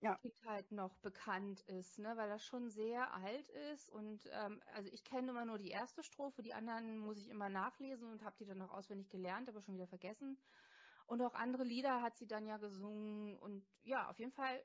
ja. 0.00 0.16
Kindheit 0.16 0.72
noch 0.72 0.96
bekannt 0.96 1.60
ist, 1.62 1.98
ne? 1.98 2.16
weil 2.16 2.28
das 2.28 2.44
schon 2.44 2.70
sehr 2.70 3.12
alt 3.14 3.48
ist. 3.72 3.90
Und 3.90 4.28
ähm, 4.32 4.62
also 4.74 4.90
ich 4.90 5.04
kenne 5.04 5.30
immer 5.30 5.44
nur 5.44 5.58
die 5.58 5.70
erste 5.70 6.02
Strophe, 6.02 6.42
die 6.42 6.54
anderen 6.54 6.98
muss 6.98 7.18
ich 7.18 7.28
immer 7.28 7.48
nachlesen 7.48 8.10
und 8.10 8.24
habe 8.24 8.36
die 8.38 8.46
dann 8.46 8.58
noch 8.58 8.72
auswendig 8.72 9.10
gelernt, 9.10 9.48
aber 9.48 9.60
schon 9.60 9.74
wieder 9.74 9.86
vergessen. 9.86 10.38
Und 11.06 11.20
auch 11.22 11.34
andere 11.34 11.64
Lieder 11.64 12.02
hat 12.02 12.16
sie 12.16 12.26
dann 12.26 12.46
ja 12.46 12.56
gesungen. 12.56 13.36
Und 13.38 13.64
ja, 13.82 14.08
auf 14.08 14.18
jeden 14.18 14.32
Fall 14.32 14.64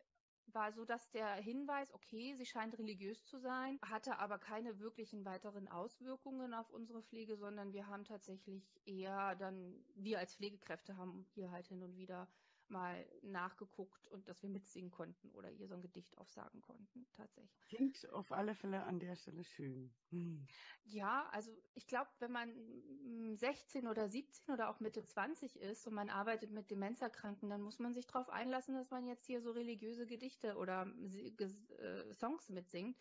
war 0.53 0.71
so, 0.71 0.85
dass 0.85 1.09
der 1.11 1.35
Hinweis, 1.35 1.93
okay, 1.93 2.35
sie 2.35 2.45
scheint 2.45 2.77
religiös 2.77 3.25
zu 3.25 3.39
sein, 3.39 3.79
hatte 3.83 4.17
aber 4.17 4.39
keine 4.39 4.79
wirklichen 4.79 5.25
weiteren 5.25 5.67
Auswirkungen 5.67 6.53
auf 6.53 6.69
unsere 6.71 7.03
Pflege, 7.03 7.37
sondern 7.37 7.73
wir 7.73 7.87
haben 7.87 8.05
tatsächlich 8.05 8.79
eher 8.85 9.35
dann, 9.35 9.75
wir 9.95 10.19
als 10.19 10.35
Pflegekräfte 10.35 10.97
haben 10.97 11.25
hier 11.33 11.51
halt 11.51 11.67
hin 11.67 11.83
und 11.83 11.95
wieder 11.97 12.27
mal 12.69 13.05
nachgeguckt 13.21 14.07
und 14.07 14.27
dass 14.27 14.41
wir 14.43 14.49
mitsingen 14.49 14.91
konnten 14.91 15.31
oder 15.31 15.51
ihr 15.51 15.67
so 15.67 15.75
ein 15.75 15.81
Gedicht 15.81 16.17
aufsagen 16.17 16.61
konnten, 16.61 17.07
tatsächlich. 17.13 17.67
Klingt 17.67 18.09
auf 18.11 18.31
alle 18.31 18.55
Fälle 18.55 18.83
an 18.83 18.99
der 18.99 19.15
Stelle 19.15 19.43
schön. 19.43 19.93
Hm. 20.11 20.45
Ja, 20.85 21.27
also 21.31 21.51
ich 21.75 21.87
glaube, 21.87 22.09
wenn 22.19 22.31
man 22.31 23.35
16 23.35 23.83
hm, 23.83 23.89
oder 23.89 24.09
17 24.09 24.53
oder 24.53 24.69
auch 24.69 24.79
Mitte 24.79 25.03
20 25.03 25.59
ist 25.59 25.87
und 25.87 25.93
man 25.93 26.09
arbeitet 26.09 26.51
mit 26.51 26.69
Demenzerkranken, 26.71 27.49
dann 27.49 27.61
muss 27.61 27.79
man 27.79 27.93
sich 27.93 28.07
darauf 28.07 28.29
einlassen, 28.29 28.75
dass 28.75 28.89
man 28.89 29.05
jetzt 29.05 29.25
hier 29.25 29.41
so 29.41 29.51
religiöse 29.51 30.05
Gedichte 30.05 30.55
oder 30.57 30.87
äh, 30.87 32.13
Songs 32.13 32.49
mitsingt 32.49 32.97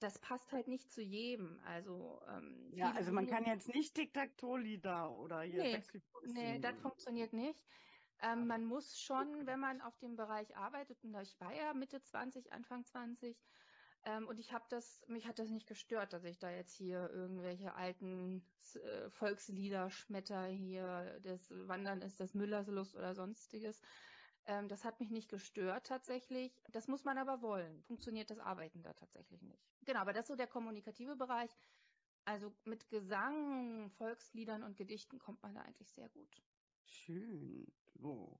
das 0.00 0.18
passt 0.18 0.52
halt 0.52 0.68
nicht 0.68 0.92
zu 0.92 1.02
jedem. 1.02 1.60
Also 1.64 2.20
ähm, 2.28 2.70
ja, 2.72 2.92
also 2.92 3.12
man 3.12 3.26
kann 3.26 3.44
jetzt 3.46 3.68
nicht 3.68 3.94
Tic-Tac-Toe-Lieder 3.94 5.10
oder 5.16 5.42
hier 5.42 5.62
nee, 5.62 5.82
nee, 6.26 6.58
das 6.60 6.78
funktioniert 6.80 7.32
nicht. 7.32 7.64
Ähm, 8.22 8.46
man 8.46 8.64
muss 8.64 8.98
schon, 9.00 9.46
wenn 9.46 9.60
man 9.60 9.80
auf 9.80 9.98
dem 9.98 10.16
Bereich 10.16 10.56
arbeitet, 10.56 11.02
und 11.04 11.14
ich 11.20 11.38
war 11.40 11.54
ja 11.54 11.74
Mitte 11.74 12.00
20, 12.00 12.52
Anfang 12.52 12.84
20, 12.84 13.36
ähm, 14.04 14.28
und 14.28 14.38
ich 14.38 14.52
habe 14.52 14.64
das, 14.68 15.04
mich 15.08 15.26
hat 15.26 15.38
das 15.38 15.50
nicht 15.50 15.66
gestört, 15.66 16.12
dass 16.12 16.24
ich 16.24 16.38
da 16.38 16.50
jetzt 16.50 16.72
hier 16.72 17.10
irgendwelche 17.10 17.74
alten 17.74 18.46
äh, 18.74 19.10
Volkslieder 19.10 19.90
schmetter, 19.90 20.46
hier 20.46 21.18
das 21.22 21.50
Wandern 21.50 22.02
ist 22.02 22.20
das 22.20 22.34
Müllers 22.34 22.68
Lust 22.68 22.94
oder 22.94 23.14
sonstiges. 23.14 23.82
Ähm, 24.46 24.68
das 24.68 24.84
hat 24.84 25.00
mich 25.00 25.10
nicht 25.10 25.28
gestört 25.28 25.88
tatsächlich. 25.88 26.62
Das 26.70 26.86
muss 26.86 27.04
man 27.04 27.18
aber 27.18 27.42
wollen. 27.42 27.82
Funktioniert 27.82 28.30
das 28.30 28.38
Arbeiten 28.38 28.82
da 28.82 28.92
tatsächlich 28.92 29.42
nicht. 29.42 29.66
Genau, 29.84 30.00
aber 30.00 30.12
das 30.12 30.22
ist 30.22 30.28
so 30.28 30.36
der 30.36 30.46
kommunikative 30.46 31.16
Bereich. 31.16 31.50
Also 32.24 32.52
mit 32.64 32.88
Gesang, 32.88 33.90
Volksliedern 33.90 34.62
und 34.62 34.76
Gedichten 34.76 35.18
kommt 35.18 35.42
man 35.42 35.54
da 35.54 35.62
eigentlich 35.62 35.90
sehr 35.90 36.08
gut. 36.08 36.42
Schön. 36.86 37.66
So. 37.94 38.38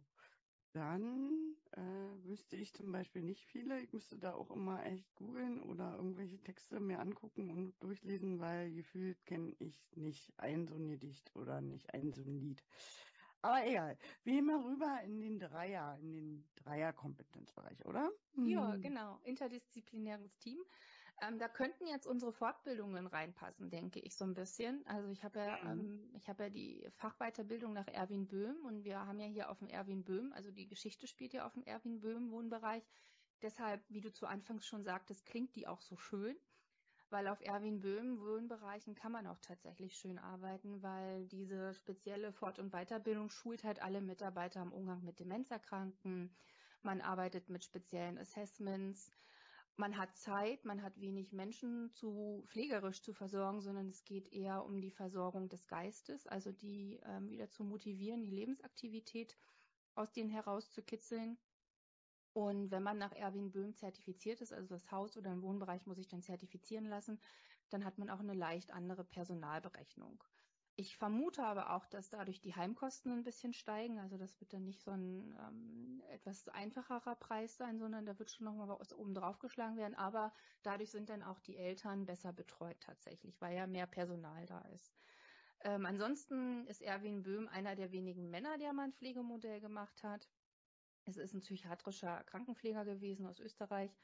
Dann 0.72 1.56
äh, 1.72 2.24
wüsste 2.24 2.56
ich 2.56 2.74
zum 2.74 2.92
Beispiel 2.92 3.22
nicht 3.22 3.46
viele. 3.46 3.80
Ich 3.80 3.92
müsste 3.94 4.18
da 4.18 4.34
auch 4.34 4.50
immer 4.50 4.84
echt 4.84 5.14
googeln 5.14 5.62
oder 5.62 5.96
irgendwelche 5.96 6.38
Texte 6.42 6.80
mir 6.80 7.00
angucken 7.00 7.50
und 7.50 7.82
durchlesen, 7.82 8.40
weil 8.40 8.70
gefühlt 8.72 9.24
kenne 9.24 9.54
ich 9.58 9.80
nicht 9.96 10.32
ein 10.38 10.66
so 10.66 10.74
ein 10.74 10.90
Gedicht 10.90 11.34
oder 11.34 11.62
nicht 11.62 11.94
ein 11.94 12.12
so 12.12 12.20
ein 12.22 12.38
Lied. 12.38 12.62
Aber 13.40 13.66
egal. 13.66 13.96
Wir 14.24 14.34
gehen 14.34 14.46
mal 14.46 14.60
rüber 14.60 15.00
in 15.04 15.20
den 15.20 15.38
Dreier, 15.38 15.96
in 16.00 16.12
den 16.12 16.48
Dreierkompetenzbereich, 16.56 17.86
oder? 17.86 18.10
Ja, 18.34 18.72
hm. 18.72 18.82
genau. 18.82 19.20
Interdisziplinäres 19.22 20.36
Team. 20.38 20.58
Ähm, 21.22 21.38
da 21.38 21.48
könnten 21.48 21.86
jetzt 21.86 22.06
unsere 22.06 22.32
Fortbildungen 22.32 23.06
reinpassen, 23.06 23.70
denke 23.70 24.00
ich 24.00 24.16
so 24.16 24.24
ein 24.24 24.34
bisschen. 24.34 24.86
Also 24.86 25.08
ich 25.08 25.24
habe 25.24 25.38
ja, 25.38 25.56
mhm. 25.62 25.70
ähm, 25.72 26.10
ich 26.14 26.28
habe 26.28 26.44
ja 26.44 26.50
die 26.50 26.86
Fachweiterbildung 26.96 27.72
nach 27.72 27.88
Erwin 27.88 28.26
Böhm 28.26 28.64
und 28.66 28.84
wir 28.84 29.06
haben 29.06 29.18
ja 29.18 29.26
hier 29.26 29.50
auf 29.50 29.58
dem 29.58 29.68
Erwin 29.68 30.04
Böhm, 30.04 30.32
also 30.34 30.50
die 30.50 30.66
Geschichte 30.66 31.06
spielt 31.06 31.32
ja 31.32 31.46
auf 31.46 31.54
dem 31.54 31.64
Erwin 31.64 32.00
Böhm 32.00 32.30
Wohnbereich. 32.30 32.82
Deshalb, 33.42 33.82
wie 33.88 34.00
du 34.00 34.12
zu 34.12 34.26
Anfangs 34.26 34.66
schon 34.66 34.84
sagtest, 34.84 35.24
klingt 35.24 35.54
die 35.56 35.66
auch 35.66 35.80
so 35.80 35.96
schön 35.96 36.36
weil 37.10 37.28
auf 37.28 37.40
Erwin 37.40 37.80
Böhm 37.80 38.20
Wohnbereichen 38.20 38.94
kann 38.94 39.12
man 39.12 39.26
auch 39.26 39.38
tatsächlich 39.38 39.96
schön 39.96 40.18
arbeiten, 40.18 40.82
weil 40.82 41.26
diese 41.26 41.72
spezielle 41.74 42.32
Fort- 42.32 42.58
und 42.58 42.72
Weiterbildung 42.72 43.30
schult 43.30 43.64
halt 43.64 43.80
alle 43.80 44.00
Mitarbeiter 44.00 44.62
im 44.62 44.72
Umgang 44.72 45.04
mit 45.04 45.20
Demenzerkranken. 45.20 46.34
Man 46.82 47.00
arbeitet 47.00 47.48
mit 47.48 47.64
speziellen 47.64 48.18
Assessments 48.18 49.12
man 49.76 49.96
hat 49.96 50.16
Zeit, 50.16 50.64
man 50.64 50.82
hat 50.82 50.98
wenig 51.00 51.32
Menschen 51.32 51.92
zu 51.92 52.42
pflegerisch 52.46 53.02
zu 53.02 53.12
versorgen, 53.12 53.60
sondern 53.60 53.88
es 53.88 54.04
geht 54.04 54.32
eher 54.32 54.64
um 54.64 54.80
die 54.80 54.90
Versorgung 54.90 55.48
des 55.48 55.66
Geistes, 55.66 56.26
also 56.26 56.52
die 56.52 57.00
ähm, 57.04 57.28
wieder 57.28 57.50
zu 57.50 57.64
motivieren, 57.64 58.22
die 58.22 58.30
Lebensaktivität 58.30 59.36
aus 59.94 60.12
denen 60.12 60.30
herauszukitzeln. 60.30 61.38
Und 62.32 62.70
wenn 62.70 62.82
man 62.82 62.98
nach 62.98 63.12
Erwin 63.12 63.50
Böhm 63.50 63.74
zertifiziert 63.74 64.40
ist, 64.40 64.52
also 64.52 64.68
das 64.68 64.90
Haus 64.90 65.16
oder 65.16 65.30
ein 65.30 65.42
Wohnbereich 65.42 65.86
muss 65.86 65.96
sich 65.96 66.08
dann 66.08 66.22
zertifizieren 66.22 66.86
lassen, 66.86 67.18
dann 67.70 67.84
hat 67.84 67.98
man 67.98 68.10
auch 68.10 68.20
eine 68.20 68.34
leicht 68.34 68.70
andere 68.72 69.04
Personalberechnung. 69.04 70.22
Ich 70.78 70.98
vermute 70.98 71.42
aber 71.42 71.72
auch, 71.72 71.86
dass 71.86 72.10
dadurch 72.10 72.42
die 72.42 72.54
Heimkosten 72.54 73.10
ein 73.10 73.24
bisschen 73.24 73.54
steigen. 73.54 73.98
Also 73.98 74.18
das 74.18 74.38
wird 74.40 74.52
dann 74.52 74.64
nicht 74.64 74.82
so 74.82 74.90
ein 74.90 75.34
ähm, 75.40 76.02
etwas 76.10 76.48
einfacherer 76.48 77.14
Preis 77.16 77.56
sein, 77.56 77.78
sondern 77.78 78.04
da 78.04 78.18
wird 78.18 78.30
schon 78.30 78.44
nochmal 78.44 78.68
was 78.78 78.92
oben 78.92 79.14
drauf 79.14 79.38
geschlagen 79.38 79.78
werden. 79.78 79.94
Aber 79.94 80.34
dadurch 80.62 80.90
sind 80.90 81.08
dann 81.08 81.22
auch 81.22 81.40
die 81.40 81.56
Eltern 81.56 82.04
besser 82.04 82.34
betreut 82.34 82.78
tatsächlich, 82.80 83.40
weil 83.40 83.56
ja 83.56 83.66
mehr 83.66 83.86
Personal 83.86 84.44
da 84.44 84.60
ist. 84.74 84.94
Ähm, 85.60 85.86
ansonsten 85.86 86.66
ist 86.66 86.82
Erwin 86.82 87.22
Böhm 87.22 87.48
einer 87.48 87.74
der 87.74 87.90
wenigen 87.90 88.28
Männer, 88.28 88.58
der 88.58 88.74
mal 88.74 88.84
ein 88.84 88.92
Pflegemodell 88.92 89.62
gemacht 89.62 90.02
hat. 90.02 90.28
Es 91.06 91.16
ist 91.16 91.32
ein 91.32 91.40
psychiatrischer 91.40 92.22
Krankenpfleger 92.24 92.84
gewesen 92.84 93.26
aus 93.26 93.40
Österreich 93.40 93.96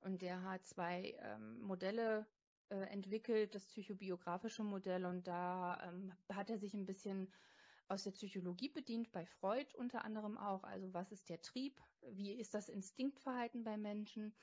und 0.00 0.22
der 0.22 0.42
hat 0.42 0.64
zwei 0.64 1.14
ähm, 1.20 1.60
Modelle 1.60 2.26
äh, 2.70 2.84
entwickelt, 2.90 3.54
das 3.54 3.66
psychobiografische 3.66 4.62
Modell. 4.62 5.04
Und 5.06 5.26
da 5.26 5.80
ähm, 5.84 6.12
hat 6.32 6.50
er 6.50 6.58
sich 6.58 6.74
ein 6.74 6.86
bisschen 6.86 7.32
aus 7.88 8.04
der 8.04 8.10
Psychologie 8.10 8.68
bedient, 8.68 9.12
bei 9.12 9.26
Freud 9.26 9.68
unter 9.76 10.04
anderem 10.04 10.36
auch. 10.38 10.64
Also 10.64 10.92
was 10.92 11.12
ist 11.12 11.28
der 11.28 11.40
Trieb? 11.40 11.80
Wie 12.10 12.32
ist 12.32 12.54
das 12.54 12.68
Instinktverhalten 12.68 13.64
bei 13.64 13.76
Menschen? 13.76 14.34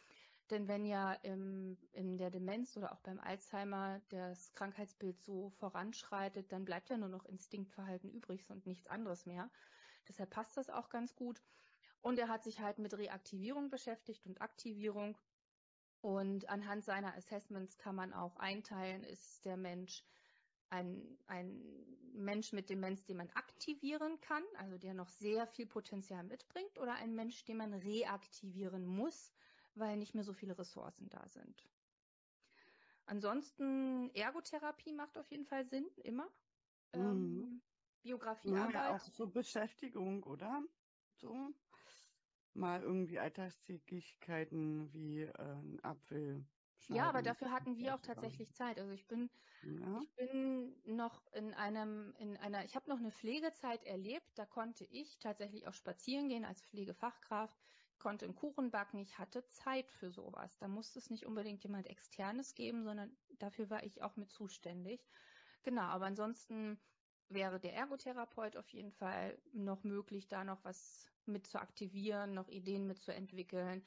Denn 0.49 0.67
wenn 0.67 0.85
ja 0.85 1.13
im, 1.13 1.77
in 1.93 2.17
der 2.17 2.29
Demenz 2.29 2.75
oder 2.77 2.91
auch 2.91 2.99
beim 2.99 3.19
Alzheimer 3.19 4.01
das 4.09 4.53
Krankheitsbild 4.53 5.21
so 5.21 5.49
voranschreitet, 5.51 6.51
dann 6.51 6.65
bleibt 6.65 6.89
ja 6.89 6.97
nur 6.97 7.09
noch 7.09 7.25
Instinktverhalten 7.25 8.11
übrig 8.11 8.49
und 8.49 8.65
nichts 8.65 8.87
anderes 8.87 9.25
mehr. 9.25 9.49
Deshalb 10.07 10.29
passt 10.31 10.57
das 10.57 10.69
auch 10.69 10.89
ganz 10.89 11.15
gut. 11.15 11.41
Und 12.01 12.19
er 12.19 12.27
hat 12.27 12.43
sich 12.43 12.59
halt 12.59 12.79
mit 12.79 12.93
Reaktivierung 12.97 13.69
beschäftigt 13.69 14.25
und 14.25 14.41
Aktivierung. 14.41 15.17
Und 16.03 16.49
anhand 16.49 16.83
seiner 16.83 17.15
Assessments 17.15 17.77
kann 17.77 17.95
man 17.95 18.11
auch 18.11 18.35
einteilen, 18.35 19.05
ist 19.05 19.45
der 19.45 19.55
Mensch 19.55 20.03
ein, 20.69 21.17
ein 21.27 21.63
Mensch 22.11 22.51
mit 22.51 22.69
Demenz, 22.69 23.05
den 23.05 23.15
man 23.15 23.29
aktivieren 23.29 24.19
kann, 24.19 24.43
also 24.57 24.77
der 24.77 24.93
noch 24.93 25.07
sehr 25.07 25.47
viel 25.47 25.65
Potenzial 25.65 26.25
mitbringt, 26.25 26.77
oder 26.77 26.95
ein 26.95 27.15
Mensch, 27.15 27.45
den 27.45 27.55
man 27.55 27.73
reaktivieren 27.73 28.85
muss, 28.85 29.31
weil 29.75 29.95
nicht 29.95 30.13
mehr 30.13 30.25
so 30.25 30.33
viele 30.33 30.59
Ressourcen 30.59 31.07
da 31.07 31.25
sind. 31.29 31.69
Ansonsten 33.05 34.09
Ergotherapie 34.13 34.91
macht 34.91 35.17
auf 35.17 35.31
jeden 35.31 35.45
Fall 35.45 35.65
Sinn, 35.67 35.87
immer. 36.03 36.27
Mhm. 36.93 36.99
Ähm, 36.99 37.61
Biografiearbeit. 38.01 38.73
Ja, 38.73 38.93
auch 38.93 39.05
so 39.05 39.25
Beschäftigung, 39.25 40.23
oder? 40.23 40.63
So 41.15 41.53
mal 42.55 42.81
irgendwie 42.81 43.19
Alltagstätigkeiten 43.19 44.91
wie 44.93 45.21
äh, 45.21 45.33
ein 45.37 45.79
Apfel. 45.83 46.45
Ja, 46.89 47.07
aber 47.07 47.21
dafür 47.21 47.51
hatten 47.51 47.77
wir 47.77 47.95
auch 47.95 48.01
tatsächlich 48.01 48.53
Zeit. 48.53 48.77
Also 48.79 48.91
ich 48.91 49.07
bin, 49.07 49.29
ja. 49.63 49.99
ich 50.01 50.13
bin 50.15 50.75
noch 50.85 51.25
in 51.33 51.53
einem, 51.53 52.13
in 52.17 52.35
einer, 52.37 52.65
ich 52.65 52.75
habe 52.75 52.89
noch 52.89 52.99
eine 52.99 53.11
Pflegezeit 53.11 53.83
erlebt. 53.85 54.27
Da 54.35 54.45
konnte 54.45 54.83
ich 54.85 55.17
tatsächlich 55.19 55.67
auch 55.67 55.73
spazieren 55.73 56.27
gehen 56.27 56.45
als 56.45 56.61
Pflegefachkraft, 56.61 57.57
konnte 57.99 58.25
einen 58.25 58.35
Kuchen 58.35 58.69
backen. 58.69 58.99
Ich 58.99 59.17
hatte 59.17 59.45
Zeit 59.47 59.89
für 59.91 60.11
sowas. 60.11 60.57
Da 60.57 60.67
musste 60.67 60.99
es 60.99 61.09
nicht 61.09 61.25
unbedingt 61.25 61.63
jemand 61.63 61.87
externes 61.87 62.53
geben, 62.53 62.83
sondern 62.83 63.15
dafür 63.39 63.69
war 63.69 63.83
ich 63.83 64.01
auch 64.01 64.17
mit 64.17 64.29
zuständig. 64.31 65.07
Genau, 65.63 65.83
aber 65.83 66.05
ansonsten 66.05 66.77
wäre 67.29 67.59
der 67.59 67.73
Ergotherapeut 67.73 68.57
auf 68.57 68.69
jeden 68.69 68.91
Fall 68.91 69.37
noch 69.53 69.83
möglich, 69.83 70.27
da 70.27 70.43
noch 70.43 70.63
was 70.63 71.09
mit 71.25 71.47
zu 71.47 71.59
aktivieren, 71.59 72.33
noch 72.33 72.47
Ideen 72.49 72.85
mitzuentwickeln. 72.87 73.85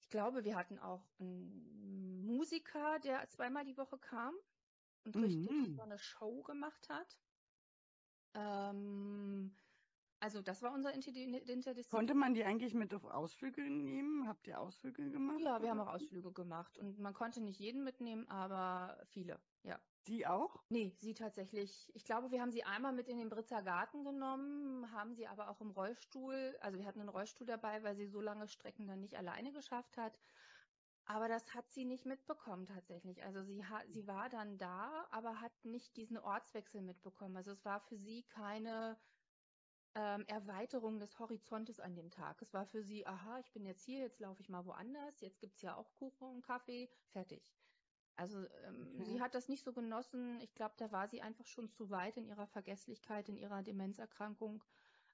Ich 0.00 0.08
glaube, 0.08 0.44
wir 0.44 0.56
hatten 0.56 0.78
auch 0.78 1.04
einen 1.18 2.24
Musiker, 2.24 2.98
der 3.00 3.28
zweimal 3.28 3.64
die 3.64 3.76
Woche 3.76 3.98
kam 3.98 4.34
und 5.04 5.16
mhm. 5.16 5.24
richtig 5.24 5.76
so 5.76 5.82
eine 5.82 5.98
Show 5.98 6.42
gemacht 6.42 6.88
hat. 6.88 7.18
Ähm, 8.34 9.54
also 10.22 10.40
das 10.40 10.62
war 10.62 10.72
unser 10.72 10.94
Interdisziplin. 10.94 11.82
Konnte 11.90 12.14
man 12.14 12.32
die 12.32 12.44
eigentlich 12.44 12.74
mit 12.74 12.94
auf 12.94 13.04
Ausflüge 13.04 13.62
nehmen? 13.62 14.28
Habt 14.28 14.46
ihr 14.46 14.60
Ausflüge 14.60 15.10
gemacht? 15.10 15.40
Ja, 15.40 15.60
wir 15.60 15.68
haben 15.68 15.80
auch 15.80 15.92
Ausflüge 15.92 16.30
gemacht 16.30 16.78
und 16.78 17.00
man 17.00 17.12
konnte 17.12 17.40
nicht 17.40 17.58
jeden 17.58 17.82
mitnehmen, 17.82 18.28
aber 18.28 19.02
viele, 19.06 19.40
ja. 19.64 19.80
Sie 20.04 20.24
auch? 20.24 20.62
Nee, 20.68 20.94
sie 21.00 21.14
tatsächlich. 21.14 21.90
Ich 21.96 22.04
glaube, 22.04 22.30
wir 22.30 22.40
haben 22.40 22.52
sie 22.52 22.62
einmal 22.62 22.92
mit 22.92 23.08
in 23.08 23.18
den 23.18 23.30
Britzer 23.30 23.62
Garten 23.62 24.04
genommen, 24.04 24.92
haben 24.92 25.12
sie 25.12 25.26
aber 25.26 25.50
auch 25.50 25.60
im 25.60 25.70
Rollstuhl, 25.70 26.56
also 26.60 26.78
wir 26.78 26.86
hatten 26.86 27.00
einen 27.00 27.08
Rollstuhl 27.08 27.46
dabei, 27.46 27.82
weil 27.82 27.96
sie 27.96 28.06
so 28.06 28.20
lange 28.20 28.46
Strecken 28.46 28.86
dann 28.86 29.00
nicht 29.00 29.16
alleine 29.16 29.52
geschafft 29.52 29.96
hat. 29.96 30.20
Aber 31.04 31.26
das 31.26 31.52
hat 31.52 31.68
sie 31.72 31.84
nicht 31.84 32.06
mitbekommen 32.06 32.66
tatsächlich. 32.66 33.24
Also 33.24 33.42
sie 33.42 33.64
hat, 33.64 33.84
sie 33.88 34.06
war 34.06 34.28
dann 34.28 34.56
da, 34.56 35.08
aber 35.10 35.40
hat 35.40 35.64
nicht 35.64 35.96
diesen 35.96 36.16
Ortswechsel 36.16 36.80
mitbekommen. 36.80 37.36
Also 37.36 37.50
es 37.50 37.64
war 37.64 37.80
für 37.80 37.96
sie 37.96 38.22
keine 38.22 38.96
ähm, 39.94 40.24
Erweiterung 40.26 40.98
des 40.98 41.18
Horizontes 41.18 41.80
an 41.80 41.94
dem 41.94 42.10
Tag. 42.10 42.40
Es 42.42 42.54
war 42.54 42.66
für 42.66 42.82
sie, 42.82 43.06
aha, 43.06 43.38
ich 43.40 43.52
bin 43.52 43.64
jetzt 43.66 43.84
hier, 43.84 44.00
jetzt 44.00 44.20
laufe 44.20 44.40
ich 44.40 44.48
mal 44.48 44.64
woanders, 44.64 45.20
jetzt 45.20 45.40
gibt's 45.40 45.62
ja 45.62 45.76
auch 45.76 45.92
Kuchen 45.94 46.28
und 46.28 46.42
Kaffee, 46.42 46.88
fertig. 47.10 47.42
Also 48.16 48.38
ähm, 48.66 48.88
okay. 48.94 49.04
sie 49.04 49.20
hat 49.20 49.34
das 49.34 49.48
nicht 49.48 49.64
so 49.64 49.72
genossen. 49.72 50.40
Ich 50.40 50.54
glaube, 50.54 50.74
da 50.76 50.92
war 50.92 51.08
sie 51.08 51.22
einfach 51.22 51.46
schon 51.46 51.70
zu 51.70 51.90
weit 51.90 52.16
in 52.16 52.26
ihrer 52.26 52.46
Vergesslichkeit, 52.46 53.28
in 53.28 53.36
ihrer 53.36 53.62
Demenzerkrankung, 53.62 54.62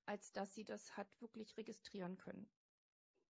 als 0.07 0.33
dass 0.33 0.55
sie 0.55 0.65
das 0.65 0.97
hat 0.97 1.09
wirklich 1.21 1.57
registrieren 1.57 2.17
können. 2.17 2.49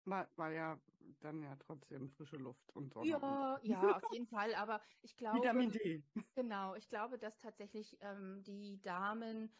War, 0.05 0.29
war 0.35 0.51
ja 0.51 0.79
dann 1.21 1.41
ja 1.41 1.55
trotzdem 1.55 2.09
frische 2.09 2.37
Luft 2.37 2.75
und 2.75 2.93
Sonne. 2.93 3.09
Ja, 3.09 3.59
ja, 3.63 3.95
auf 3.97 4.03
jeden 4.11 4.27
Fall. 4.27 4.53
Aber 4.53 4.81
ich 5.01 5.17
glaube, 5.17 5.39
Vitamin 5.39 5.71
D. 5.71 6.03
Genau, 6.35 6.75
ich 6.75 6.87
glaube, 6.89 7.17
dass 7.17 7.39
tatsächlich 7.39 7.97
ähm, 8.01 8.43
die 8.43 8.79
Damen, 8.81 9.51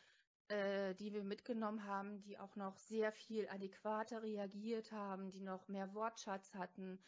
äh, 0.49 0.93
die 0.95 1.13
wir 1.13 1.23
mitgenommen 1.23 1.85
haben, 1.85 2.21
die 2.21 2.37
auch 2.37 2.55
noch 2.55 2.77
sehr 2.77 3.11
viel 3.11 3.47
adäquater 3.49 4.21
reagiert 4.21 4.91
haben, 4.91 5.31
die 5.31 5.41
noch 5.41 5.67
mehr 5.67 5.93
Wortschatz 5.93 6.53
hatten, 6.53 6.99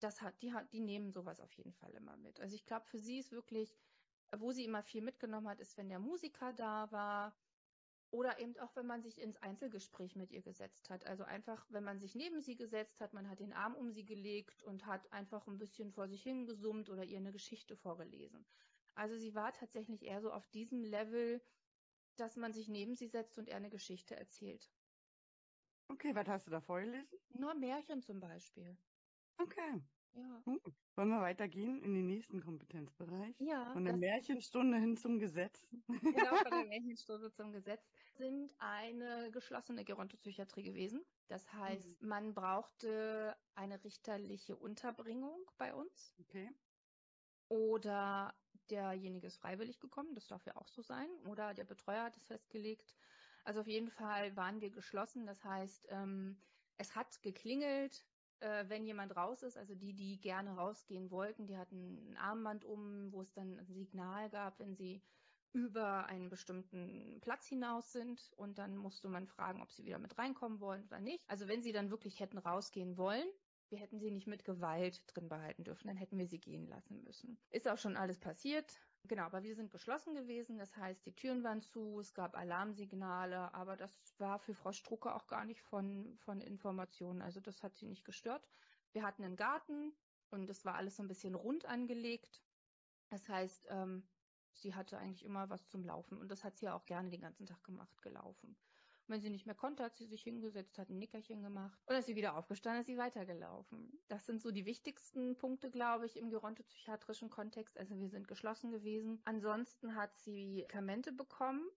das 0.00 0.22
hat, 0.22 0.40
die 0.42 0.52
die 0.72 0.80
nehmen 0.80 1.10
sowas 1.10 1.40
auf 1.40 1.52
jeden 1.52 1.72
Fall 1.72 1.90
immer 1.94 2.16
mit. 2.16 2.40
Also 2.40 2.54
ich 2.54 2.66
glaube, 2.66 2.86
für 2.86 2.98
sie 2.98 3.18
ist 3.18 3.32
wirklich, 3.32 3.76
wo 4.36 4.52
sie 4.52 4.64
immer 4.64 4.82
viel 4.82 5.02
mitgenommen 5.02 5.48
hat, 5.48 5.60
ist, 5.60 5.76
wenn 5.76 5.88
der 5.88 5.98
Musiker 5.98 6.52
da 6.52 6.90
war 6.92 7.34
oder 8.10 8.38
eben 8.38 8.56
auch, 8.58 8.76
wenn 8.76 8.86
man 8.86 9.02
sich 9.02 9.20
ins 9.20 9.36
Einzelgespräch 9.38 10.14
mit 10.14 10.30
ihr 10.30 10.42
gesetzt 10.42 10.88
hat. 10.88 11.04
Also 11.04 11.24
einfach, 11.24 11.66
wenn 11.70 11.82
man 11.82 11.98
sich 11.98 12.14
neben 12.14 12.40
sie 12.40 12.54
gesetzt 12.54 13.00
hat, 13.00 13.12
man 13.12 13.28
hat 13.28 13.40
den 13.40 13.52
Arm 13.52 13.74
um 13.74 13.90
sie 13.90 14.04
gelegt 14.04 14.62
und 14.62 14.86
hat 14.86 15.12
einfach 15.12 15.48
ein 15.48 15.58
bisschen 15.58 15.90
vor 15.90 16.06
sich 16.06 16.22
hingesummt 16.22 16.90
oder 16.90 17.02
ihr 17.02 17.18
eine 17.18 17.32
Geschichte 17.32 17.76
vorgelesen. 17.76 18.46
Also 18.94 19.16
sie 19.16 19.34
war 19.34 19.52
tatsächlich 19.52 20.04
eher 20.04 20.20
so 20.20 20.32
auf 20.32 20.46
diesem 20.48 20.84
Level, 20.84 21.42
dass 22.20 22.36
man 22.36 22.52
sich 22.52 22.68
neben 22.68 22.94
sie 22.94 23.08
setzt 23.08 23.38
und 23.38 23.48
er 23.48 23.56
eine 23.56 23.70
Geschichte 23.70 24.16
erzählt. 24.16 24.70
Okay, 25.88 26.14
was 26.14 26.28
hast 26.28 26.46
du 26.46 26.50
da 26.50 26.60
vorgelesen? 26.60 27.18
Nur 27.34 27.54
Märchen 27.54 28.02
zum 28.02 28.20
Beispiel. 28.20 28.76
Okay. 29.38 29.82
Ja. 30.14 30.42
Hm. 30.44 30.60
Wollen 30.94 31.08
wir 31.08 31.20
weitergehen 31.20 31.82
in 31.82 31.92
den 31.94 32.06
nächsten 32.06 32.40
Kompetenzbereich? 32.40 33.34
Ja. 33.40 33.72
Von 33.72 33.84
der 33.84 33.96
Märchenstunde 33.96 34.78
hin 34.78 34.96
zum 34.96 35.18
Gesetz. 35.18 35.66
Genau, 35.88 36.36
von 36.36 36.50
der 36.52 36.64
Märchenstunde 36.68 37.32
zum 37.32 37.52
Gesetz 37.52 37.84
sind 38.14 38.54
eine 38.58 39.30
geschlossene 39.32 39.84
Gerontopsychiatrie 39.84 40.62
gewesen. 40.62 41.04
Das 41.26 41.52
heißt, 41.52 42.00
mhm. 42.00 42.08
man 42.08 42.34
brauchte 42.34 43.36
eine 43.56 43.82
richterliche 43.82 44.54
Unterbringung 44.54 45.50
bei 45.58 45.74
uns. 45.74 46.14
Okay. 46.20 46.48
Oder 47.48 48.34
derjenige 48.70 49.26
ist 49.26 49.36
freiwillig 49.36 49.80
gekommen, 49.80 50.14
das 50.14 50.26
darf 50.26 50.44
ja 50.46 50.56
auch 50.56 50.68
so 50.68 50.82
sein. 50.82 51.08
Oder 51.26 51.54
der 51.54 51.64
Betreuer 51.64 52.04
hat 52.04 52.16
es 52.16 52.24
festgelegt. 52.24 52.94
Also 53.44 53.60
auf 53.60 53.68
jeden 53.68 53.90
Fall 53.90 54.34
waren 54.36 54.60
wir 54.60 54.70
geschlossen. 54.70 55.26
Das 55.26 55.44
heißt, 55.44 55.88
ähm, 55.90 56.36
es 56.78 56.94
hat 56.94 57.22
geklingelt, 57.22 58.06
äh, 58.40 58.64
wenn 58.68 58.84
jemand 58.84 59.16
raus 59.16 59.42
ist, 59.42 59.56
also 59.56 59.74
die, 59.74 59.94
die 59.94 60.20
gerne 60.20 60.54
rausgehen 60.56 61.10
wollten, 61.10 61.46
die 61.46 61.56
hatten 61.56 62.10
ein 62.10 62.16
Armband 62.16 62.64
um, 62.64 63.12
wo 63.12 63.22
es 63.22 63.32
dann 63.32 63.58
ein 63.58 63.74
Signal 63.74 64.30
gab, 64.30 64.58
wenn 64.58 64.74
sie 64.74 65.02
über 65.52 66.06
einen 66.06 66.28
bestimmten 66.30 67.20
Platz 67.20 67.46
hinaus 67.46 67.92
sind 67.92 68.32
und 68.36 68.58
dann 68.58 68.76
musste 68.76 69.08
man 69.08 69.26
fragen, 69.28 69.62
ob 69.62 69.70
sie 69.70 69.84
wieder 69.84 69.98
mit 69.98 70.18
reinkommen 70.18 70.58
wollen 70.58 70.84
oder 70.84 70.98
nicht. 70.98 71.22
Also 71.28 71.46
wenn 71.46 71.62
sie 71.62 71.72
dann 71.72 71.90
wirklich 71.90 72.18
hätten 72.18 72.38
rausgehen 72.38 72.96
wollen, 72.96 73.28
wir 73.74 73.80
hätten 73.80 73.98
sie 73.98 74.12
nicht 74.12 74.28
mit 74.28 74.44
Gewalt 74.44 75.02
drin 75.12 75.28
behalten 75.28 75.64
dürfen, 75.64 75.88
dann 75.88 75.96
hätten 75.96 76.16
wir 76.16 76.28
sie 76.28 76.38
gehen 76.38 76.68
lassen 76.68 77.02
müssen. 77.02 77.36
Ist 77.50 77.66
auch 77.66 77.76
schon 77.76 77.96
alles 77.96 78.20
passiert. 78.20 78.80
Genau, 79.02 79.24
aber 79.24 79.42
wir 79.42 79.56
sind 79.56 79.72
geschlossen 79.72 80.14
gewesen, 80.14 80.58
das 80.58 80.76
heißt, 80.76 81.04
die 81.04 81.12
Türen 81.12 81.42
waren 81.42 81.60
zu, 81.60 81.98
es 81.98 82.14
gab 82.14 82.36
Alarmsignale, 82.36 83.52
aber 83.52 83.76
das 83.76 84.14
war 84.18 84.38
für 84.38 84.54
Frau 84.54 84.70
Strucke 84.70 85.12
auch 85.12 85.26
gar 85.26 85.44
nicht 85.44 85.60
von, 85.60 86.16
von 86.18 86.40
Informationen, 86.40 87.20
also 87.20 87.40
das 87.40 87.64
hat 87.64 87.76
sie 87.76 87.86
nicht 87.86 88.04
gestört. 88.04 88.48
Wir 88.92 89.02
hatten 89.02 89.24
einen 89.24 89.36
Garten 89.36 89.92
und 90.30 90.48
es 90.48 90.64
war 90.64 90.76
alles 90.76 90.96
so 90.96 91.02
ein 91.02 91.08
bisschen 91.08 91.34
rund 91.34 91.66
angelegt. 91.66 92.44
Das 93.10 93.28
heißt, 93.28 93.66
ähm, 93.70 94.08
sie 94.52 94.74
hatte 94.74 94.98
eigentlich 94.98 95.24
immer 95.24 95.50
was 95.50 95.66
zum 95.66 95.84
Laufen 95.84 96.16
und 96.16 96.30
das 96.30 96.44
hat 96.44 96.56
sie 96.56 96.66
ja 96.66 96.76
auch 96.76 96.86
gerne 96.86 97.10
den 97.10 97.20
ganzen 97.20 97.44
Tag 97.44 97.62
gemacht, 97.64 98.00
gelaufen. 98.02 98.56
Und 99.06 99.14
wenn 99.14 99.20
sie 99.20 99.30
nicht 99.30 99.44
mehr 99.46 99.54
konnte, 99.54 99.82
hat 99.84 99.96
sie 99.96 100.06
sich 100.06 100.22
hingesetzt, 100.22 100.78
hat 100.78 100.88
ein 100.88 100.98
Nickerchen 100.98 101.42
gemacht 101.42 101.78
und 101.86 101.94
ist 101.94 102.06
sie 102.06 102.16
wieder 102.16 102.36
aufgestanden, 102.36 102.80
ist 102.80 102.86
sie 102.86 102.96
weitergelaufen. 102.96 104.00
Das 104.08 104.24
sind 104.24 104.40
so 104.40 104.50
die 104.50 104.64
wichtigsten 104.64 105.36
Punkte, 105.36 105.70
glaube 105.70 106.06
ich, 106.06 106.16
im 106.16 106.30
gerontopsychiatrischen 106.30 107.28
Kontext. 107.28 107.78
Also 107.78 107.98
wir 107.98 108.08
sind 108.08 108.28
geschlossen 108.28 108.70
gewesen. 108.70 109.20
Ansonsten 109.24 109.94
hat 109.94 110.16
sie 110.18 110.64
Medikamente 110.64 111.12
bekommen, 111.12 111.68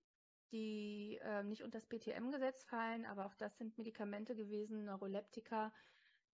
die 0.52 1.20
äh, 1.22 1.44
nicht 1.44 1.64
unter 1.64 1.80
das 1.80 1.88
BTM-Gesetz 1.88 2.64
fallen, 2.64 3.06
aber 3.06 3.26
auch 3.26 3.36
das 3.36 3.58
sind 3.58 3.78
Medikamente 3.78 4.36
gewesen, 4.36 4.86
Neuroleptika, 4.86 5.74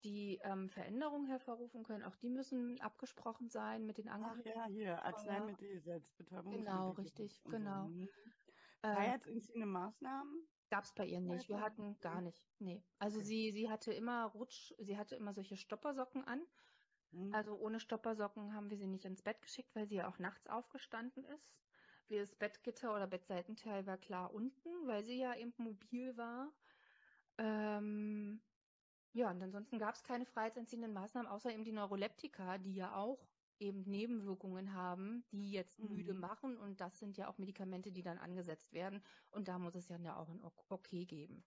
die 0.04 0.38
ähm, 0.44 0.68
Veränderungen 0.68 1.26
hervorrufen 1.26 1.82
können. 1.82 2.04
Auch 2.04 2.16
die 2.16 2.28
müssen 2.28 2.80
abgesprochen 2.80 3.48
sein 3.48 3.86
mit 3.86 3.98
den 3.98 4.08
Angehörigen. 4.08 4.52
Ach 4.54 4.68
ja, 4.68 4.72
hier, 4.72 5.02
Arzneimittelgesetz, 5.02 6.12
Betäubungsmittel. 6.12 6.64
Genau, 6.64 6.90
richtig, 6.90 7.42
genau. 7.44 7.88
So. 7.88 8.08
Freiheitsinziehende 8.82 9.66
Maßnahmen? 9.66 10.46
Gab 10.74 10.82
es 10.82 10.92
bei 10.92 11.06
ihr 11.06 11.20
nicht. 11.20 11.48
Wir 11.48 11.60
hatten 11.60 12.00
gar 12.00 12.20
nicht. 12.20 12.44
Nee. 12.58 12.82
Also 12.98 13.18
okay. 13.18 13.26
sie, 13.26 13.52
sie 13.52 13.70
hatte 13.70 13.92
immer 13.92 14.24
Rutsch, 14.24 14.74
sie 14.78 14.98
hatte 14.98 15.14
immer 15.14 15.32
solche 15.32 15.56
Stoppersocken 15.56 16.24
an. 16.24 16.42
Mhm. 17.12 17.32
Also 17.32 17.54
ohne 17.54 17.78
Stoppersocken 17.78 18.52
haben 18.54 18.70
wir 18.70 18.76
sie 18.76 18.88
nicht 18.88 19.04
ins 19.04 19.22
Bett 19.22 19.40
geschickt, 19.40 19.72
weil 19.76 19.86
sie 19.86 19.94
ja 19.94 20.08
auch 20.08 20.18
nachts 20.18 20.48
aufgestanden 20.48 21.24
ist. 21.26 21.54
Wie 22.08 22.18
das 22.18 22.34
Bettgitter 22.34 22.92
oder 22.92 23.06
Bettseitenteil 23.06 23.86
war 23.86 23.98
klar 23.98 24.34
unten, 24.34 24.68
weil 24.88 25.04
sie 25.04 25.16
ja 25.16 25.36
eben 25.36 25.54
mobil 25.58 26.16
war. 26.16 26.52
Ähm, 27.38 28.42
ja, 29.12 29.30
und 29.30 29.40
ansonsten 29.44 29.78
gab 29.78 29.94
es 29.94 30.02
keine 30.02 30.26
freiheitsentziehenden 30.26 30.92
Maßnahmen, 30.92 31.30
außer 31.30 31.52
eben 31.52 31.62
die 31.62 31.70
Neuroleptika, 31.70 32.58
die 32.58 32.74
ja 32.74 32.96
auch 32.96 33.24
eben 33.58 33.82
Nebenwirkungen 33.82 34.74
haben, 34.74 35.24
die 35.30 35.50
jetzt 35.50 35.78
mhm. 35.80 35.94
müde 35.94 36.14
machen. 36.14 36.56
Und 36.56 36.80
das 36.80 36.98
sind 36.98 37.16
ja 37.16 37.28
auch 37.28 37.38
Medikamente, 37.38 37.92
die 37.92 38.02
dann 38.02 38.18
angesetzt 38.18 38.72
werden. 38.72 39.02
Und 39.30 39.48
da 39.48 39.58
muss 39.58 39.74
es 39.74 39.88
ja 39.88 40.16
auch 40.16 40.28
ein 40.28 40.42
Okay 40.68 41.04
geben. 41.04 41.44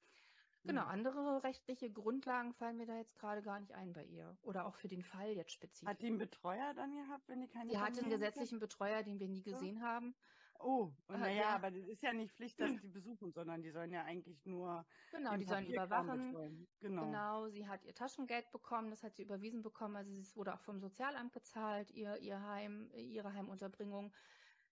Genau, 0.63 0.83
mhm. 0.83 0.89
andere 0.89 1.43
rechtliche 1.43 1.89
Grundlagen 1.89 2.53
fallen 2.53 2.77
mir 2.77 2.85
da 2.85 2.97
jetzt 2.97 3.15
gerade 3.15 3.41
gar 3.41 3.59
nicht 3.59 3.73
ein 3.73 3.93
bei 3.93 4.03
ihr. 4.03 4.37
Oder 4.41 4.65
auch 4.65 4.75
für 4.75 4.87
den 4.87 5.01
Fall 5.01 5.31
jetzt 5.31 5.53
spezifisch. 5.53 5.87
Hat 5.87 6.01
die 6.01 6.07
einen 6.07 6.17
Betreuer 6.17 6.73
dann 6.73 6.93
gehabt, 6.95 7.27
wenn 7.29 7.41
die 7.41 7.47
keine 7.47 7.69
Sie 7.69 7.77
hatte 7.77 8.01
einen 8.01 8.09
gesetzlichen 8.09 8.59
Betreuer, 8.59 9.03
den 9.03 9.19
wir 9.19 9.29
nie 9.29 9.43
gesehen 9.43 9.77
ja. 9.77 9.81
haben. 9.81 10.15
Oh, 10.59 10.91
und 11.07 11.19
naja, 11.19 11.41
ja. 11.41 11.49
aber 11.49 11.71
das 11.71 11.85
ist 11.85 12.01
ja 12.01 12.13
nicht 12.13 12.33
Pflicht, 12.33 12.59
dass 12.59 12.71
die 12.81 12.87
besuchen, 12.87 13.31
sondern 13.31 13.61
die 13.61 13.71
sollen 13.71 13.91
ja 13.91 14.03
eigentlich 14.03 14.45
nur. 14.45 14.85
Genau, 15.11 15.35
die 15.37 15.45
sollen 15.45 15.67
überwachen. 15.67 16.67
Genau. 16.79 17.05
genau, 17.05 17.47
sie 17.49 17.67
hat 17.67 17.83
ihr 17.85 17.93
Taschengeld 17.93 18.49
bekommen, 18.51 18.89
das 18.89 19.03
hat 19.03 19.15
sie 19.15 19.23
überwiesen 19.23 19.61
bekommen, 19.61 19.95
also 19.95 20.11
es 20.11 20.35
wurde 20.35 20.53
auch 20.53 20.61
vom 20.61 20.79
Sozialamt 20.79 21.33
gezahlt, 21.33 21.91
ihr, 21.91 22.17
ihr 22.17 22.41
Heim, 22.41 22.89
ihre 22.93 23.33
Heimunterbringung. 23.33 24.13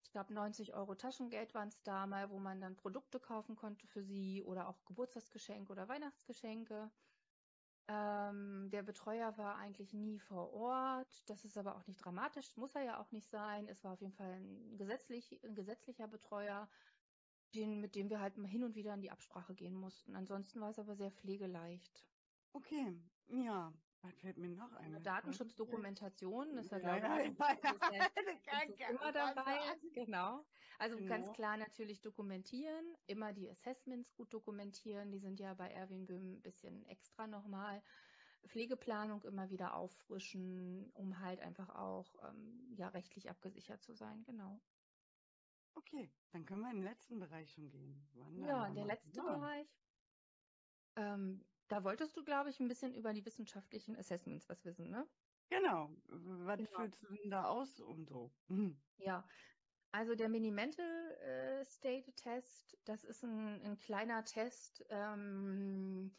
Ich 0.04 0.12
glaube, 0.12 0.34
90 0.34 0.74
Euro 0.74 0.96
Taschengeld 0.96 1.54
waren 1.54 1.68
es 1.68 1.82
da 1.84 2.08
mal, 2.08 2.30
wo 2.30 2.40
man 2.40 2.62
dann 2.62 2.76
Produkte 2.76 3.20
kaufen 3.20 3.56
konnte 3.56 3.88
für 3.88 4.04
sie 4.04 4.44
oder 4.44 4.68
auch 4.68 4.86
Geburtstagsgeschenke 4.86 5.72
oder 5.72 5.88
Weihnachtsgeschenke. 5.88 6.92
Ähm, 7.88 8.70
der 8.72 8.82
Betreuer 8.84 9.38
war 9.38 9.58
eigentlich 9.58 9.94
nie 9.94 10.20
vor 10.20 10.54
Ort. 10.54 11.30
Das 11.30 11.46
ist 11.46 11.58
aber 11.58 11.76
auch 11.76 11.86
nicht 11.88 12.04
dramatisch, 12.04 12.58
muss 12.58 12.76
er 12.76 12.84
ja 12.84 13.00
auch 13.00 13.12
nicht 13.12 13.30
sein. 13.30 13.68
Es 13.68 13.84
war 13.84 13.94
auf 13.94 14.02
jeden 14.02 14.14
Fall 14.14 14.34
ein, 14.34 14.78
gesetzlich, 14.78 15.44
ein 15.44 15.56
gesetzlicher 15.56 16.08
Betreuer, 16.08 16.70
den, 17.56 17.80
mit 17.82 17.96
dem 17.96 18.10
wir 18.10 18.20
halt 18.20 18.38
mal 18.38 18.48
hin 18.48 18.64
und 18.64 18.76
wieder 18.76 18.94
in 18.96 19.02
die 19.02 19.12
Absprache 19.12 19.56
gehen 19.56 19.76
mussten. 19.76 20.16
Ansonsten 20.16 20.62
war 20.62 20.70
es 20.72 20.80
aber 20.80 20.96
sehr 20.96 21.12
pflegeleicht. 21.12 22.10
Okay, 22.54 22.98
ja. 23.28 23.74
Was 24.06 24.20
fällt 24.20 24.38
mir 24.38 24.50
noch 24.50 24.72
ein? 24.74 25.02
Datenschutzdokumentation 25.04 26.58
ist 26.58 26.72
ja, 26.72 26.78
ja. 26.78 27.18
Ist 27.18 27.40
immer 28.90 29.12
dabei. 29.12 29.58
Genau. 29.94 30.46
Also 30.78 30.98
genau. 30.98 31.10
ganz 31.10 31.34
klar 31.34 31.58
natürlich 31.58 32.02
dokumentieren, 32.02 32.96
immer 33.08 33.34
die 33.34 33.50
Assessments 33.50 34.14
gut 34.14 34.32
dokumentieren. 34.34 35.12
Die 35.12 35.20
sind 35.20 35.40
ja 35.40 35.54
bei 35.56 35.72
Erwin 35.72 36.06
Böhm 36.06 36.34
ein 36.34 36.42
bisschen 36.42 36.86
extra 36.86 37.26
nochmal. 37.28 37.82
Pflegeplanung 38.48 39.24
immer 39.24 39.50
wieder 39.50 39.76
auffrischen, 39.76 40.92
um 40.94 41.20
halt 41.20 41.40
einfach 41.40 41.70
auch 41.70 42.14
ähm, 42.30 42.76
ja 42.76 42.90
rechtlich 42.90 43.30
abgesichert 43.30 43.82
zu 43.82 43.94
sein. 43.94 44.24
Genau. 44.24 44.62
Okay, 45.74 46.12
dann 46.32 46.46
können 46.46 46.62
wir 46.62 46.70
in 46.70 46.78
den 46.78 46.86
letzten 46.86 47.20
Bereich 47.20 47.52
schon 47.52 47.70
gehen. 47.70 48.08
Wann 48.14 48.38
ja, 48.38 48.70
der 48.70 48.86
letzte 48.86 49.22
Bereich. 49.22 49.68
Ähm, 50.96 51.44
da 51.68 51.84
wolltest 51.84 52.16
du, 52.18 52.24
glaube 52.24 52.50
ich, 52.50 52.60
ein 52.60 52.68
bisschen 52.68 52.94
über 52.94 53.14
die 53.14 53.26
wissenschaftlichen 53.26 53.96
Assessments 53.96 54.50
was 54.50 54.64
wissen, 54.66 54.90
ne? 54.90 55.06
Genau. 55.50 55.90
Was 56.08 56.58
genau. 56.58 56.70
fühlst 56.76 57.04
du 57.04 57.08
denn 57.16 57.32
da 57.32 57.46
aus 57.46 57.80
und 57.80 58.10
so? 58.10 58.32
Mhm. 58.48 58.76
Ja, 58.98 59.28
also 59.92 60.16
der 60.16 60.30
Mini-Mental 60.30 61.12
äh, 61.22 61.66
State 61.66 62.14
Test, 62.14 62.78
das 62.86 63.04
ist 63.04 63.24
ein, 63.24 63.62
ein 63.64 63.78
kleiner 63.78 64.26
Test, 64.26 64.86
ähm, 64.90 66.12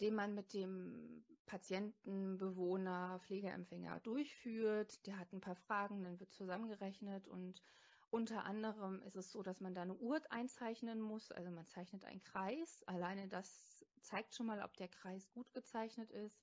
den 0.00 0.14
man 0.14 0.34
mit 0.34 0.52
dem 0.52 1.24
Patienten, 1.46 2.36
Bewohner, 2.36 3.20
Pflegeempfänger 3.20 4.00
durchführt. 4.00 5.06
Der 5.06 5.18
hat 5.18 5.32
ein 5.32 5.40
paar 5.40 5.56
Fragen, 5.56 6.04
dann 6.04 6.20
wird 6.20 6.32
zusammengerechnet 6.32 7.26
und 7.26 7.62
unter 8.10 8.44
anderem 8.44 9.02
ist 9.02 9.16
es 9.16 9.32
so, 9.32 9.42
dass 9.42 9.60
man 9.60 9.74
da 9.74 9.82
eine 9.82 9.94
Uhr 9.94 10.20
einzeichnen 10.30 11.00
muss. 11.00 11.32
Also 11.32 11.50
man 11.50 11.66
zeichnet 11.66 12.04
einen 12.04 12.22
Kreis. 12.22 12.82
Alleine 12.84 13.28
das 13.28 13.75
zeigt 14.06 14.34
schon 14.34 14.46
mal, 14.46 14.62
ob 14.62 14.76
der 14.76 14.88
Kreis 14.88 15.30
gut 15.30 15.52
gezeichnet 15.52 16.10
ist. 16.10 16.40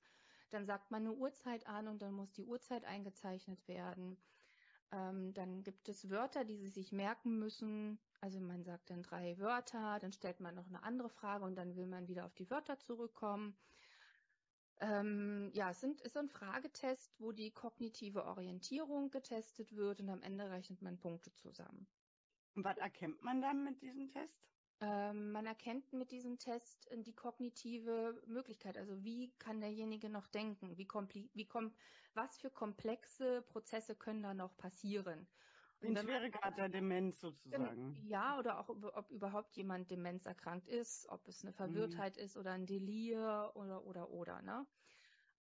Dann 0.52 0.66
sagt 0.66 0.92
man 0.92 1.04
eine 1.04 1.14
Uhrzeit 1.14 1.66
an 1.68 1.88
und 1.88 2.02
dann 2.02 2.14
muss 2.14 2.32
die 2.32 2.46
Uhrzeit 2.46 2.86
eingezeichnet 2.86 3.68
werden. 3.68 4.18
Ähm, 4.92 5.34
dann 5.34 5.64
gibt 5.64 5.90
es 5.90 6.10
Wörter, 6.10 6.46
die 6.46 6.58
Sie 6.58 6.68
sich 6.68 6.92
merken 6.92 7.40
müssen. 7.40 7.98
Also 8.22 8.40
man 8.40 8.64
sagt 8.64 8.90
dann 8.90 9.02
drei 9.02 9.38
Wörter, 9.40 10.00
dann 10.00 10.14
stellt 10.14 10.40
man 10.40 10.54
noch 10.54 10.68
eine 10.68 10.84
andere 10.84 11.10
Frage 11.10 11.44
und 11.46 11.56
dann 11.56 11.76
will 11.76 11.88
man 11.88 12.08
wieder 12.08 12.26
auf 12.26 12.36
die 12.36 12.50
Wörter 12.50 12.78
zurückkommen. 12.80 13.58
Ähm, 14.80 15.50
ja, 15.54 15.72
es 15.72 15.80
sind, 15.80 16.02
ist 16.02 16.18
ein 16.18 16.30
Fragetest, 16.30 17.20
wo 17.20 17.32
die 17.32 17.52
kognitive 17.52 18.26
Orientierung 18.26 19.10
getestet 19.10 19.76
wird 19.76 20.02
und 20.02 20.10
am 20.10 20.22
Ende 20.22 20.50
rechnet 20.50 20.82
man 20.82 21.00
Punkte 21.00 21.34
zusammen. 21.34 21.88
Und 22.56 22.64
was 22.64 22.78
erkennt 22.78 23.24
man 23.24 23.42
dann 23.42 23.64
mit 23.64 23.82
diesem 23.82 24.10
Test? 24.10 24.53
Ähm, 24.82 25.32
man 25.32 25.46
erkennt 25.46 25.94
mit 25.94 26.12
diesem 26.12 26.40
Test 26.40 26.90
äh, 26.92 26.98
die 27.02 27.14
kognitive 27.14 28.22
Möglichkeit, 28.26 28.78
also 28.78 29.04
wie 29.04 29.32
kann 29.40 29.62
derjenige 29.62 30.10
noch 30.10 30.28
denken, 30.28 30.78
wie, 30.78 30.88
wie 31.34 31.48
was 32.14 32.38
für 32.38 32.50
komplexe 32.50 33.42
Prozesse 33.44 33.96
können 33.96 34.24
da 34.24 34.34
noch 34.34 34.56
passieren. 34.58 35.28
Den 35.82 35.98
Schweregrad 35.98 36.58
der 36.58 36.70
Demenz 36.70 37.20
sozusagen. 37.20 37.98
Ja, 38.08 38.40
oder 38.40 38.60
auch 38.60 38.70
ob 38.70 39.10
überhaupt 39.12 39.56
jemand 39.58 39.92
demenzerkrankt 39.92 40.70
ist, 40.70 41.10
ob 41.10 41.28
es 41.28 41.44
eine 41.44 41.52
mhm. 41.52 41.56
Verwirrtheit 41.56 42.16
mhm. 42.16 42.24
ist 42.24 42.38
oder 42.38 42.52
ein 42.52 42.66
Delir 42.66 43.52
oder 43.56 43.86
oder 43.86 44.10
oder. 44.10 44.42
Ne? 44.42 44.66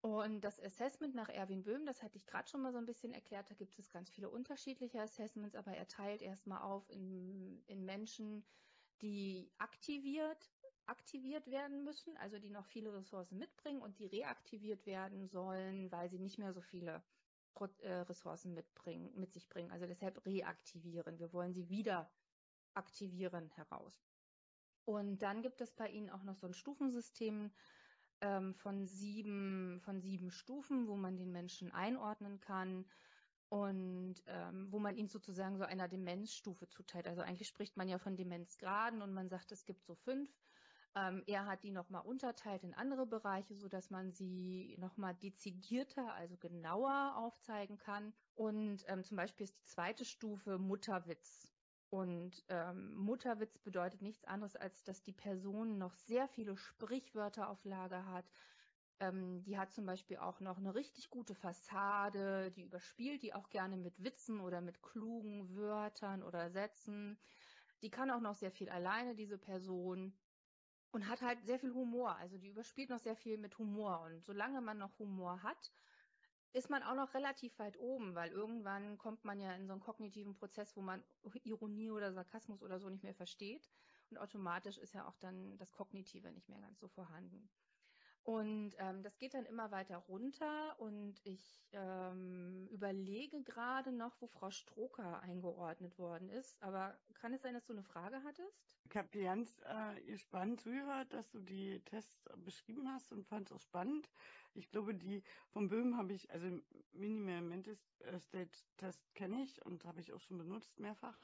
Und 0.00 0.40
das 0.40 0.58
Assessment 0.58 1.14
nach 1.14 1.28
Erwin 1.28 1.62
Böhm, 1.62 1.84
das 1.84 2.02
hatte 2.02 2.16
ich 2.16 2.26
gerade 2.26 2.48
schon 2.48 2.62
mal 2.62 2.72
so 2.72 2.78
ein 2.78 2.86
bisschen 2.86 3.12
erklärt, 3.12 3.50
da 3.50 3.54
gibt 3.54 3.78
es 3.78 3.90
ganz 3.90 4.08
viele 4.08 4.30
unterschiedliche 4.30 5.02
Assessments, 5.02 5.54
aber 5.54 5.72
er 5.72 5.88
teilt 5.88 6.22
erstmal 6.22 6.62
auf 6.62 6.88
in, 6.88 7.62
in 7.66 7.84
Menschen, 7.84 8.42
die 9.02 9.50
aktiviert, 9.58 10.50
aktiviert 10.86 11.50
werden 11.50 11.84
müssen, 11.84 12.16
also 12.16 12.38
die 12.38 12.50
noch 12.50 12.66
viele 12.66 12.92
Ressourcen 12.92 13.38
mitbringen 13.38 13.82
und 13.82 13.98
die 13.98 14.06
reaktiviert 14.06 14.86
werden 14.86 15.28
sollen, 15.28 15.90
weil 15.90 16.10
sie 16.10 16.18
nicht 16.18 16.38
mehr 16.38 16.52
so 16.52 16.60
viele 16.60 17.02
äh, 17.82 17.92
Ressourcen 17.92 18.54
mitbringen, 18.54 19.12
mit 19.16 19.32
sich 19.32 19.48
bringen. 19.48 19.70
Also 19.70 19.86
deshalb 19.86 20.24
reaktivieren. 20.24 21.18
Wir 21.18 21.32
wollen 21.32 21.52
sie 21.52 21.68
wieder 21.68 22.10
aktivieren 22.74 23.48
heraus. 23.50 24.06
Und 24.84 25.18
dann 25.18 25.42
gibt 25.42 25.60
es 25.60 25.70
bei 25.72 25.88
Ihnen 25.88 26.10
auch 26.10 26.22
noch 26.22 26.36
so 26.36 26.46
ein 26.46 26.54
Stufensystem 26.54 27.50
ähm, 28.20 28.54
von 28.54 28.86
sieben, 28.86 29.80
von 29.82 30.00
sieben 30.00 30.30
Stufen, 30.30 30.88
wo 30.88 30.96
man 30.96 31.16
den 31.16 31.32
Menschen 31.32 31.70
einordnen 31.72 32.40
kann 32.40 32.86
und 33.50 34.22
ähm, 34.26 34.68
wo 34.70 34.78
man 34.78 34.96
ihn 34.96 35.08
sozusagen 35.08 35.58
so 35.58 35.64
einer 35.64 35.88
Demenzstufe 35.88 36.68
zuteilt. 36.68 37.08
Also 37.08 37.20
eigentlich 37.20 37.48
spricht 37.48 37.76
man 37.76 37.88
ja 37.88 37.98
von 37.98 38.16
Demenzgraden 38.16 39.02
und 39.02 39.12
man 39.12 39.28
sagt, 39.28 39.52
es 39.52 39.66
gibt 39.66 39.84
so 39.84 39.96
fünf. 39.96 40.30
Ähm, 40.94 41.22
er 41.26 41.46
hat 41.46 41.64
die 41.64 41.72
nochmal 41.72 42.02
unterteilt 42.02 42.62
in 42.62 42.74
andere 42.74 43.06
Bereiche, 43.06 43.54
so 43.56 43.68
dass 43.68 43.90
man 43.90 44.12
sie 44.12 44.76
nochmal 44.78 45.14
dezidierter, 45.16 46.14
also 46.14 46.36
genauer 46.36 47.16
aufzeigen 47.16 47.76
kann. 47.76 48.12
Und 48.36 48.84
ähm, 48.86 49.02
zum 49.02 49.16
Beispiel 49.16 49.44
ist 49.44 49.58
die 49.58 49.64
zweite 49.64 50.04
Stufe 50.04 50.58
Mutterwitz. 50.58 51.52
Und 51.90 52.44
ähm, 52.48 52.94
Mutterwitz 52.94 53.58
bedeutet 53.58 54.00
nichts 54.00 54.24
anderes, 54.24 54.54
als 54.54 54.84
dass 54.84 55.02
die 55.02 55.12
Person 55.12 55.76
noch 55.76 55.94
sehr 55.94 56.28
viele 56.28 56.56
Sprichwörter 56.56 57.50
auf 57.50 57.64
Lager 57.64 58.06
hat, 58.06 58.30
ähm, 59.00 59.42
die 59.44 59.58
hat 59.58 59.72
zum 59.72 59.86
Beispiel 59.86 60.18
auch 60.18 60.40
noch 60.40 60.58
eine 60.58 60.74
richtig 60.74 61.10
gute 61.10 61.34
Fassade, 61.34 62.50
die 62.52 62.62
überspielt 62.64 63.22
die 63.22 63.34
auch 63.34 63.48
gerne 63.50 63.76
mit 63.76 64.04
Witzen 64.04 64.40
oder 64.40 64.60
mit 64.60 64.82
klugen 64.82 65.56
Wörtern 65.56 66.22
oder 66.22 66.50
Sätzen. 66.50 67.18
Die 67.82 67.90
kann 67.90 68.10
auch 68.10 68.20
noch 68.20 68.34
sehr 68.34 68.50
viel 68.50 68.68
alleine, 68.68 69.14
diese 69.14 69.38
Person. 69.38 70.12
Und 70.92 71.08
hat 71.08 71.22
halt 71.22 71.44
sehr 71.44 71.58
viel 71.58 71.72
Humor. 71.72 72.16
Also 72.16 72.36
die 72.36 72.48
überspielt 72.48 72.90
noch 72.90 72.98
sehr 72.98 73.16
viel 73.16 73.38
mit 73.38 73.58
Humor. 73.58 74.00
Und 74.02 74.24
solange 74.24 74.60
man 74.60 74.76
noch 74.76 74.98
Humor 74.98 75.42
hat, 75.42 75.72
ist 76.52 76.68
man 76.68 76.82
auch 76.82 76.96
noch 76.96 77.14
relativ 77.14 77.58
weit 77.60 77.78
oben, 77.78 78.14
weil 78.16 78.32
irgendwann 78.32 78.98
kommt 78.98 79.24
man 79.24 79.40
ja 79.40 79.52
in 79.54 79.66
so 79.66 79.72
einen 79.72 79.80
kognitiven 79.80 80.34
Prozess, 80.34 80.76
wo 80.76 80.82
man 80.82 81.04
Ironie 81.44 81.90
oder 81.90 82.12
Sarkasmus 82.12 82.62
oder 82.62 82.80
so 82.80 82.90
nicht 82.90 83.04
mehr 83.04 83.14
versteht. 83.14 83.70
Und 84.10 84.18
automatisch 84.18 84.78
ist 84.78 84.92
ja 84.94 85.06
auch 85.06 85.16
dann 85.16 85.56
das 85.58 85.72
Kognitive 85.72 86.32
nicht 86.32 86.48
mehr 86.48 86.60
ganz 86.60 86.80
so 86.80 86.88
vorhanden. 86.88 87.48
Und 88.22 88.74
ähm, 88.78 89.02
das 89.02 89.18
geht 89.18 89.34
dann 89.34 89.46
immer 89.46 89.70
weiter 89.70 89.96
runter 89.96 90.78
und 90.78 91.20
ich 91.24 91.68
ähm, 91.72 92.68
überlege 92.70 93.42
gerade 93.42 93.92
noch, 93.92 94.20
wo 94.20 94.26
Frau 94.26 94.50
Stroker 94.50 95.20
eingeordnet 95.20 95.98
worden 95.98 96.28
ist. 96.28 96.62
Aber 96.62 96.98
kann 97.14 97.32
es 97.32 97.42
sein, 97.42 97.54
dass 97.54 97.64
du 97.64 97.72
eine 97.72 97.82
Frage 97.82 98.22
hattest? 98.22 98.76
Ich 98.84 98.96
habe 98.96 99.08
dir 99.08 99.24
ganz 99.24 99.62
äh, 99.64 100.00
gespannt 100.02 100.60
zugehört, 100.60 101.12
dass 101.12 101.30
du 101.30 101.40
die 101.40 101.80
Tests 101.80 102.28
beschrieben 102.36 102.88
hast 102.92 103.10
und 103.12 103.26
fand 103.26 103.46
es 103.46 103.52
auch 103.56 103.60
spannend. 103.60 104.10
Ich 104.54 104.68
glaube, 104.70 104.94
die 104.94 105.22
von 105.48 105.68
Böhm 105.68 105.96
habe 105.96 106.12
ich, 106.12 106.30
also 106.30 106.60
Minimal 106.92 107.40
Mental 107.40 107.76
State 108.18 108.58
Test 108.76 109.14
kenne 109.14 109.42
ich 109.42 109.64
und 109.64 109.84
habe 109.84 110.00
ich 110.00 110.12
auch 110.12 110.20
schon 110.20 110.38
benutzt 110.38 110.78
mehrfach. 110.78 111.18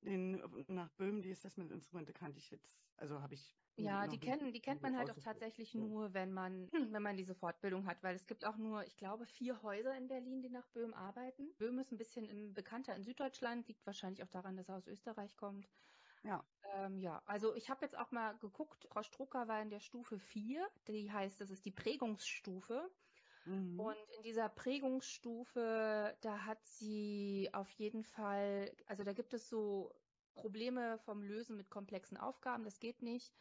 Den 0.00 0.42
nach 0.68 0.90
Böhm, 0.90 1.22
die 1.22 1.30
Assessment-Instrumente 1.30 2.12
kannte 2.12 2.38
ich 2.38 2.50
jetzt, 2.50 2.76
also 2.96 3.22
habe 3.22 3.34
ich 3.34 3.56
ja, 3.76 4.06
die 4.06 4.18
kennen, 4.18 4.52
die 4.52 4.60
kennt 4.60 4.82
man 4.82 4.96
halt 4.96 5.10
auch 5.10 5.18
tatsächlich 5.18 5.74
nur, 5.74 6.14
wenn 6.14 6.32
man, 6.32 6.70
wenn 6.92 7.02
man 7.02 7.16
diese 7.16 7.34
Fortbildung 7.34 7.86
hat, 7.86 8.02
weil 8.02 8.14
es 8.14 8.26
gibt 8.26 8.44
auch 8.44 8.56
nur, 8.56 8.84
ich 8.84 8.96
glaube, 8.96 9.26
vier 9.26 9.62
Häuser 9.62 9.96
in 9.96 10.08
Berlin, 10.08 10.42
die 10.42 10.50
nach 10.50 10.66
Böhm 10.68 10.94
arbeiten. 10.94 11.52
Böhm 11.58 11.78
ist 11.78 11.92
ein 11.92 11.98
bisschen 11.98 12.28
in, 12.28 12.52
bekannter 12.52 12.94
in 12.94 13.04
Süddeutschland, 13.04 13.68
liegt 13.68 13.86
wahrscheinlich 13.86 14.22
auch 14.22 14.30
daran, 14.30 14.56
dass 14.56 14.68
er 14.68 14.76
aus 14.76 14.86
Österreich 14.86 15.36
kommt. 15.36 15.68
Ja. 16.24 16.44
Ähm, 16.74 16.98
ja, 17.00 17.22
also 17.26 17.54
ich 17.54 17.70
habe 17.70 17.84
jetzt 17.84 17.96
auch 17.96 18.12
mal 18.12 18.36
geguckt, 18.38 18.86
Frau 18.90 19.02
Strucker 19.02 19.48
war 19.48 19.60
in 19.60 19.70
der 19.70 19.80
Stufe 19.80 20.18
4, 20.18 20.68
die 20.86 21.10
heißt, 21.10 21.40
das 21.40 21.50
ist 21.50 21.64
die 21.64 21.72
Prägungsstufe. 21.72 22.90
Mhm. 23.44 23.80
Und 23.80 23.96
in 24.16 24.22
dieser 24.22 24.48
Prägungsstufe, 24.48 26.16
da 26.20 26.44
hat 26.44 26.64
sie 26.64 27.50
auf 27.52 27.70
jeden 27.70 28.04
Fall, 28.04 28.72
also 28.86 29.02
da 29.02 29.12
gibt 29.12 29.34
es 29.34 29.48
so 29.48 29.92
Probleme 30.34 30.98
vom 30.98 31.22
Lösen 31.22 31.56
mit 31.56 31.70
komplexen 31.70 32.16
Aufgaben, 32.16 32.64
das 32.64 32.78
geht 32.78 33.02
nicht 33.02 33.34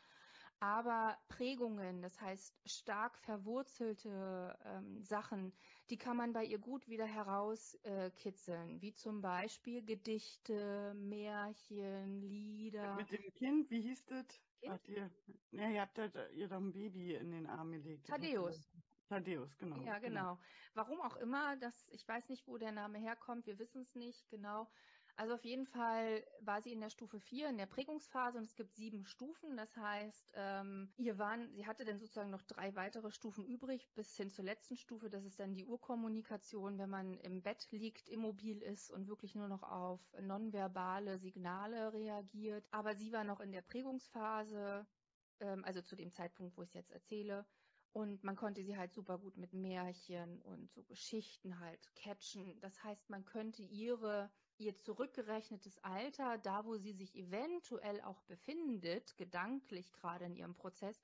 aber 0.61 1.17
Prägungen, 1.27 2.03
das 2.03 2.21
heißt 2.21 2.55
stark 2.69 3.17
verwurzelte 3.17 4.55
ähm, 4.63 5.01
Sachen, 5.01 5.53
die 5.89 5.97
kann 5.97 6.15
man 6.15 6.33
bei 6.33 6.45
ihr 6.45 6.59
gut 6.59 6.87
wieder 6.87 7.05
herauskitzeln, 7.05 8.77
äh, 8.77 8.81
wie 8.81 8.93
zum 8.93 9.21
Beispiel 9.21 9.83
Gedichte, 9.83 10.93
Märchen, 10.93 12.21
Lieder. 12.21 12.93
Mit 12.93 13.11
dem 13.11 13.33
Kind, 13.33 13.71
wie 13.71 13.81
hieß 13.81 14.05
das? 14.05 14.25
Habt 14.67 14.87
ihr, 14.87 15.09
ja, 15.49 15.67
ihr 15.67 15.81
habt 15.81 15.97
halt, 15.97 16.15
ihr 16.35 16.47
doch 16.47 16.57
ein 16.57 16.71
Baby 16.71 17.15
in 17.15 17.31
den 17.31 17.47
Arm 17.47 17.71
gelegt. 17.71 18.05
Thaddeus. 18.05 18.69
Thaddeus, 19.09 19.57
genau. 19.57 19.77
Ja, 19.77 19.97
genau. 19.97 20.35
genau. 20.35 20.39
Warum 20.75 21.01
auch 21.01 21.17
immer, 21.17 21.57
das, 21.57 21.87
ich 21.89 22.07
weiß 22.07 22.29
nicht, 22.29 22.47
wo 22.47 22.59
der 22.59 22.71
Name 22.71 22.99
herkommt, 22.99 23.47
wir 23.47 23.57
wissen 23.57 23.81
es 23.81 23.95
nicht 23.95 24.29
genau. 24.29 24.69
Also 25.21 25.35
auf 25.35 25.45
jeden 25.45 25.67
Fall 25.67 26.25
war 26.39 26.63
sie 26.63 26.73
in 26.73 26.81
der 26.81 26.89
Stufe 26.89 27.19
4 27.19 27.49
in 27.49 27.59
der 27.59 27.67
Prägungsphase 27.67 28.39
und 28.39 28.45
es 28.45 28.55
gibt 28.55 28.73
sieben 28.73 29.05
Stufen. 29.05 29.55
Das 29.55 29.77
heißt, 29.77 30.31
ähm, 30.33 30.91
ihr 30.97 31.19
waren, 31.19 31.53
sie 31.53 31.67
hatte 31.67 31.85
dann 31.85 31.99
sozusagen 31.99 32.31
noch 32.31 32.41
drei 32.41 32.75
weitere 32.75 33.11
Stufen 33.11 33.45
übrig 33.45 33.87
bis 33.93 34.17
hin 34.17 34.31
zur 34.31 34.45
letzten 34.45 34.77
Stufe. 34.77 35.11
Das 35.11 35.23
ist 35.23 35.39
dann 35.39 35.53
die 35.53 35.63
Urkommunikation, 35.63 36.79
wenn 36.79 36.89
man 36.89 37.19
im 37.19 37.43
Bett 37.43 37.67
liegt, 37.69 38.09
immobil 38.09 38.63
ist 38.63 38.89
und 38.89 39.07
wirklich 39.07 39.35
nur 39.35 39.47
noch 39.47 39.61
auf 39.61 40.01
nonverbale 40.19 41.19
Signale 41.19 41.93
reagiert. 41.93 42.67
Aber 42.71 42.95
sie 42.95 43.11
war 43.11 43.23
noch 43.23 43.41
in 43.41 43.51
der 43.51 43.61
Prägungsphase, 43.61 44.87
ähm, 45.39 45.63
also 45.65 45.83
zu 45.83 45.95
dem 45.95 46.09
Zeitpunkt, 46.09 46.57
wo 46.57 46.63
ich 46.63 46.69
es 46.69 46.73
jetzt 46.73 46.91
erzähle. 46.91 47.45
Und 47.93 48.23
man 48.23 48.35
konnte 48.35 48.63
sie 48.63 48.75
halt 48.75 48.91
super 48.91 49.19
gut 49.19 49.37
mit 49.37 49.53
Märchen 49.53 50.41
und 50.41 50.71
so 50.71 50.81
Geschichten 50.83 51.59
halt 51.59 51.93
catchen. 51.93 52.59
Das 52.59 52.83
heißt, 52.83 53.07
man 53.11 53.23
könnte 53.23 53.61
ihre 53.61 54.31
ihr 54.61 54.77
zurückgerechnetes 54.77 55.83
Alter, 55.83 56.37
da 56.37 56.65
wo 56.65 56.77
sie 56.77 56.93
sich 56.93 57.15
eventuell 57.15 58.01
auch 58.01 58.21
befindet, 58.23 59.17
gedanklich 59.17 59.91
gerade 59.91 60.25
in 60.25 60.35
ihrem 60.35 60.55
Prozess, 60.55 61.01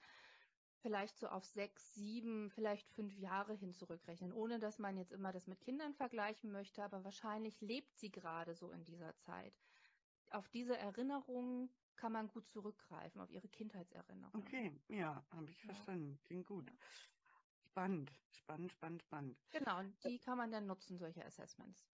vielleicht 0.81 1.17
so 1.17 1.27
auf 1.27 1.43
sechs, 1.45 1.95
sieben, 1.95 2.49
vielleicht 2.49 2.89
fünf 2.91 3.17
Jahre 3.17 3.53
hin 3.53 3.73
zurückrechnen, 3.73 4.31
ohne 4.31 4.59
dass 4.59 4.79
man 4.79 4.95
jetzt 4.95 5.11
immer 5.11 5.31
das 5.31 5.47
mit 5.47 5.59
Kindern 5.59 5.93
vergleichen 5.93 6.51
möchte, 6.51 6.83
aber 6.83 7.03
wahrscheinlich 7.03 7.59
lebt 7.61 7.97
sie 7.97 8.11
gerade 8.11 8.53
so 8.53 8.71
in 8.71 8.85
dieser 8.85 9.17
Zeit. 9.17 9.53
Auf 10.29 10.49
diese 10.49 10.77
Erinnerungen 10.77 11.69
kann 11.95 12.11
man 12.11 12.27
gut 12.27 12.47
zurückgreifen, 12.47 13.21
auf 13.21 13.31
ihre 13.31 13.47
Kindheitserinnerungen. 13.47 14.45
Okay, 14.45 14.71
ja, 14.87 15.23
habe 15.31 15.49
ich 15.49 15.63
verstanden. 15.63 16.19
Klingt 16.25 16.45
gut. 16.45 16.71
Spannend, 17.69 18.11
spannend, 18.31 18.71
spannend, 18.71 19.03
spannend. 19.03 19.37
Genau, 19.51 19.79
und 19.79 20.03
die 20.03 20.19
kann 20.19 20.37
man 20.37 20.51
dann 20.51 20.67
nutzen, 20.67 20.97
solche 20.97 21.25
Assessments. 21.25 21.96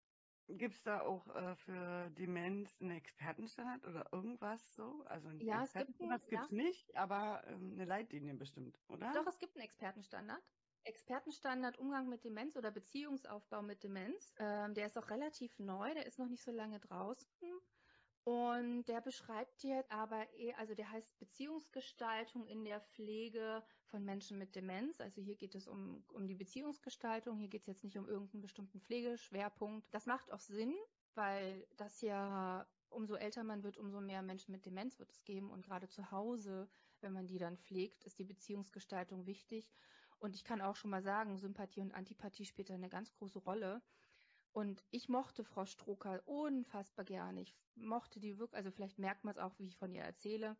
Gibt 0.58 0.76
es 0.76 0.84
da 0.84 1.02
auch 1.02 1.28
äh, 1.36 1.56
für 1.56 2.10
Demenz 2.12 2.76
einen 2.82 2.92
Expertenstandard 2.92 3.86
oder 3.86 4.12
irgendwas 4.12 4.76
so? 4.76 5.04
Also 5.06 5.28
ein 5.30 5.40
ja, 5.40 5.64
Expertenstandard 5.64 6.28
gibt 6.28 6.44
es 6.44 6.50
ja. 6.50 6.56
nicht, 6.58 6.96
aber 6.96 7.44
ähm, 7.48 7.74
eine 7.74 7.86
Leitlinie 7.86 8.34
bestimmt, 8.34 8.80
oder? 8.88 9.12
Doch, 9.14 9.28
es 9.28 9.38
gibt 9.38 9.56
einen 9.56 9.66
Expertenstandard. 9.66 10.42
Expertenstandard 10.84 11.78
Umgang 11.78 12.10
mit 12.10 12.24
Demenz 12.24 12.56
oder 12.56 12.72
Beziehungsaufbau 12.72 13.62
mit 13.62 13.84
Demenz. 13.84 14.34
Ähm, 14.40 14.74
der 14.74 14.88
ist 14.88 14.98
auch 14.98 15.10
relativ 15.10 15.60
neu, 15.60 15.94
der 15.94 16.06
ist 16.06 16.18
noch 16.18 16.30
nicht 16.30 16.44
so 16.44 16.52
lange 16.52 16.80
draußen. 16.80 17.28
Und 18.24 18.86
der 18.86 19.02
beschreibt 19.02 19.64
jetzt 19.64 19.92
aber, 19.92 20.28
eh, 20.34 20.54
also 20.54 20.76
der 20.76 20.92
heißt 20.92 21.18
Beziehungsgestaltung 21.20 22.46
in 22.48 22.64
der 22.64 22.82
Pflege 22.82 23.64
von 23.90 24.04
Menschen 24.06 24.38
mit 24.38 24.56
Demenz. 24.56 25.02
Also 25.02 25.22
hier 25.22 25.36
geht 25.36 25.56
es 25.56 25.68
um, 25.68 26.04
um 26.14 26.28
die 26.28 26.36
Beziehungsgestaltung. 26.36 27.38
Hier 27.38 27.48
geht 27.48 27.62
es 27.62 27.68
jetzt 27.68 27.84
nicht 27.84 27.98
um 27.98 28.08
irgendeinen 28.08 28.42
bestimmten 28.42 28.80
Pflegeschwerpunkt. 28.82 29.88
Das 29.94 30.06
macht 30.06 30.32
auch 30.32 30.40
Sinn, 30.40 30.74
weil 31.16 31.68
das 31.78 32.02
ja, 32.02 32.68
umso 32.90 33.16
älter 33.16 33.44
man 33.44 33.64
wird, 33.64 33.78
umso 33.78 34.02
mehr 34.02 34.22
Menschen 34.22 34.52
mit 34.52 34.66
Demenz 34.66 35.00
wird 35.00 35.12
es 35.12 35.24
geben. 35.24 35.50
Und 35.52 35.64
gerade 35.64 35.90
zu 35.90 36.12
Hause, 36.12 36.70
wenn 37.02 37.14
man 37.14 37.28
die 37.28 37.40
dann 37.40 37.58
pflegt, 37.58 38.04
ist 38.04 38.20
die 38.20 38.26
Beziehungsgestaltung 38.26 39.26
wichtig. 39.26 39.72
Und 40.20 40.36
ich 40.36 40.44
kann 40.44 40.62
auch 40.62 40.76
schon 40.76 40.92
mal 40.92 41.02
sagen, 41.02 41.38
Sympathie 41.38 41.82
und 41.82 41.94
Antipathie 41.94 42.46
spielt 42.46 42.70
da 42.70 42.74
eine 42.74 42.90
ganz 42.90 43.12
große 43.14 43.40
Rolle. 43.40 43.82
Und 44.52 44.84
ich 44.92 45.10
mochte 45.10 45.44
Frau 45.44 45.66
Stroker 45.66 46.22
unfassbar 46.26 47.06
gerne. 47.06 47.42
Ich 47.42 47.56
mochte 47.76 48.20
die 48.20 48.38
wirklich, 48.38 48.58
also 48.58 48.72
vielleicht 48.72 49.00
merkt 49.00 49.24
man 49.24 49.34
es 49.34 49.38
auch, 49.38 49.58
wie 49.60 49.68
ich 49.68 49.78
von 49.78 49.94
ihr 49.94 50.02
erzähle. 50.02 50.58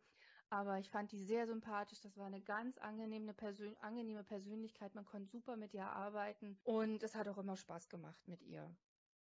Aber 0.50 0.78
ich 0.78 0.90
fand 0.90 1.12
die 1.12 1.18
sehr 1.18 1.46
sympathisch. 1.46 2.00
Das 2.00 2.16
war 2.16 2.26
eine 2.26 2.40
ganz 2.40 2.76
angenehme, 2.78 3.32
Persön 3.32 3.76
angenehme 3.78 4.24
Persönlichkeit. 4.24 4.94
Man 4.96 5.06
konnte 5.06 5.30
super 5.30 5.56
mit 5.56 5.72
ihr 5.74 5.86
arbeiten. 5.86 6.58
Und 6.64 7.02
es 7.04 7.14
hat 7.14 7.28
auch 7.28 7.38
immer 7.38 7.56
Spaß 7.56 7.88
gemacht 7.88 8.26
mit 8.26 8.42
ihr. 8.42 8.68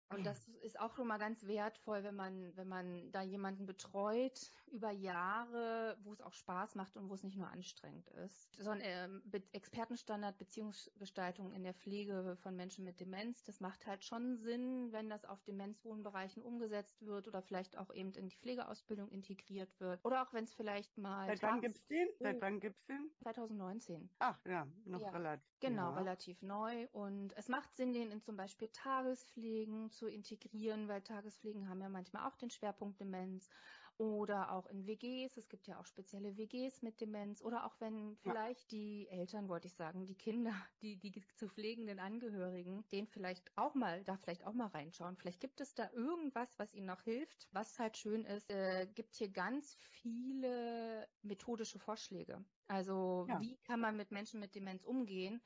Und 0.10 0.26
das 0.26 0.48
ist 0.62 0.80
auch 0.80 0.94
schon 0.96 1.08
mal 1.08 1.18
ganz 1.18 1.46
wertvoll, 1.48 2.04
wenn 2.04 2.16
man, 2.16 2.56
wenn 2.56 2.68
man 2.68 3.12
da 3.12 3.22
jemanden 3.22 3.66
betreut 3.66 4.52
über 4.68 4.92
Jahre, 4.92 5.98
wo 6.04 6.14
es 6.14 6.22
auch 6.22 6.34
Spaß 6.34 6.76
macht 6.76 6.96
und 6.96 7.10
wo 7.10 7.14
es 7.14 7.24
nicht 7.24 7.38
nur 7.38 7.50
anstrengend 7.50 8.08
ist. 8.26 8.56
So 8.60 8.70
ein 8.70 8.80
ähm, 8.84 9.22
Expertenstandard 9.52 10.38
Beziehungsgestaltung 10.38 11.52
in 11.54 11.64
der 11.64 11.74
Pflege 11.74 12.38
von 12.42 12.56
Menschen 12.56 12.86
mit 12.86 13.00
Demenz, 13.00 13.44
das 13.44 13.60
macht 13.60 13.86
halt 13.86 14.04
schon 14.04 14.38
Sinn, 14.38 14.92
wenn 14.92 15.10
das 15.10 15.26
auf 15.26 15.44
Demenzwohnbereichen 15.44 16.42
umgesetzt 16.42 17.06
wird 17.06 17.28
oder 17.28 17.42
vielleicht 17.42 17.78
auch 17.78 17.94
eben 17.94 18.14
in 18.14 18.30
die 18.30 18.36
Pflegeausbildung 18.38 19.10
integriert 19.10 19.80
wird. 19.80 20.04
Oder 20.06 20.24
auch 20.24 20.34
wenn 20.34 20.46
es 20.46 20.54
vielleicht 20.54 20.98
mal. 20.98 21.28
Seit 21.28 21.44
wann 21.44 21.62
gibt's 21.62 21.86
den? 21.88 22.08
Seit 22.20 22.38
oh. 22.38 22.42
wann 22.42 22.60
gibt's 22.60 22.86
den? 22.86 23.12
2019. 23.24 24.10
Ach 24.20 24.40
ja, 24.46 24.68
noch 24.86 25.02
ja, 25.02 25.10
relativ. 25.10 25.60
Genau, 25.60 25.92
ja. 25.92 25.98
relativ 25.98 26.42
neu. 26.42 26.88
Und 26.92 27.36
es 27.38 27.50
macht 27.50 27.76
Sinn, 27.76 27.94
den 27.94 28.12
in 28.12 28.22
zum 28.22 28.38
Beispiel 28.38 28.70
Tagespflegen 28.70 29.90
zu 29.98 30.08
integrieren, 30.08 30.88
weil 30.88 31.02
Tagespflegen 31.02 31.68
haben 31.68 31.82
ja 31.82 31.90
manchmal 31.90 32.28
auch 32.28 32.36
den 32.38 32.50
Schwerpunkt 32.50 33.00
Demenz 33.00 33.50
oder 33.98 34.52
auch 34.52 34.68
in 34.68 34.86
WGs. 34.86 35.38
Es 35.38 35.50
gibt 35.50 35.68
ja 35.68 35.80
auch 35.80 35.86
spezielle 35.86 36.38
WGs 36.38 36.84
mit 36.84 37.02
Demenz 37.02 37.42
oder 37.42 37.66
auch 37.66 37.76
wenn 37.80 38.16
vielleicht 38.18 38.72
ja. 38.72 38.78
die 38.78 39.08
Eltern, 39.10 39.50
wollte 39.50 39.68
ich 39.68 39.74
sagen, 39.74 40.06
die 40.06 40.16
Kinder, 40.16 40.54
die, 40.82 40.98
die 40.98 41.12
zu 41.36 41.50
pflegenden 41.50 42.00
Angehörigen, 42.00 42.86
den 42.92 43.08
vielleicht 43.08 43.52
auch 43.58 43.74
mal, 43.74 44.04
da 44.04 44.18
vielleicht 44.18 44.46
auch 44.46 44.54
mal 44.54 44.68
reinschauen. 44.68 45.18
Vielleicht 45.18 45.40
gibt 45.40 45.62
es 45.62 45.74
da 45.74 45.90
irgendwas, 45.94 46.48
was 46.58 46.74
ihnen 46.74 46.88
noch 46.88 47.02
hilft. 47.02 47.48
Was 47.52 47.80
halt 47.80 47.98
schön 47.98 48.24
ist, 48.26 48.50
äh, 48.52 48.88
gibt 48.94 49.16
hier 49.16 49.30
ganz 49.30 49.76
viele 49.82 51.08
methodische 51.24 51.80
Vorschläge. 51.80 52.44
Also 52.68 53.26
ja. 53.28 53.42
wie 53.42 53.58
kann 53.64 53.80
man 53.80 53.98
mit 53.98 54.12
Menschen 54.12 54.40
mit 54.40 54.54
Demenz 54.54 54.84
umgehen? 54.84 55.42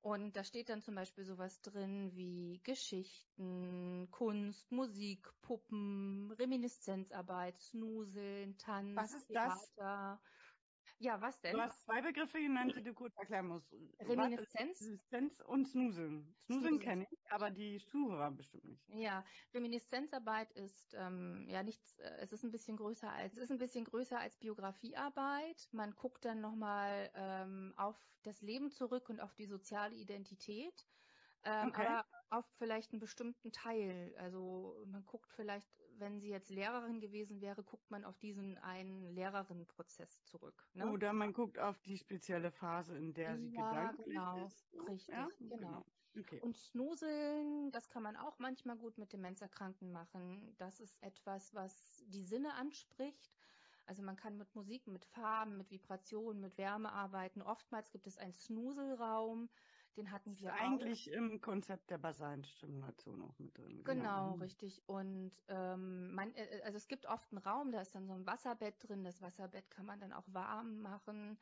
Und 0.00 0.36
da 0.36 0.44
steht 0.44 0.68
dann 0.68 0.82
zum 0.82 0.94
Beispiel 0.94 1.24
sowas 1.24 1.60
drin 1.62 2.14
wie 2.14 2.60
Geschichten, 2.62 4.08
Kunst, 4.10 4.70
Musik, 4.70 5.28
Puppen, 5.42 6.30
Reminiszenzarbeit, 6.38 7.58
Snuseln, 7.58 8.56
Tanz, 8.56 8.96
Was 8.96 9.14
ist 9.14 9.26
Theater. 9.26 9.56
Das? 9.76 10.20
Ja, 10.98 11.20
was 11.20 11.40
denn? 11.40 11.52
Du 11.54 11.60
hast 11.60 11.82
zwei 11.82 12.00
Begriffe 12.00 12.38
genannt, 12.40 12.74
die 12.76 12.82
du 12.82 12.94
kurz 12.94 13.16
erklären 13.16 13.48
musst. 13.48 13.70
Reminiszenz? 14.00 14.80
Reminiszenz 14.80 15.40
und 15.40 15.66
Snuseln. 15.68 16.34
Snuseln 16.46 16.78
kenne 16.78 17.06
ich, 17.10 17.32
aber 17.32 17.50
die 17.50 17.84
Zuhörer 17.86 18.30
bestimmt 18.30 18.64
nicht. 18.64 18.88
Ja, 18.88 19.24
Reminiszenzarbeit 19.52 20.52
ist 20.52 20.94
ähm, 20.98 21.46
ja 21.48 21.62
nichts, 21.62 21.98
äh, 21.98 22.18
es 22.20 22.32
ist 22.32 22.44
ein 22.44 22.50
bisschen 22.50 22.76
größer 22.76 23.12
als, 23.12 23.34
es 23.34 23.44
ist 23.44 23.50
ein 23.50 23.58
bisschen 23.58 23.84
größer 23.84 24.18
als 24.18 24.36
Biografiearbeit. 24.38 25.68
Man 25.72 25.94
guckt 25.94 26.24
dann 26.24 26.40
nochmal 26.40 27.10
ähm, 27.14 27.74
auf 27.76 27.96
das 28.22 28.40
Leben 28.40 28.70
zurück 28.70 29.10
und 29.10 29.20
auf 29.20 29.34
die 29.34 29.46
soziale 29.46 29.94
Identität 29.94 30.86
ähm, 31.46 31.68
okay. 31.68 31.86
aber 31.86 32.04
auf 32.30 32.44
vielleicht 32.58 32.92
einen 32.92 33.00
bestimmten 33.00 33.52
Teil. 33.52 34.14
Also 34.18 34.84
man 34.86 35.04
guckt 35.06 35.32
vielleicht, 35.32 35.68
wenn 35.98 36.20
sie 36.20 36.28
jetzt 36.28 36.50
Lehrerin 36.50 37.00
gewesen 37.00 37.40
wäre, 37.40 37.62
guckt 37.62 37.90
man 37.90 38.04
auf 38.04 38.18
diesen 38.18 38.58
einen 38.58 39.14
Lehrerinnenprozess 39.14 40.24
zurück. 40.24 40.66
Ne? 40.74 40.90
Oder 40.90 41.12
man 41.12 41.32
guckt 41.32 41.58
auf 41.58 41.78
die 41.80 41.98
spezielle 41.98 42.50
Phase, 42.50 42.96
in 42.96 43.12
der 43.14 43.36
sie 43.36 43.52
ja, 43.52 43.68
gedanklich 43.68 44.06
genau, 44.06 44.46
ist. 44.46 44.66
Richtig, 44.88 45.08
ja? 45.08 45.28
genau. 45.38 45.56
genau. 45.56 45.86
Okay. 46.18 46.40
Und 46.40 46.56
Snuseln, 46.56 47.70
das 47.72 47.90
kann 47.90 48.02
man 48.02 48.16
auch 48.16 48.38
manchmal 48.38 48.76
gut 48.76 48.96
mit 48.96 49.12
Demenzerkrankten 49.12 49.92
machen. 49.92 50.54
Das 50.56 50.80
ist 50.80 51.02
etwas, 51.02 51.54
was 51.54 52.02
die 52.06 52.22
Sinne 52.22 52.54
anspricht. 52.54 53.36
Also 53.84 54.02
man 54.02 54.16
kann 54.16 54.36
mit 54.36 54.54
Musik, 54.54 54.86
mit 54.86 55.04
Farben, 55.04 55.56
mit 55.56 55.70
Vibrationen, 55.70 56.40
mit 56.40 56.58
Wärme 56.58 56.90
arbeiten. 56.92 57.42
Oftmals 57.42 57.90
gibt 57.90 58.06
es 58.06 58.16
einen 58.18 58.32
Snuselraum. 58.32 59.48
Den 59.96 60.10
hatten 60.10 60.38
wir 60.38 60.52
auch. 60.52 60.58
Eigentlich 60.58 61.10
im 61.10 61.40
Konzept 61.40 61.90
der 61.90 61.98
basalen 61.98 62.44
Stimulation 62.44 63.22
auch 63.22 63.38
mit 63.38 63.56
drin. 63.56 63.82
Genau, 63.84 64.32
genau 64.32 64.34
richtig. 64.34 64.82
Und 64.86 65.32
ähm, 65.48 66.14
man, 66.14 66.34
äh, 66.34 66.60
also 66.64 66.76
es 66.76 66.88
gibt 66.88 67.06
oft 67.06 67.32
einen 67.32 67.42
Raum, 67.42 67.72
da 67.72 67.80
ist 67.80 67.94
dann 67.94 68.06
so 68.06 68.12
ein 68.12 68.26
Wasserbett 68.26 68.76
drin. 68.86 69.04
Das 69.04 69.22
Wasserbett 69.22 69.70
kann 69.70 69.86
man 69.86 70.00
dann 70.00 70.12
auch 70.12 70.26
warm 70.26 70.80
machen. 70.82 71.38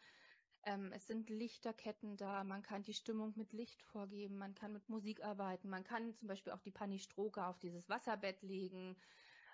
Ähm, 0.67 0.93
es 0.93 1.07
sind 1.07 1.29
Lichterketten 1.29 2.17
da, 2.17 2.43
man 2.43 2.63
kann 2.63 2.83
die 2.83 2.95
Stimmung 2.95 3.35
mit 3.37 3.53
Licht 3.53 3.83
vorgeben, 3.83 4.39
man 4.39 4.55
kann 4.55 4.73
mit 4.73 4.89
Musik 4.89 5.23
arbeiten, 5.23 5.69
man 5.69 5.85
kann 5.85 6.15
zum 6.15 6.29
Beispiel 6.29 6.55
auch 6.55 6.61
die 6.61 6.71
Panistroke 6.71 7.45
auf 7.45 7.59
dieses 7.59 7.89
Wasserbett 7.91 8.43
legen 8.43 8.97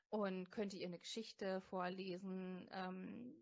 und 0.09 0.53
könnte 0.53 0.77
ihr 0.77 0.87
eine 0.87 1.01
Geschichte 1.01 1.61
vorlesen. 1.63 2.69
Ähm, 2.73 3.35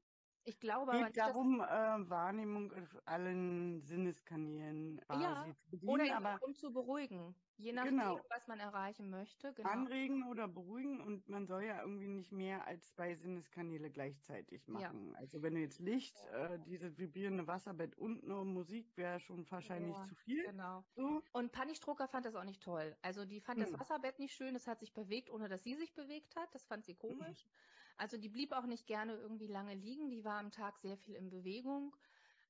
ich 0.44 0.58
glaube 0.60 0.92
Geht 0.92 1.00
aber 1.00 1.06
nicht, 1.06 1.18
darum, 1.18 1.60
äh, 1.60 2.10
Wahrnehmung 2.10 2.72
auf 2.72 3.02
allen 3.04 3.82
Sinneskanälen 3.82 5.00
ja, 5.20 5.46
zu 5.60 5.70
bedienen, 5.70 5.90
oder 5.90 6.16
aber 6.16 6.38
um 6.42 6.54
zu 6.54 6.72
beruhigen. 6.72 7.34
Je 7.58 7.72
nachdem, 7.72 7.98
genau. 7.98 8.20
was 8.30 8.46
man 8.46 8.60
erreichen 8.60 9.10
möchte. 9.10 9.52
Genau. 9.54 9.68
Anregen 9.68 10.28
oder 10.28 10.46
beruhigen 10.46 11.00
und 11.00 11.28
man 11.28 11.46
soll 11.46 11.64
ja 11.64 11.80
irgendwie 11.80 12.06
nicht 12.06 12.30
mehr 12.30 12.64
als 12.68 12.92
zwei 12.92 13.16
Sinneskanäle 13.16 13.90
gleichzeitig 13.90 14.68
machen. 14.68 15.10
Ja. 15.12 15.18
Also 15.18 15.42
wenn 15.42 15.54
du 15.54 15.60
jetzt 15.60 15.80
Licht, 15.80 16.16
äh, 16.32 16.60
dieses 16.60 16.96
vibrierende 16.98 17.48
Wasserbett 17.48 17.98
und 17.98 18.22
nur 18.22 18.44
Musik 18.44 18.96
wäre 18.96 19.18
schon 19.18 19.44
wahrscheinlich 19.50 19.96
ja, 19.96 20.06
zu 20.06 20.14
viel. 20.14 20.44
Genau. 20.44 20.84
So. 20.94 21.20
Und 21.32 21.50
Panny 21.50 21.74
Strucker 21.74 22.06
fand 22.06 22.26
das 22.26 22.36
auch 22.36 22.44
nicht 22.44 22.62
toll. 22.62 22.96
Also 23.02 23.24
die 23.24 23.40
fand 23.40 23.58
hm. 23.58 23.66
das 23.66 23.80
Wasserbett 23.80 24.20
nicht 24.20 24.34
schön, 24.34 24.54
es 24.54 24.68
hat 24.68 24.78
sich 24.78 24.94
bewegt, 24.94 25.28
ohne 25.30 25.48
dass 25.48 25.64
sie 25.64 25.74
sich 25.74 25.92
bewegt 25.94 26.36
hat. 26.36 26.54
Das 26.54 26.64
fand 26.64 26.84
sie 26.84 26.94
komisch. 26.94 27.42
Hm. 27.42 27.50
Also 27.98 28.16
die 28.16 28.28
blieb 28.28 28.52
auch 28.52 28.64
nicht 28.64 28.86
gerne 28.86 29.14
irgendwie 29.16 29.48
lange 29.48 29.74
liegen, 29.74 30.08
die 30.08 30.24
war 30.24 30.38
am 30.38 30.52
Tag 30.52 30.78
sehr 30.78 30.96
viel 30.96 31.16
in 31.16 31.30
Bewegung. 31.30 31.94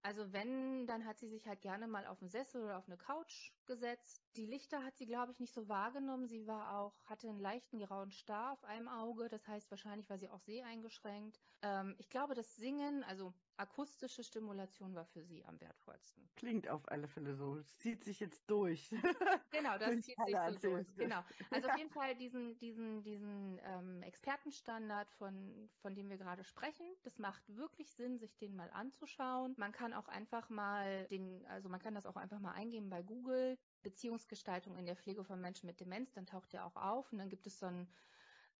Also 0.02 0.32
wenn, 0.32 0.86
dann 0.86 1.04
hat 1.06 1.18
sie 1.18 1.26
sich 1.26 1.48
halt 1.48 1.62
gerne 1.62 1.88
mal 1.88 2.06
auf 2.06 2.20
den 2.20 2.28
Sessel 2.28 2.62
oder 2.62 2.78
auf 2.78 2.86
eine 2.86 2.98
Couch 2.98 3.52
gesetzt. 3.68 4.24
Die 4.36 4.46
Lichter 4.46 4.82
hat 4.82 4.96
sie, 4.96 5.06
glaube 5.06 5.30
ich, 5.30 5.38
nicht 5.38 5.54
so 5.54 5.68
wahrgenommen. 5.68 6.26
Sie 6.26 6.48
war 6.48 6.76
auch, 6.78 6.98
hatte 7.04 7.28
einen 7.28 7.38
leichten 7.38 7.78
grauen 7.78 8.10
Star 8.10 8.52
auf 8.52 8.64
einem 8.64 8.88
Auge. 8.88 9.28
Das 9.28 9.46
heißt, 9.46 9.70
wahrscheinlich 9.70 10.10
war 10.10 10.18
sie 10.18 10.28
auch 10.28 10.40
seheingeschränkt. 10.40 11.38
Ähm, 11.62 11.94
ich 11.98 12.08
glaube, 12.08 12.34
das 12.34 12.56
Singen, 12.56 13.04
also 13.04 13.32
akustische 13.58 14.22
Stimulation 14.22 14.94
war 14.94 15.04
für 15.04 15.24
sie 15.24 15.44
am 15.44 15.60
wertvollsten. 15.60 16.28
Klingt 16.36 16.68
auf 16.68 16.88
alle 16.88 17.08
Fälle 17.08 17.34
so. 17.34 17.56
Es 17.56 17.78
zieht 17.78 18.04
sich 18.04 18.20
jetzt 18.20 18.48
durch. 18.50 18.90
Genau, 19.50 19.78
das 19.78 20.00
zieht 20.02 20.16
sich 20.24 20.36
so 20.60 20.70
durch. 20.70 20.86
Genau. 20.96 21.22
Also 21.50 21.68
auf 21.68 21.78
jeden 21.78 21.90
Fall 21.90 22.14
diesen, 22.14 22.58
diesen, 22.58 23.02
diesen 23.02 23.58
ähm, 23.64 24.02
Expertenstandard, 24.02 25.10
von, 25.12 25.68
von 25.80 25.94
dem 25.94 26.08
wir 26.10 26.18
gerade 26.18 26.44
sprechen, 26.44 26.86
das 27.02 27.18
macht 27.18 27.42
wirklich 27.48 27.92
Sinn, 27.92 28.18
sich 28.18 28.36
den 28.38 28.54
mal 28.54 28.70
anzuschauen. 28.70 29.54
Man 29.56 29.72
kann 29.72 29.92
auch 29.92 30.06
einfach 30.08 30.48
mal 30.50 31.06
den, 31.08 31.44
also 31.46 31.68
man 31.68 31.80
kann 31.80 31.94
das 31.94 32.06
auch 32.06 32.16
einfach 32.16 32.38
mal 32.38 32.52
eingeben 32.52 32.90
bei 32.90 33.02
Google. 33.02 33.57
Beziehungsgestaltung 33.82 34.76
in 34.76 34.86
der 34.86 34.96
Pflege 34.96 35.24
von 35.24 35.40
Menschen 35.40 35.66
mit 35.66 35.80
Demenz, 35.80 36.12
dann 36.12 36.26
taucht 36.26 36.52
der 36.52 36.66
auch 36.66 36.76
auf 36.76 37.12
und 37.12 37.18
dann 37.18 37.28
gibt 37.28 37.46
es 37.46 37.58
so 37.58 37.66
ein 37.66 37.88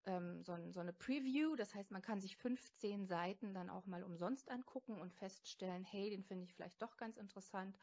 ähm, 0.05 0.43
so, 0.43 0.53
ein, 0.53 0.71
so 0.71 0.79
eine 0.79 0.93
Preview. 0.93 1.55
Das 1.55 1.75
heißt, 1.75 1.91
man 1.91 2.01
kann 2.01 2.21
sich 2.21 2.35
15 2.37 3.05
Seiten 3.05 3.53
dann 3.53 3.69
auch 3.69 3.85
mal 3.85 4.03
umsonst 4.03 4.49
angucken 4.49 4.99
und 4.99 5.13
feststellen, 5.13 5.83
hey, 5.83 6.09
den 6.09 6.23
finde 6.23 6.45
ich 6.45 6.53
vielleicht 6.53 6.81
doch 6.81 6.97
ganz 6.97 7.17
interessant, 7.17 7.77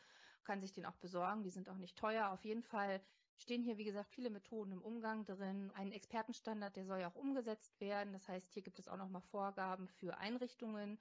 kann 0.45 0.61
sich 0.61 0.73
den 0.73 0.87
auch 0.87 0.97
besorgen. 0.97 1.43
Die 1.43 1.51
sind 1.51 1.69
auch 1.69 1.77
nicht 1.77 1.97
teuer. 1.97 2.31
Auf 2.31 2.45
jeden 2.45 2.63
Fall 2.63 3.01
stehen 3.39 3.63
hier, 3.63 3.77
wie 3.77 3.85
gesagt, 3.85 4.11
viele 4.11 4.31
Methoden 4.31 4.73
im 4.73 4.83
Umgang 4.83 5.25
drin. 5.25 5.71
Ein 5.75 5.93
Expertenstandard, 5.93 6.77
der 6.77 6.87
soll 6.87 7.01
ja 7.01 7.11
auch 7.11 7.17
umgesetzt 7.17 7.81
werden. 7.81 8.13
Das 8.13 8.29
heißt, 8.29 8.53
hier 8.53 8.63
gibt 8.63 8.79
es 8.79 8.89
auch 8.89 8.97
nochmal 8.97 9.23
Vorgaben 9.23 9.89
für 9.89 10.17
Einrichtungen. 10.19 10.99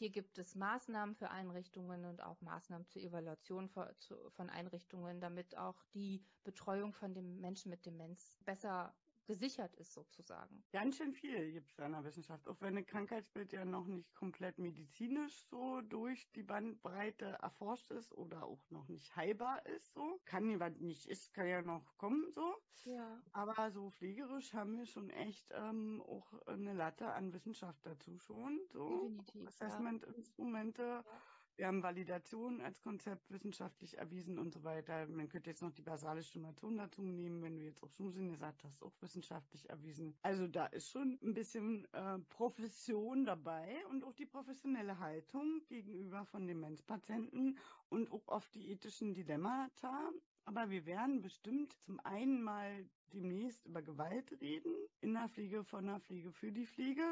Hier 0.00 0.08
gibt 0.08 0.38
es 0.38 0.54
Maßnahmen 0.54 1.14
für 1.14 1.30
Einrichtungen 1.30 2.06
und 2.06 2.22
auch 2.22 2.40
Maßnahmen 2.40 2.86
zur 2.86 3.02
Evaluation 3.02 3.68
von 3.68 4.48
Einrichtungen, 4.48 5.20
damit 5.20 5.58
auch 5.58 5.84
die 5.92 6.24
Betreuung 6.42 6.94
von 6.94 7.12
den 7.12 7.38
Menschen 7.38 7.68
mit 7.68 7.84
Demenz 7.84 8.38
besser 8.46 8.94
gesichert 9.30 9.76
ist 9.76 9.92
sozusagen. 9.92 10.64
Ganz 10.72 10.96
schön 10.96 11.12
viel 11.12 11.52
gibt 11.52 11.70
es 11.70 11.78
in 11.78 11.92
der 11.92 12.02
Wissenschaft, 12.02 12.48
auch 12.48 12.60
wenn 12.60 12.76
ein 12.76 12.84
Krankheitsbild 12.84 13.52
ja 13.52 13.64
noch 13.64 13.86
nicht 13.86 14.12
komplett 14.12 14.58
medizinisch 14.58 15.44
so 15.44 15.82
durch 15.82 16.28
die 16.32 16.42
Bandbreite 16.42 17.38
erforscht 17.40 17.92
ist 17.92 18.12
oder 18.12 18.42
auch 18.42 18.58
noch 18.70 18.88
nicht 18.88 19.14
heilbar 19.14 19.64
ist 19.66 19.92
so. 19.92 20.20
Kann 20.24 20.48
jemand 20.48 20.80
nicht 20.80 21.06
ist, 21.06 21.32
kann 21.32 21.46
ja 21.46 21.62
noch 21.62 21.96
kommen 21.96 22.32
so. 22.32 22.56
Ja. 22.84 23.22
Aber 23.30 23.70
so 23.70 23.90
pflegerisch 23.90 24.52
haben 24.52 24.76
wir 24.76 24.86
schon 24.86 25.10
echt 25.10 25.46
ähm, 25.52 26.02
auch 26.04 26.32
eine 26.48 26.72
Latte 26.72 27.12
an 27.12 27.32
Wissenschaft 27.32 27.86
dazu 27.86 28.18
schon. 28.18 28.58
So 28.72 29.12
Assessment-Instrumente. 29.46 30.82
Ja. 30.82 31.04
Wir 31.56 31.66
haben 31.66 31.82
Validation 31.82 32.60
als 32.60 32.80
Konzept 32.80 33.30
wissenschaftlich 33.30 33.98
erwiesen 33.98 34.38
und 34.38 34.52
so 34.52 34.64
weiter. 34.64 35.06
Man 35.06 35.28
könnte 35.28 35.50
jetzt 35.50 35.62
noch 35.62 35.72
die 35.72 35.82
basale 35.82 36.22
Stimulation 36.22 36.78
dazu 36.78 37.02
nehmen, 37.02 37.42
wenn 37.42 37.56
du 37.56 37.64
jetzt 37.64 37.82
auch 37.82 37.90
Schmusing 37.90 38.28
gesagt 38.30 38.64
hast, 38.64 38.82
auch 38.82 38.94
wissenschaftlich 39.00 39.68
erwiesen. 39.68 40.16
Also 40.22 40.46
da 40.46 40.66
ist 40.66 40.90
schon 40.90 41.18
ein 41.22 41.34
bisschen 41.34 41.86
äh, 41.92 42.18
Profession 42.30 43.24
dabei 43.24 43.84
und 43.90 44.04
auch 44.04 44.14
die 44.14 44.26
professionelle 44.26 44.98
Haltung 44.98 45.62
gegenüber 45.68 46.24
von 46.24 46.46
Demenzpatienten 46.46 47.58
und 47.88 48.10
auch 48.10 48.26
oft 48.28 48.54
die 48.54 48.70
ethischen 48.70 49.14
Dilemmata. 49.14 50.10
Aber 50.44 50.70
wir 50.70 50.86
werden 50.86 51.20
bestimmt 51.20 51.74
zum 51.82 52.00
einen 52.00 52.42
mal 52.42 52.88
demnächst 53.12 53.66
über 53.66 53.82
Gewalt 53.82 54.32
reden, 54.40 54.74
in 55.00 55.12
der 55.12 55.28
Pflege, 55.28 55.64
von 55.64 55.86
der 55.86 56.00
Pflege, 56.00 56.32
für 56.32 56.52
die 56.52 56.66
Pflege 56.66 57.02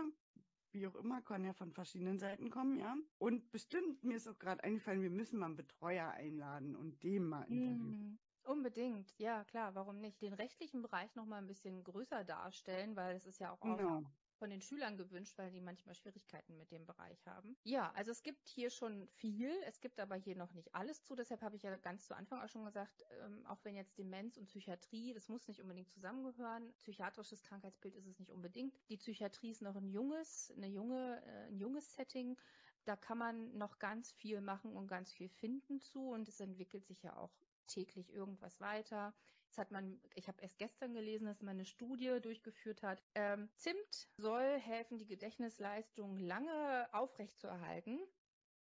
wie 0.73 0.87
auch 0.87 0.95
immer, 0.97 1.23
kann 1.23 1.45
ja 1.45 1.53
von 1.53 1.73
verschiedenen 1.73 2.19
Seiten 2.19 2.51
kommen, 2.51 2.79
ja. 2.79 2.97
Und 3.19 3.51
bestimmt, 3.51 4.05
mir 4.05 4.17
ist 4.17 4.29
auch 4.29 4.39
gerade 4.39 4.63
eingefallen, 4.65 5.03
wir 5.03 5.11
müssen 5.11 5.39
mal 5.39 5.47
einen 5.47 5.57
Betreuer 5.57 6.11
einladen 6.11 6.77
und 6.77 7.03
dem 7.03 7.29
mal 7.29 7.43
interviewen. 7.45 8.19
Mm, 8.45 8.51
unbedingt, 8.51 9.19
ja 9.19 9.45
klar, 9.45 9.75
warum 9.75 10.01
nicht? 10.01 10.21
Den 10.23 10.35
rechtlichen 10.35 10.83
Bereich 10.83 11.15
nochmal 11.15 11.41
ein 11.41 11.47
bisschen 11.47 11.85
größer 11.85 12.25
darstellen, 12.25 12.97
weil 12.97 13.17
es 13.17 13.27
ist 13.27 13.41
ja 13.41 13.53
auch 13.53 13.61
genau 13.61 14.05
von 14.39 14.51
den 14.51 14.63
Schülern 14.63 14.97
gewünscht, 14.97 15.37
weil 15.37 15.51
die 15.51 15.61
manchmal 15.61 15.95
Schwierigkeiten 15.95 16.57
mit 16.57 16.71
dem 16.71 16.87
Bereich 16.87 17.27
haben. 17.27 17.57
Ja, 17.65 17.91
also 17.93 18.11
es 18.11 18.23
gibt 18.23 18.49
hier 18.49 18.71
schon 18.71 19.09
viel, 19.09 19.51
es 19.67 19.81
gibt 19.81 20.01
aber 20.01 20.17
hier 20.17 20.37
noch 20.37 20.53
nicht 20.53 20.75
alles 20.75 21.03
zu. 21.03 21.15
Deshalb 21.15 21.43
habe 21.43 21.57
ich 21.57 21.63
ja 21.63 21.77
ganz 21.77 22.07
zu 22.07 22.17
Anfang 22.17 22.41
auch 22.41 22.49
schon 22.49 22.65
gesagt, 22.65 23.05
ähm, 23.25 23.45
auch 23.47 23.59
wenn 23.65 23.75
jetzt 23.75 23.99
Demenz 23.99 24.37
und 24.37 24.47
Psychiatrie, 24.47 25.13
das 25.13 25.29
muss 25.29 25.49
nicht 25.49 25.61
unbedingt 25.61 25.91
zusammengehören. 25.91 26.73
Psychiatrisches 26.81 27.43
Krankheitsbild 27.43 27.95
ist 27.95 28.07
es 28.07 28.19
nicht 28.19 28.31
unbedingt. 28.31 28.75
Die 28.89 28.97
Psychiatrie 28.97 29.51
ist 29.51 29.63
noch 29.63 29.77
ein 29.77 29.89
junges, 29.89 30.53
eine 30.57 30.69
junge, 30.69 31.23
äh, 31.27 31.49
ein 31.49 31.59
junges 31.59 31.95
Setting. 31.95 32.37
Da 32.85 32.97
kann 32.97 33.19
man 33.19 33.57
noch 33.59 33.79
ganz 33.79 34.13
viel 34.13 34.41
machen 34.41 34.75
und 34.75 34.87
ganz 34.87 35.13
viel 35.13 35.29
finden 35.29 35.81
zu 35.81 36.09
und 36.09 36.29
es 36.29 36.41
entwickelt 36.41 36.87
sich 36.87 37.03
ja 37.03 37.17
auch 37.17 37.33
täglich 37.67 38.11
irgendwas 38.13 38.61
weiter. 38.61 39.15
Jetzt 39.49 39.57
hat 39.57 39.71
man, 39.71 39.99
ich 40.15 40.29
habe 40.29 40.43
erst 40.43 40.59
gestern 40.59 40.93
gelesen, 40.93 41.25
dass 41.25 41.41
man 41.41 41.57
eine 41.57 41.65
Studie 41.65 42.21
durchgeführt 42.21 42.83
hat. 42.83 43.03
Ähm, 43.15 43.49
Zimt 43.57 44.07
soll 44.19 44.59
helfen, 44.61 44.99
die 44.99 45.07
Gedächtnisleistung 45.07 46.19
lange 46.19 46.87
aufrechtzuerhalten. 46.93 47.99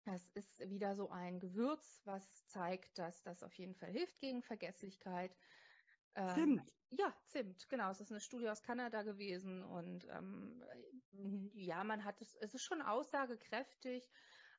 Das 0.03 0.29
ist 0.33 0.59
wieder 0.69 0.93
so 0.93 1.09
ein 1.09 1.39
Gewürz, 1.39 2.01
was 2.03 2.45
zeigt, 2.47 2.99
dass 2.99 3.23
das 3.23 3.43
auf 3.43 3.53
jeden 3.53 3.75
Fall 3.75 3.91
hilft 3.91 4.19
gegen 4.19 4.43
Vergesslichkeit. 4.43 5.33
Ähm, 6.15 6.27
Zimt. 6.27 6.73
Ja, 6.89 7.15
Zimt, 7.27 7.69
genau. 7.69 7.89
Es 7.89 8.01
ist 8.01 8.11
eine 8.11 8.19
Studie 8.19 8.49
aus 8.49 8.61
Kanada 8.61 9.03
gewesen 9.03 9.63
und 9.63 10.05
ähm, 10.09 10.61
ja, 11.53 11.85
man 11.85 12.03
hat 12.03 12.21
es, 12.21 12.35
es 12.35 12.53
ist 12.55 12.63
schon 12.65 12.81
aussagekräftig. 12.81 14.03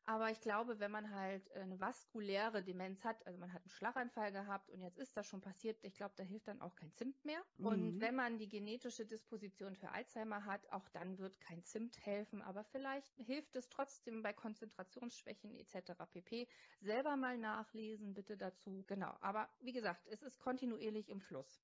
Aber 0.07 0.31
ich 0.31 0.41
glaube, 0.41 0.81
wenn 0.81 0.91
man 0.91 1.15
halt 1.15 1.51
eine 1.53 1.81
vaskuläre 1.81 2.63
Demenz 2.63 3.05
hat, 3.05 3.27
also 3.27 3.39
man 3.39 3.53
hat 3.53 3.63
einen 3.63 3.71
Schlaganfall 3.71 4.33
gehabt 4.33 4.71
und 4.71 4.83
jetzt 4.83 4.99
ist 4.99 5.17
das 5.17 5.27
schon 5.27 5.41
passiert, 5.41 5.79
ich 5.83 5.95
glaube, 5.95 6.13
da 6.17 6.23
hilft 6.23 6.49
dann 6.49 6.61
auch 6.61 6.75
kein 6.75 6.93
Zimt 6.93 7.25
mehr. 7.25 7.43
Mhm. 7.57 7.67
Und 7.67 8.01
wenn 8.01 8.15
man 8.15 8.39
die 8.39 8.49
genetische 8.49 9.07
Disposition 9.07 9.75
für 9.77 9.91
Alzheimer 9.91 10.45
hat, 10.45 10.71
auch 10.73 10.89
dann 10.91 11.19
wird 11.19 11.41
kein 11.41 11.65
Zimt 11.65 12.05
helfen. 12.05 12.43
Aber 12.43 12.65
vielleicht 12.65 13.15
hilft 13.17 13.57
es 13.57 13.71
trotzdem 13.71 14.23
bei 14.23 14.35
Konzentrationsschwächen 14.35 15.55
etc. 15.55 15.93
pp. 16.13 16.49
Selber 16.81 17.17
mal 17.17 17.39
nachlesen, 17.39 18.13
bitte 18.13 18.37
dazu. 18.37 18.85
Genau. 18.87 19.17
Aber 19.21 19.49
wie 19.61 19.73
gesagt, 19.73 20.07
es 20.09 20.23
ist 20.23 20.39
kontinuierlich 20.39 21.09
im 21.09 21.23
Fluss. 21.23 21.63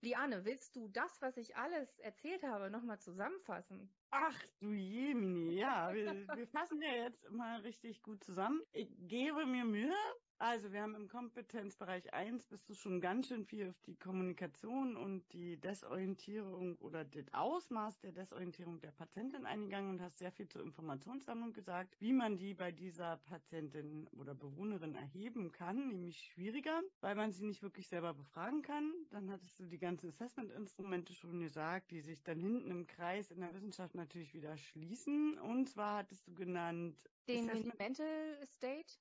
Liane, 0.00 0.44
willst 0.44 0.76
du 0.76 0.88
das, 0.88 1.22
was 1.22 1.36
ich 1.36 1.56
alles 1.56 1.98
erzählt 2.00 2.42
habe, 2.42 2.70
nochmal 2.70 2.98
zusammenfassen? 2.98 3.90
Ach 4.10 4.38
du 4.60 4.72
Jemini, 4.72 5.58
ja, 5.58 5.92
wir, 5.92 6.26
wir 6.34 6.46
fassen 6.48 6.80
ja 6.80 7.04
jetzt 7.04 7.30
mal 7.30 7.60
richtig 7.60 8.02
gut 8.02 8.24
zusammen. 8.24 8.62
Ich 8.72 8.88
gebe 8.98 9.44
mir 9.46 9.64
Mühe, 9.64 9.94
Also 10.38 10.70
wir 10.70 10.82
haben 10.82 10.94
im 10.94 11.08
Kompetenzbereich 11.08 12.12
1 12.12 12.46
bist 12.48 12.68
du 12.68 12.74
schon 12.74 13.00
ganz 13.00 13.28
schön 13.28 13.46
viel 13.46 13.70
auf 13.70 13.80
die 13.86 13.96
Kommunikation 13.96 14.94
und 14.94 15.32
die 15.32 15.58
Desorientierung 15.58 16.76
oder 16.76 17.06
das 17.06 17.32
Ausmaß 17.32 18.00
der 18.00 18.12
Desorientierung 18.12 18.78
der 18.82 18.92
Patientin 18.92 19.46
eingegangen 19.46 19.92
und 19.92 20.02
hast 20.02 20.18
sehr 20.18 20.32
viel 20.32 20.46
zur 20.46 20.62
Informationssammlung 20.62 21.54
gesagt, 21.54 21.96
wie 22.00 22.12
man 22.12 22.36
die 22.36 22.52
bei 22.52 22.70
dieser 22.70 23.16
Patientin 23.16 24.08
oder 24.08 24.34
Bewohnerin 24.34 24.94
erheben 24.94 25.52
kann, 25.52 25.88
nämlich 25.88 26.18
schwieriger, 26.20 26.82
weil 27.00 27.14
man 27.14 27.32
sie 27.32 27.46
nicht 27.46 27.62
wirklich 27.62 27.88
selber 27.88 28.12
befragen 28.12 28.60
kann. 28.60 28.92
Dann 29.10 29.30
hattest 29.30 29.58
du 29.58 29.64
die 29.64 29.78
ganzen 29.78 30.08
Assessment-Instrumente 30.10 31.14
schon 31.14 31.40
gesagt, 31.40 31.90
die 31.90 32.02
sich 32.02 32.22
dann 32.22 32.38
hinten 32.40 32.70
im 32.70 32.86
Kreis 32.86 33.30
in 33.30 33.40
der 33.40 33.54
Wissenschaft 33.54 33.94
natürlich 33.96 34.34
wieder 34.34 34.56
schließen. 34.56 35.38
Und 35.38 35.68
zwar 35.68 35.98
hattest 35.98 36.28
du 36.28 36.34
genannt 36.34 37.10
den 37.28 37.46
Mental 37.78 38.38
State. 38.44 38.98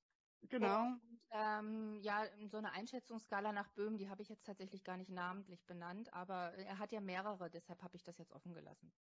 Genau. 0.49 0.87
Und, 0.87 1.01
ähm, 1.31 1.99
ja, 2.01 2.25
so 2.47 2.57
eine 2.57 2.71
Einschätzungsskala 2.71 3.51
nach 3.51 3.69
Böhm, 3.69 3.97
die 3.97 4.09
habe 4.09 4.21
ich 4.21 4.29
jetzt 4.29 4.45
tatsächlich 4.45 4.83
gar 4.83 4.97
nicht 4.97 5.09
namentlich 5.09 5.65
benannt, 5.65 6.13
aber 6.13 6.53
er 6.53 6.77
hat 6.77 6.91
ja 6.91 7.01
mehrere, 7.01 7.49
deshalb 7.49 7.81
habe 7.81 7.95
ich 7.97 8.03
das 8.03 8.17
jetzt 8.17 8.31
offen 8.31 8.53
gelassen. 8.53 8.93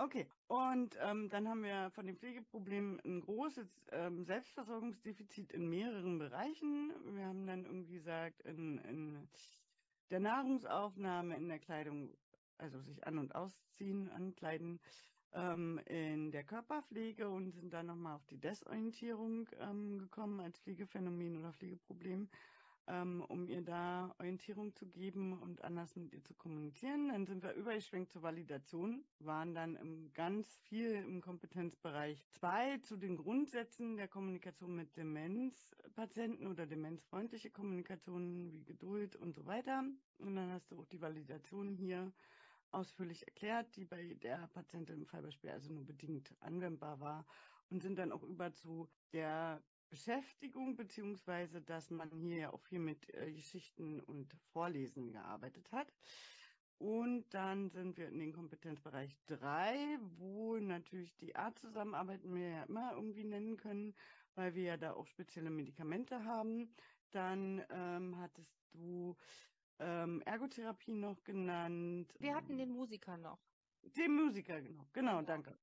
Okay, 0.00 0.30
und 0.46 0.96
ähm, 1.00 1.28
dann 1.28 1.48
haben 1.48 1.64
wir 1.64 1.90
von 1.90 2.06
dem 2.06 2.16
Pflegeproblem 2.16 3.00
ein 3.04 3.20
großes 3.20 3.88
ähm, 3.90 4.24
Selbstversorgungsdefizit 4.24 5.52
in 5.52 5.68
mehreren 5.68 6.18
Bereichen. 6.18 7.16
Wir 7.16 7.26
haben 7.26 7.46
dann 7.46 7.64
irgendwie 7.64 7.94
gesagt, 7.94 8.42
in, 8.42 8.78
in 8.78 9.28
der 10.10 10.20
Nahrungsaufnahme, 10.20 11.36
in 11.36 11.48
der 11.48 11.58
Kleidung, 11.58 12.16
also 12.58 12.80
sich 12.80 13.04
an- 13.08 13.18
und 13.18 13.34
ausziehen, 13.34 14.08
ankleiden, 14.08 14.80
ähm, 15.34 15.80
in 15.86 16.30
der 16.30 16.44
Körperpflege 16.44 17.28
und 17.28 17.52
sind 17.52 17.72
dann 17.72 17.86
nochmal 17.86 18.16
auf 18.16 18.26
die 18.26 18.38
Desorientierung 18.38 19.48
ähm, 19.60 19.98
gekommen 19.98 20.40
als 20.40 20.58
Pflegephänomen 20.60 21.38
oder 21.38 21.52
Pflegeproblem, 21.52 22.28
ähm, 22.86 23.22
um 23.28 23.46
ihr 23.46 23.62
da 23.62 24.14
Orientierung 24.18 24.74
zu 24.74 24.86
geben 24.86 25.38
und 25.40 25.62
anders 25.62 25.94
mit 25.96 26.12
ihr 26.14 26.24
zu 26.24 26.34
kommunizieren. 26.34 27.08
Dann 27.08 27.26
sind 27.26 27.42
wir 27.42 27.52
übergeschwenkt 27.52 28.10
zur 28.10 28.22
Validation, 28.22 29.04
waren 29.18 29.54
dann 29.54 29.76
im, 29.76 30.12
ganz 30.14 30.56
viel 30.64 30.94
im 30.94 31.20
Kompetenzbereich 31.20 32.24
zwei 32.30 32.78
zu 32.78 32.96
den 32.96 33.16
Grundsätzen 33.16 33.96
der 33.96 34.08
Kommunikation 34.08 34.74
mit 34.74 34.96
Demenzpatienten 34.96 36.46
oder 36.46 36.66
demenzfreundliche 36.66 37.50
Kommunikation 37.50 38.52
wie 38.52 38.64
Geduld 38.64 39.16
und 39.16 39.34
so 39.34 39.44
weiter. 39.44 39.84
Und 40.18 40.36
dann 40.36 40.50
hast 40.52 40.70
du 40.70 40.78
auch 40.80 40.86
die 40.86 41.00
Validation 41.00 41.74
hier 41.74 42.12
ausführlich 42.70 43.26
erklärt, 43.26 43.76
die 43.76 43.84
bei 43.84 44.14
der 44.14 44.48
Patientin 44.48 44.96
im 44.96 45.06
Fallbeispiel 45.06 45.50
also 45.50 45.72
nur 45.72 45.84
bedingt 45.84 46.34
anwendbar 46.40 47.00
war 47.00 47.26
und 47.70 47.82
sind 47.82 47.98
dann 47.98 48.12
auch 48.12 48.22
über 48.22 48.52
zu 48.52 48.88
der 49.12 49.62
Beschäftigung, 49.90 50.76
beziehungsweise 50.76 51.62
dass 51.62 51.90
man 51.90 52.10
hier 52.10 52.36
ja 52.36 52.52
auch 52.52 52.60
viel 52.60 52.78
mit 52.78 53.12
äh, 53.14 53.32
Geschichten 53.32 54.00
und 54.00 54.34
Vorlesen 54.52 55.12
gearbeitet 55.12 55.70
hat. 55.72 55.92
Und 56.78 57.24
dann 57.34 57.70
sind 57.70 57.96
wir 57.96 58.08
in 58.08 58.20
den 58.20 58.32
Kompetenzbereich 58.32 59.16
drei, 59.26 59.98
wo 60.18 60.56
natürlich 60.58 61.16
die 61.16 61.34
Art 61.34 61.58
Zusammenarbeit 61.58 62.20
wir 62.22 62.48
ja 62.48 62.62
immer 62.64 62.92
irgendwie 62.92 63.24
nennen 63.24 63.56
können, 63.56 63.94
weil 64.36 64.54
wir 64.54 64.62
ja 64.62 64.76
da 64.76 64.92
auch 64.92 65.06
spezielle 65.06 65.50
Medikamente 65.50 66.24
haben. 66.24 66.72
Dann 67.10 67.64
ähm, 67.70 68.16
hattest 68.18 68.54
du 68.70 69.16
ähm, 69.78 70.22
Ergotherapie 70.22 70.94
noch 70.94 71.22
genannt. 71.24 72.12
Wir 72.18 72.34
hatten 72.34 72.56
den 72.56 72.70
Musiker 72.70 73.16
noch. 73.16 73.38
Den 73.82 74.14
Musiker, 74.14 74.60
genau. 74.60 74.84
Genau, 74.92 75.22
danke. 75.22 75.56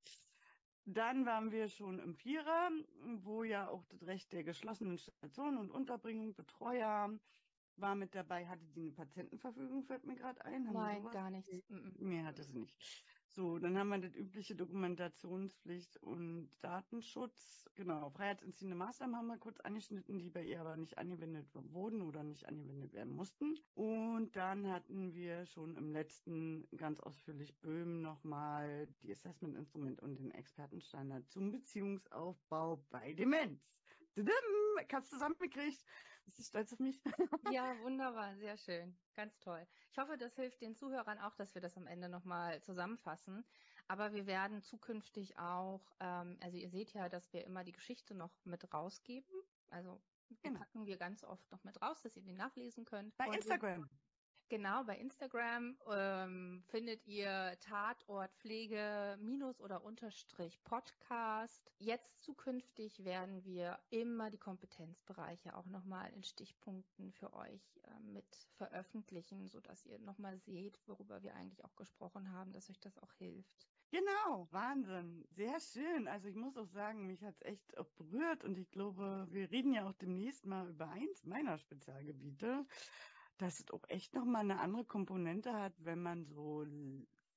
Dann 0.86 1.26
waren 1.26 1.51
wir 1.51 1.68
schon 1.68 1.99
im 1.99 2.16
Vierer, 2.16 2.70
wo 3.24 3.43
ja 3.43 3.68
auch 3.68 3.84
das 3.86 4.05
Recht 4.05 4.32
der 4.34 4.43
geschlossenen 4.43 4.97
Station 4.97 5.57
und 5.57 5.72
Unterbringung, 5.72 6.36
Betreuer 6.36 7.09
war 7.78 7.95
mit 7.95 8.13
dabei. 8.13 8.47
Hatte 8.47 8.66
die 8.68 8.82
eine 8.82 8.91
Patientenverfügung, 8.91 9.84
fällt 9.84 10.05
mir 10.05 10.16
gerade 10.16 10.43
ein? 10.45 10.68
Haben 10.68 10.74
Nein, 10.74 11.09
gar 11.11 11.30
nichts. 11.32 11.49
Nee, 11.97 12.24
hatte 12.24 12.43
sie 12.43 12.59
nicht. 12.59 13.05
So, 13.36 13.60
dann 13.60 13.78
haben 13.78 13.90
wir 13.90 13.98
das 13.98 14.16
übliche 14.16 14.56
Dokumentationspflicht 14.56 15.98
und 15.98 16.50
Datenschutz. 16.62 17.70
Genau, 17.76 18.10
freiheitsentziehende 18.12 18.78
Maßnahmen 18.78 19.14
haben 19.14 19.28
wir 19.28 19.38
kurz 19.38 19.60
angeschnitten, 19.60 20.20
die 20.20 20.30
bei 20.30 20.42
ihr 20.42 20.62
aber 20.62 20.78
nicht 20.78 20.98
angewendet 20.98 21.46
wurden 21.54 22.02
oder 22.02 22.24
nicht 22.24 22.48
angewendet 22.48 22.94
werden 22.94 23.14
mussten. 23.14 23.60
Und 23.74 24.34
dann 24.38 24.72
hatten 24.72 25.14
wir 25.14 25.46
schon 25.48 25.76
im 25.76 25.92
letzten 25.92 26.66
ganz 26.78 27.02
ausführlich 27.02 27.54
Böhm 27.60 28.02
nochmal 28.02 28.88
die 29.02 29.12
Assessment-Instrument 29.12 30.02
und 30.02 30.18
den 30.18 30.32
Expertenstandard 30.32 31.28
zum 31.28 31.52
Beziehungsaufbau 31.52 32.86
bei 32.90 33.12
Demenz. 33.16 33.70
Ich 34.16 34.94
hab's 34.94 35.10
zusammengekriegt. 35.10 35.84
Bist 36.26 36.40
du 36.40 36.44
stolz 36.44 36.74
auf 36.74 36.80
mich? 36.80 37.02
Ja, 37.52 37.80
wunderbar, 37.82 38.36
sehr 38.38 38.58
schön. 38.58 38.98
Ganz 39.14 39.40
toll. 39.40 39.66
Ich 39.92 39.98
hoffe, 39.98 40.18
das 40.18 40.36
hilft 40.36 40.62
den 40.62 40.76
Zuhörern 40.76 41.20
auch, 41.20 41.36
dass 41.36 41.54
wir 41.54 41.62
das 41.62 41.78
am 41.78 41.88
Ende 41.88 42.10
nochmal 42.10 42.62
zusammenfassen. 42.64 43.46
Aber 43.88 44.14
wir 44.14 44.26
werden 44.26 44.62
zukünftig 44.64 45.38
auch, 45.38 45.94
ähm, 46.00 46.38
also 46.42 46.58
ihr 46.58 46.70
seht 46.70 46.94
ja, 46.94 47.08
dass 47.08 47.32
wir 47.34 47.46
immer 47.46 47.64
die 47.64 47.72
Geschichte 47.72 48.16
noch 48.16 48.34
mit 48.44 48.74
rausgeben. 48.74 49.30
Also 49.70 50.02
genau. 50.42 50.60
packen 50.60 50.86
wir 50.86 50.98
ganz 50.98 51.24
oft 51.24 51.50
noch 51.52 51.64
mit 51.64 51.80
raus, 51.82 52.02
dass 52.02 52.16
ihr 52.16 52.24
den 52.24 52.36
nachlesen 52.36 52.86
könnt. 52.86 53.16
Bei 53.18 53.28
Und 53.28 53.36
Instagram. 53.36 53.88
Genau, 54.48 54.84
bei 54.84 54.96
Instagram 55.00 55.76
ähm, 55.91 56.62
findet 56.68 57.08
ihr 57.08 57.58
Tatortpflege 57.62 59.18
minus 59.20 59.60
oder 59.60 59.84
unterstrich 59.84 60.64
Podcast. 60.64 61.72
Jetzt 61.80 62.22
zukünftig 62.22 63.04
werden 63.04 63.43
wir 63.43 63.80
immer 63.89 64.30
die 64.30 64.38
Kompetenzbereiche 64.38 65.56
auch 65.56 65.66
nochmal 65.66 66.14
in 66.14 66.24
Stichpunkten 66.24 67.12
für 67.12 67.34
euch 67.34 67.82
äh, 67.86 68.00
mit 68.04 68.48
veröffentlichen, 68.58 69.48
sodass 69.48 69.84
ihr 69.88 69.98
nochmal 69.98 70.38
seht, 70.38 70.80
worüber 70.86 71.24
wir 71.24 71.34
eigentlich 71.34 71.66
auch 71.66 71.76
gesprochen 71.76 72.32
haben, 72.32 72.54
dass 72.54 72.70
euch 72.70 72.80
das 72.80 73.00
auch 73.00 73.14
hilft. 73.14 73.68
Genau, 73.89 74.48
Wahnsinn. 74.52 75.26
Sehr 75.32 75.60
schön. 75.60 76.08
Also 76.08 76.28
ich 76.28 76.36
muss 76.36 76.56
auch 76.56 76.68
sagen, 76.68 77.08
mich 77.08 77.24
hat 77.24 77.34
es 77.36 77.41
echt 77.41 77.76
berührt 77.96 78.43
und 78.43 78.60
ich 78.60 78.70
glaube, 78.70 79.26
wir 79.32 79.50
reden 79.50 79.74
ja 79.74 79.88
auch 79.88 79.93
demnächst 79.93 80.46
mal 80.46 80.70
über 80.70 80.89
eins 80.89 81.26
meiner 81.26 81.58
Spezialgebiete 81.58 82.66
dass 83.38 83.60
es 83.60 83.72
auch 83.72 83.84
echt 83.90 84.14
nochmal 84.14 84.42
eine 84.42 84.60
andere 84.60 84.86
Komponente 84.86 85.54
hat, 85.54 85.74
wenn 85.84 86.02
man 86.02 86.26
so 86.26 86.66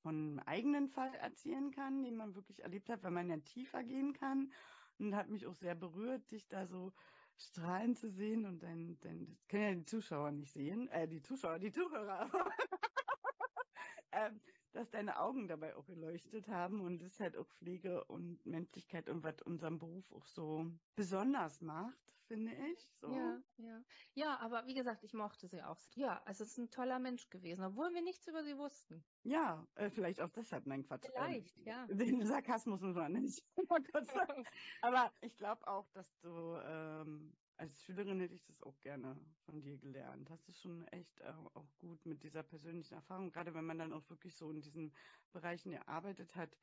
von 0.03 0.39
eigenen 0.41 0.89
Fall 0.89 1.15
erzählen 1.15 1.71
kann, 1.71 2.03
den 2.03 2.17
man 2.17 2.35
wirklich 2.35 2.63
erlebt 2.63 2.89
hat, 2.89 3.03
wenn 3.03 3.13
man 3.15 3.29
ja 3.29 3.37
tiefer 3.39 3.83
gehen 3.83 4.13
kann. 4.13 4.53
Und 4.99 5.15
hat 5.15 5.29
mich 5.29 5.47
auch 5.47 5.55
sehr 5.55 5.77
berührt, 5.77 6.31
dich 6.31 6.49
da 6.49 6.67
so 6.67 6.93
strahlen 7.37 7.95
zu 7.95 8.11
sehen 8.11 8.47
und 8.47 8.63
dann, 8.63 8.99
dann 9.01 9.27
das 9.27 9.47
können 9.47 9.63
ja 9.63 9.75
die 9.75 9.85
Zuschauer 9.85 10.33
nicht 10.33 10.53
sehen, 10.53 10.89
äh, 10.89 11.07
die 11.07 11.23
Zuschauer, 11.23 11.61
die 11.61 11.71
Zuhörer. 11.71 12.29
ähm, 14.13 14.41
dass 14.79 14.91
deine 14.91 15.19
Augen 15.19 15.49
dabei 15.49 15.75
auch 15.75 15.87
geleuchtet 15.87 16.49
haben 16.49 16.81
und 16.81 17.01
das 17.03 17.19
halt 17.19 17.37
auch 17.37 17.49
Pflege 17.49 18.05
und 18.05 18.45
Menschlichkeit 18.47 19.09
und 19.09 19.25
was 19.25 19.43
unseren 19.43 19.79
Beruf 19.79 20.11
auch 20.13 20.25
so 20.25 20.71
besonders 20.95 21.61
macht 21.61 22.15
finde 22.29 22.53
ich. 22.71 22.79
So. 23.01 23.11
Ja, 23.11 23.43
ja. 23.57 23.83
Ja, 24.15 24.39
aber 24.41 24.67
wie 24.67 24.75
gesagt, 24.75 25.03
ich 25.03 25.15
mochte 25.15 25.49
sie 25.49 25.63
auch. 25.63 25.79
Ja, 25.97 26.23
also 26.25 26.45
es 26.45 26.51
ist 26.51 26.59
ein 26.59 26.71
toller 26.71 26.99
Mensch 26.99 27.29
gewesen, 27.31 27.65
obwohl 27.65 27.93
wir 27.95 28.03
nichts 28.03 28.29
über 28.29 28.45
sie 28.45 28.57
wussten. 28.57 29.03
Ja, 29.25 29.67
äh, 29.75 29.91
vielleicht 29.91 30.21
auch 30.21 30.31
deshalb, 30.31 30.67
nein, 30.67 30.85
Quatsch. 30.85 31.07
Ähm, 31.07 31.13
vielleicht, 31.15 31.57
ähm, 31.59 31.65
ja. 31.65 31.87
Den 31.87 32.27
Sarkasmus 32.27 32.81
muss 32.83 32.95
man 32.95 33.13
nicht 33.13 33.43
aber 34.83 35.13
ich 35.23 35.37
glaube 35.37 35.67
auch, 35.67 35.89
dass 35.91 36.19
du, 36.21 36.29
ähm, 36.63 37.35
als 37.59 37.83
Schülerin 37.83 38.21
hätte 38.21 38.35
ich 38.35 38.45
das 38.45 38.63
auch 38.63 38.81
gerne 38.81 39.17
von 39.45 39.61
dir 39.61 39.77
gelernt. 39.77 40.31
Hast 40.31 40.49
du 40.49 40.53
schon 40.53 40.87
echt 40.89 41.21
äh, 41.21 41.33
auch 41.55 41.77
gut 41.79 42.07
mit 42.07 42.23
dieser 42.23 42.43
persönlichen 42.43 42.95
Erfahrung, 42.95 43.31
gerade 43.31 43.53
wenn 43.53 43.65
man 43.65 43.79
dann 43.79 43.93
auch 43.93 44.09
wirklich 44.09 44.35
so 44.35 44.51
in 44.51 44.61
diesen 44.61 44.93
Bereichen 45.33 45.73
gearbeitet 45.73 46.37
hat. 46.37 46.57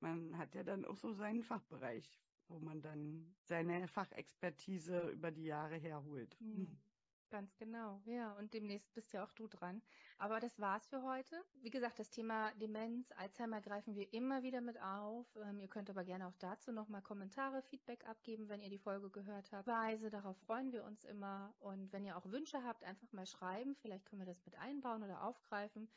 Man 0.00 0.36
hat 0.36 0.54
ja 0.54 0.62
dann 0.62 0.84
auch 0.84 0.96
so 0.96 1.12
seinen 1.12 1.42
Fachbereich, 1.42 2.20
wo 2.48 2.58
man 2.58 2.82
dann 2.82 3.34
seine 3.40 3.88
Fachexpertise 3.88 5.10
über 5.10 5.30
die 5.30 5.44
Jahre 5.44 5.76
herholt. 5.76 6.36
Mhm. 6.40 6.78
Ganz 7.32 7.56
genau, 7.56 7.98
ja. 8.04 8.32
Und 8.32 8.52
demnächst 8.52 8.92
bist 8.92 9.14
ja 9.14 9.24
auch 9.24 9.32
du 9.32 9.48
dran. 9.48 9.80
Aber 10.18 10.38
das 10.38 10.60
war's 10.60 10.86
für 10.86 11.02
heute. 11.02 11.42
Wie 11.62 11.70
gesagt, 11.70 11.98
das 11.98 12.10
Thema 12.10 12.52
Demenz, 12.56 13.10
Alzheimer 13.12 13.62
greifen 13.62 13.94
wir 13.94 14.12
immer 14.12 14.42
wieder 14.42 14.60
mit 14.60 14.78
auf. 14.82 15.26
Ähm, 15.36 15.58
ihr 15.58 15.68
könnt 15.68 15.88
aber 15.88 16.04
gerne 16.04 16.26
auch 16.26 16.36
dazu 16.40 16.72
nochmal 16.72 17.00
Kommentare, 17.00 17.62
Feedback 17.62 18.06
abgeben, 18.06 18.50
wenn 18.50 18.60
ihr 18.60 18.68
die 18.68 18.76
Folge 18.76 19.08
gehört 19.08 19.50
habt. 19.50 19.66
Weise, 19.66 20.10
darauf 20.10 20.36
freuen 20.40 20.72
wir 20.74 20.84
uns 20.84 21.04
immer. 21.04 21.54
Und 21.58 21.90
wenn 21.90 22.04
ihr 22.04 22.18
auch 22.18 22.26
Wünsche 22.26 22.62
habt, 22.64 22.84
einfach 22.84 23.10
mal 23.12 23.24
schreiben. 23.24 23.76
Vielleicht 23.76 24.04
können 24.04 24.20
wir 24.20 24.26
das 24.26 24.44
mit 24.44 24.58
einbauen 24.58 25.02
oder 25.02 25.24
aufgreifen. 25.24 25.88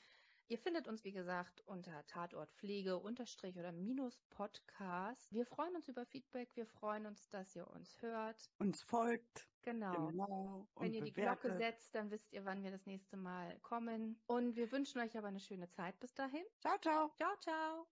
Ihr 0.48 0.58
findet 0.58 0.88
uns, 0.88 1.04
wie 1.04 1.12
gesagt, 1.12 1.64
unter 1.66 2.08
Tatortpflege 2.08 2.98
unterstrich 2.98 3.60
oder 3.60 3.74
minus 3.74 4.22
Podcast. 4.30 5.34
Wir 5.34 5.46
freuen 5.46 5.76
uns 5.76 5.90
über 5.90 6.06
Feedback. 6.06 6.48
Wir 6.56 6.66
freuen 6.66 7.06
uns, 7.06 7.28
dass 7.28 7.54
ihr 7.58 7.70
uns 7.70 8.02
hört. 8.02 8.50
Uns 8.58 8.82
folgt. 8.82 9.50
Genau. 9.66 10.07
genau 10.07 10.68
Wenn 10.76 10.93
ihr 10.93 11.03
die 11.03 11.11
Glocke 11.11 11.57
setzt, 11.57 11.95
dann 11.95 12.11
wisst 12.11 12.32
ihr, 12.32 12.45
wann 12.45 12.63
wir 12.63 12.70
das 12.70 12.86
nächste 12.86 13.18
Mal 13.18 13.57
kommen. 13.61 14.20
Und 14.28 14.55
wir 14.55 14.72
wünschen 14.72 15.01
euch 15.01 15.18
aber 15.18 15.28
eine 15.28 15.39
schöne 15.39 15.70
Zeit 15.72 15.99
bis 15.99 16.13
dahin. 16.13 16.43
Ciao, 16.59 16.78
ciao. 16.80 17.11
Ciao, 17.18 17.36
ciao. 17.41 17.88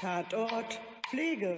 Tatort 0.00 0.80
Pflege. 1.08 1.56